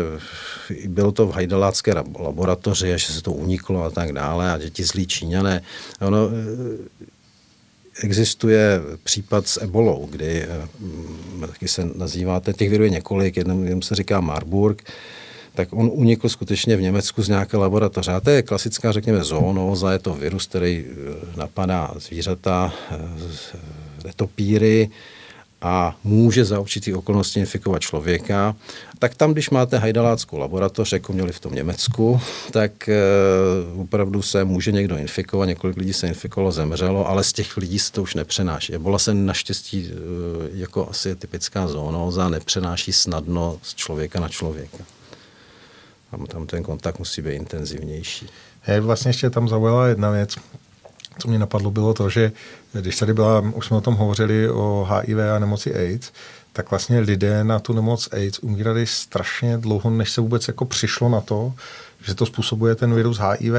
bylo 0.87 1.11
to 1.11 1.27
v 1.27 1.33
hajdalácké 1.33 1.93
laboratoři 2.19 2.93
a 2.93 2.97
že 2.97 3.13
se 3.13 3.21
to 3.21 3.31
uniklo 3.31 3.83
a 3.83 3.89
tak 3.89 4.11
dále 4.11 4.51
a 4.51 4.57
děti 4.57 4.83
zlí 4.83 5.07
Číňané. 5.07 5.61
Ono, 6.01 6.29
eh, 6.29 7.07
existuje 8.03 8.81
případ 9.03 9.47
s 9.47 9.61
ebolou, 9.61 10.07
kdy 10.11 10.43
eh, 10.43 11.47
taky 11.47 11.67
se 11.67 11.89
nazýváte, 11.95 12.53
těch 12.53 12.69
virů 12.69 12.83
je 12.83 12.89
několik, 12.89 13.37
jednou 13.37 13.81
se 13.81 13.95
říká 13.95 14.21
Marburg, 14.21 14.91
tak 15.53 15.67
on 15.71 15.89
unikl 15.93 16.29
skutečně 16.29 16.77
v 16.77 16.81
Německu 16.81 17.23
z 17.23 17.29
nějaké 17.29 17.57
laboratoře. 17.57 18.11
A 18.11 18.19
to 18.19 18.29
je 18.29 18.41
klasická, 18.41 18.91
řekněme, 18.91 19.23
zoonóza, 19.23 19.91
je 19.91 19.99
to 19.99 20.13
virus, 20.13 20.47
který 20.47 20.85
eh, 20.85 21.37
napadá 21.37 21.91
zvířata, 21.97 22.73
netopíry, 24.05 24.89
a 25.61 25.95
může 26.03 26.45
za 26.45 26.59
určitý 26.59 26.93
okolnosti 26.93 27.39
infikovat 27.39 27.81
člověka, 27.81 28.55
tak 28.99 29.15
tam, 29.15 29.33
když 29.33 29.49
máte 29.49 29.77
hajdaláckou 29.77 30.37
laboratoř, 30.37 30.91
jako 30.91 31.13
měli 31.13 31.31
v 31.31 31.39
tom 31.39 31.55
Německu, 31.55 32.21
tak 32.51 32.89
e, 32.89 33.01
opravdu 33.77 34.21
se 34.21 34.43
může 34.43 34.71
někdo 34.71 34.97
infikovat, 34.97 35.45
několik 35.45 35.77
lidí 35.77 35.93
se 35.93 36.07
infikovalo, 36.07 36.51
zemřelo, 36.51 37.07
ale 37.07 37.23
z 37.23 37.33
těch 37.33 37.57
lidí 37.57 37.79
se 37.79 37.91
to 37.91 38.03
už 38.03 38.15
nepřenáší. 38.15 38.75
Ebola 38.75 38.99
se 38.99 39.13
naštěstí, 39.13 39.91
e, 39.91 39.93
jako 40.53 40.89
asi 40.89 41.15
typická 41.15 41.67
zoonóza, 41.67 42.29
nepřenáší 42.29 42.93
snadno 42.93 43.59
z 43.61 43.75
člověka 43.75 44.19
na 44.19 44.29
člověka. 44.29 44.77
Tam, 46.11 46.25
tam 46.25 46.47
ten 46.47 46.63
kontakt 46.63 46.99
musí 46.99 47.21
být 47.21 47.35
intenzivnější. 47.35 48.27
Je 48.67 48.81
vlastně 48.81 49.09
ještě 49.09 49.29
tam 49.29 49.47
zaujala 49.47 49.87
jedna 49.87 50.09
věc. 50.09 50.35
co 51.19 51.27
mě 51.27 51.39
napadlo, 51.39 51.71
bylo 51.71 51.93
to, 51.93 52.09
že 52.09 52.31
když 52.73 52.95
tady 52.97 53.13
byla, 53.13 53.39
už 53.53 53.65
jsme 53.65 53.77
o 53.77 53.81
tom 53.81 53.95
hovořili, 53.95 54.49
o 54.49 54.87
HIV 54.89 55.17
a 55.35 55.39
nemoci 55.39 55.75
AIDS, 55.75 56.11
tak 56.57 56.69
vlastně 56.69 56.99
lidé 56.99 57.43
na 57.43 57.59
tu 57.59 57.73
nemoc 57.73 58.09
AIDS 58.11 58.39
umírali 58.39 58.87
strašně 58.87 59.57
dlouho, 59.57 59.89
než 59.89 60.11
se 60.11 60.21
vůbec 60.21 60.47
jako 60.47 60.65
přišlo 60.65 61.09
na 61.09 61.21
to, 61.21 61.53
že 62.05 62.15
to 62.15 62.25
způsobuje 62.25 62.75
ten 62.75 62.93
virus 62.93 63.19
HIV. 63.19 63.53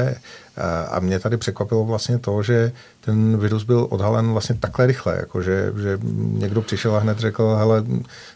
A 0.91 0.99
mě 0.99 1.19
tady 1.19 1.37
překvapilo 1.37 1.85
vlastně 1.85 2.19
to, 2.19 2.43
že 2.43 2.71
ten 3.01 3.37
virus 3.37 3.63
byl 3.63 3.87
odhalen 3.89 4.31
vlastně 4.31 4.55
takhle 4.55 4.87
rychle, 4.87 5.15
jako 5.15 5.41
že, 5.41 5.73
že 5.81 5.99
někdo 6.13 6.61
přišel 6.61 6.95
a 6.95 6.99
hned 6.99 7.19
řekl, 7.19 7.55
hele, 7.55 7.83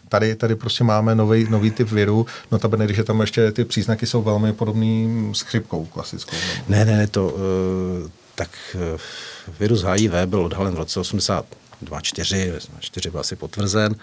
tady, 0.08 0.34
tady 0.34 0.54
prostě 0.54 0.84
máme 0.84 1.14
nový, 1.14 1.46
nový 1.50 1.70
typ 1.70 1.90
viru, 1.90 2.26
no 2.52 2.58
ta 2.58 2.68
když 2.68 2.98
je 2.98 3.04
tam 3.04 3.20
ještě 3.20 3.52
ty 3.52 3.64
příznaky 3.64 4.06
jsou 4.06 4.22
velmi 4.22 4.52
podobný 4.52 5.30
s 5.34 5.40
chřipkou 5.40 5.84
klasickou. 5.84 6.36
Ne, 6.68 6.84
ne, 6.84 6.96
ne, 6.96 7.06
to, 7.06 7.36
eh, 7.36 8.10
tak 8.34 8.50
eh, 8.74 8.98
virus 9.60 9.82
HIV 9.82 10.12
byl 10.26 10.40
odhalen 10.40 10.74
v 10.74 10.78
roce 10.78 11.00
80 11.00 11.44
2, 11.82 12.00
4, 12.00 12.52
4 12.80 13.10
byl 13.10 13.20
asi 13.20 13.36
potvrzen. 13.36 13.94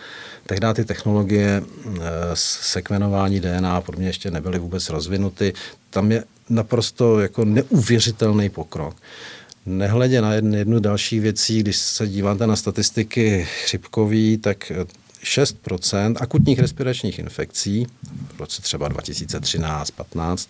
Tehdy 0.48 0.68
ty 0.74 0.86
technologie 0.86 1.64
eh, 1.64 2.02
sekvenování 2.34 3.40
DNA 3.40 3.82
pro 3.82 3.98
mě 3.98 4.08
ještě 4.08 4.32
nebyly 4.32 4.60
vůbec 4.60 4.90
rozvinuty. 4.90 5.54
Tam 5.90 6.12
je 6.12 6.24
naprosto 6.50 7.20
jako 7.20 7.46
neuvěřitelný 7.46 8.50
pokrok. 8.50 8.96
Nehledě 9.66 10.22
na 10.22 10.34
jednu, 10.34 10.58
jednu 10.58 10.80
další 10.80 11.20
věcí, 11.20 11.60
když 11.60 11.78
se 11.78 12.08
díváte 12.08 12.48
na 12.48 12.56
statistiky 12.56 13.48
chřipkový, 13.64 14.38
tak 14.38 14.72
6% 15.24 16.16
akutních 16.20 16.60
respiračních 16.60 17.20
infekcí 17.20 17.88
v 18.36 18.40
roce 18.40 18.62
třeba 18.62 18.90
2013-15 18.90 20.50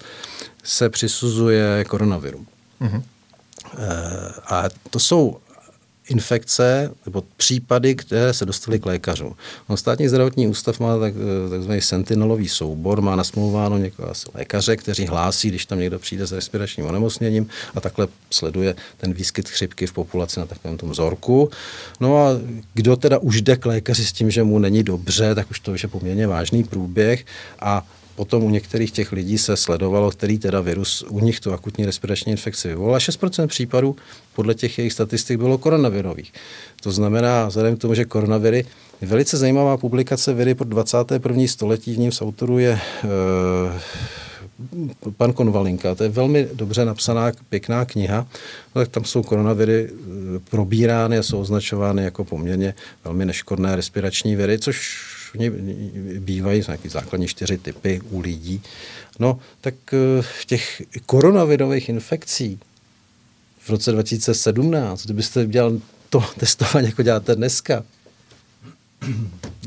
se 0.63 0.89
přisuzuje 0.89 1.85
koronaviru. 1.87 2.45
Mm-hmm. 2.81 3.03
A 4.45 4.63
to 4.89 4.99
jsou 4.99 5.37
infekce 6.09 6.91
nebo 7.05 7.23
případy, 7.37 7.95
které 7.95 8.33
se 8.33 8.45
dostaly 8.45 8.79
k 8.79 8.85
lékařům. 8.85 9.35
No, 9.69 9.77
státní 9.77 10.07
zdravotní 10.07 10.47
ústav 10.47 10.79
má 10.79 10.99
tak, 10.99 11.13
takzvaný 11.49 11.81
sentinelový 11.81 12.47
soubor, 12.47 13.01
má 13.01 13.15
nasmlouváno 13.15 13.77
někoho 13.77 14.09
asi 14.09 14.27
lékaře, 14.33 14.77
kteří 14.77 15.05
hlásí, 15.05 15.47
když 15.47 15.65
tam 15.65 15.79
někdo 15.79 15.99
přijde 15.99 16.27
s 16.27 16.31
respiračním 16.31 16.85
onemocněním 16.85 17.47
a 17.75 17.81
takhle 17.81 18.07
sleduje 18.31 18.75
ten 18.97 19.13
výskyt 19.13 19.49
chřipky 19.49 19.87
v 19.87 19.93
populaci 19.93 20.39
na 20.39 20.45
takovém 20.45 20.77
tom 20.77 20.89
vzorku. 20.89 21.49
No 21.99 22.17
a 22.17 22.29
kdo 22.73 22.95
teda 22.95 23.17
už 23.17 23.41
jde 23.41 23.57
k 23.57 23.65
lékaři 23.65 24.05
s 24.05 24.11
tím, 24.11 24.31
že 24.31 24.43
mu 24.43 24.59
není 24.59 24.83
dobře, 24.83 25.35
tak 25.35 25.51
už 25.51 25.59
to 25.59 25.71
je 25.71 25.87
poměrně 25.87 26.27
vážný 26.27 26.63
průběh 26.63 27.25
a 27.59 27.85
Potom 28.21 28.43
u 28.43 28.49
některých 28.49 28.91
těch 28.91 29.11
lidí 29.11 29.37
se 29.37 29.57
sledovalo, 29.57 30.11
který 30.11 30.37
teda 30.37 30.61
virus 30.61 31.05
u 31.09 31.19
nich 31.19 31.39
tu 31.39 31.53
akutní 31.53 31.85
respirační 31.85 32.31
infekci 32.31 32.67
vyvolal. 32.67 32.95
A 32.95 32.97
6% 32.97 33.47
případů 33.47 33.95
podle 34.35 34.53
těch 34.53 34.77
jejich 34.77 34.93
statistik 34.93 35.37
bylo 35.37 35.57
koronavirových. 35.57 36.33
To 36.83 36.91
znamená, 36.91 37.47
vzhledem 37.47 37.77
k 37.77 37.81
tomu, 37.81 37.93
že 37.93 38.05
koronaviry 38.05 38.65
velice 39.01 39.37
zajímavá 39.37 39.77
publikace 39.77 40.33
viry 40.33 40.55
pro 40.55 40.65
21. 40.65 41.43
století, 41.47 41.93
v 41.93 41.99
něm 41.99 42.11
z 42.11 42.21
autorů 42.21 42.59
je 42.59 42.71
e, 42.71 42.81
pan 45.17 45.33
Konvalinka. 45.33 45.95
To 45.95 46.03
je 46.03 46.09
velmi 46.09 46.47
dobře 46.53 46.85
napsaná, 46.85 47.31
pěkná 47.49 47.85
kniha. 47.85 48.27
No, 48.75 48.81
tak 48.81 48.87
tam 48.87 49.05
jsou 49.05 49.23
koronaviry 49.23 49.89
eh, 49.89 50.39
probírány 50.49 51.17
a 51.17 51.23
jsou 51.23 51.39
označovány 51.39 52.03
jako 52.03 52.25
poměrně 52.25 52.73
velmi 53.03 53.25
neškodné 53.25 53.75
respirační 53.75 54.35
viry, 54.35 54.59
což 54.59 55.05
ní 55.37 55.49
bývají 56.19 56.63
nějaký 56.67 56.89
základní 56.89 57.27
čtyři 57.27 57.57
typy 57.57 58.01
u 58.09 58.19
lidí. 58.19 58.61
No, 59.19 59.39
tak 59.61 59.75
eh, 59.93 60.21
v 60.21 60.45
těch 60.45 60.81
koronavirových 61.05 61.89
infekcí 61.89 62.59
v 63.59 63.69
roce 63.69 63.91
2017, 63.91 65.05
kdybyste 65.05 65.45
dělal 65.45 65.79
to 66.09 66.23
testování, 66.39 66.87
jako 66.87 67.03
děláte 67.03 67.35
dneska, 67.35 67.83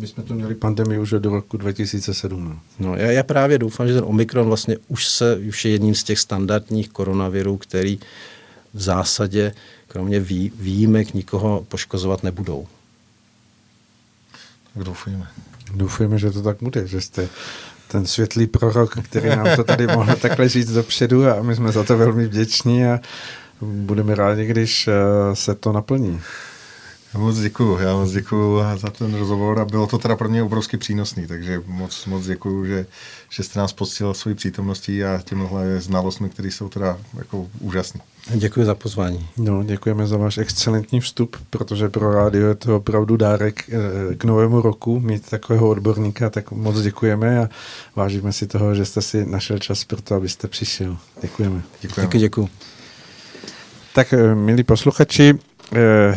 my 0.00 0.06
jsme 0.06 0.22
tu 0.22 0.34
měli 0.34 0.54
pandemii 0.54 0.98
už 0.98 1.10
do 1.10 1.30
roku 1.30 1.56
2017. 1.56 2.58
No, 2.78 2.96
já, 2.96 3.10
já 3.10 3.22
právě 3.22 3.58
doufám, 3.58 3.88
že 3.88 3.94
ten 3.94 4.04
Omikron 4.06 4.46
vlastně 4.46 4.76
už, 4.88 5.08
se, 5.08 5.36
už 5.36 5.64
je 5.64 5.70
jedním 5.70 5.94
z 5.94 6.04
těch 6.04 6.18
standardních 6.18 6.88
koronavirů, 6.88 7.56
který 7.56 7.98
v 8.74 8.82
zásadě, 8.82 9.54
kromě 9.88 10.20
vý, 10.20 10.52
výjimek, 10.58 11.14
nikoho 11.14 11.66
poškozovat 11.68 12.22
nebudou. 12.22 12.66
Tak 14.74 14.84
doufujeme. 14.84 15.26
Doufujeme, 15.74 16.18
že 16.18 16.30
to 16.30 16.42
tak 16.42 16.56
bude, 16.60 16.86
že 16.86 17.00
jste 17.00 17.28
ten 17.88 18.06
světlý 18.06 18.46
prorok, 18.46 18.98
který 19.02 19.28
nám 19.28 19.46
to 19.56 19.64
tady 19.64 19.86
mohl 19.86 20.16
takhle 20.16 20.48
říct 20.48 20.72
dopředu 20.72 21.28
a 21.28 21.42
my 21.42 21.54
jsme 21.54 21.72
za 21.72 21.84
to 21.84 21.98
velmi 21.98 22.26
vděční 22.26 22.86
a 22.86 23.00
budeme 23.60 24.14
rádi, 24.14 24.46
když 24.46 24.88
eh, 24.88 24.92
se 25.36 25.54
to 25.54 25.72
naplní. 25.72 26.20
Já 27.14 27.20
moc 27.20 27.38
děkuju, 27.38 27.78
já 27.78 27.96
moc 27.96 28.10
děkuju 28.10 28.60
za 28.76 28.90
ten 28.90 29.14
rozhovor 29.14 29.60
a 29.60 29.64
bylo 29.64 29.86
to 29.86 29.98
teda 29.98 30.16
pro 30.16 30.28
mě 30.28 30.42
obrovsky 30.42 30.76
přínosný, 30.76 31.26
takže 31.26 31.62
moc, 31.66 32.06
moc 32.06 32.26
děkuju, 32.26 32.66
že, 32.66 32.86
že 33.30 33.42
jste 33.42 33.58
nás 33.58 33.72
postil 33.72 34.14
svojí 34.14 34.36
přítomností 34.36 35.04
a 35.04 35.20
těmhle 35.24 35.80
znalostmi, 35.80 36.30
které 36.30 36.48
jsou 36.48 36.68
teda 36.68 36.98
jako 37.18 37.46
úžasné. 37.60 38.00
Děkuji 38.30 38.66
za 38.66 38.74
pozvání. 38.74 39.28
No, 39.36 39.64
děkujeme 39.64 40.06
za 40.06 40.16
váš 40.16 40.38
excelentní 40.38 41.00
vstup, 41.00 41.36
protože 41.50 41.88
pro 41.88 42.14
rádio 42.14 42.48
je 42.48 42.54
to 42.54 42.76
opravdu 42.76 43.16
dárek 43.16 43.64
eh, 43.68 44.14
k 44.14 44.24
novému 44.24 44.60
roku 44.60 45.00
mít 45.00 45.30
takového 45.30 45.68
odborníka, 45.68 46.30
tak 46.30 46.50
moc 46.50 46.80
děkujeme 46.80 47.38
a 47.38 47.48
vážíme 47.96 48.32
si 48.32 48.46
toho, 48.46 48.74
že 48.74 48.84
jste 48.84 49.02
si 49.02 49.26
našel 49.26 49.58
čas 49.58 49.84
pro 49.84 50.02
to, 50.02 50.14
abyste 50.14 50.48
přišel. 50.48 50.96
Děkujeme. 51.22 51.62
Děkujeme. 51.80 52.06
Děkuji, 52.06 52.18
děkuji. 52.18 52.48
Tak, 53.94 54.12
eh, 54.12 54.34
milí 54.34 54.62
posluchači, 54.62 55.38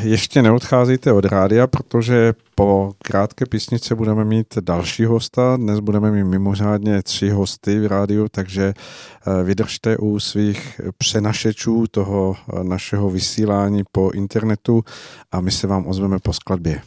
ještě 0.02 0.42
neodcházíte 0.42 1.14
od 1.14 1.26
rádia, 1.26 1.68
protože 1.68 2.34
po 2.56 2.94
krátké 3.04 3.46
písnice 3.46 3.96
budeme 3.96 4.26
mít 4.26 4.58
další 4.62 5.06
hosta. 5.06 5.58
Dnes 5.58 5.80
budeme 5.80 6.12
mít 6.12 6.24
mimořádně 6.24 7.04
tři 7.04 7.30
hosty 7.30 7.80
v 7.80 7.86
rádiu, 7.86 8.28
takže 8.32 8.74
eh, 8.74 9.44
vydržte 9.44 9.98
u 9.98 10.20
svých 10.20 10.82
přenašečů 10.98 11.86
toho 11.92 12.36
eh, 12.36 12.64
našeho 12.64 13.10
vysílání 13.10 13.84
po 13.92 14.12
internetu 14.12 14.84
a 15.32 15.42
my 15.42 15.52
se 15.52 15.68
vám 15.68 15.88
ozveme 15.88 16.20
po 16.20 16.34
skladbě. 16.34 16.82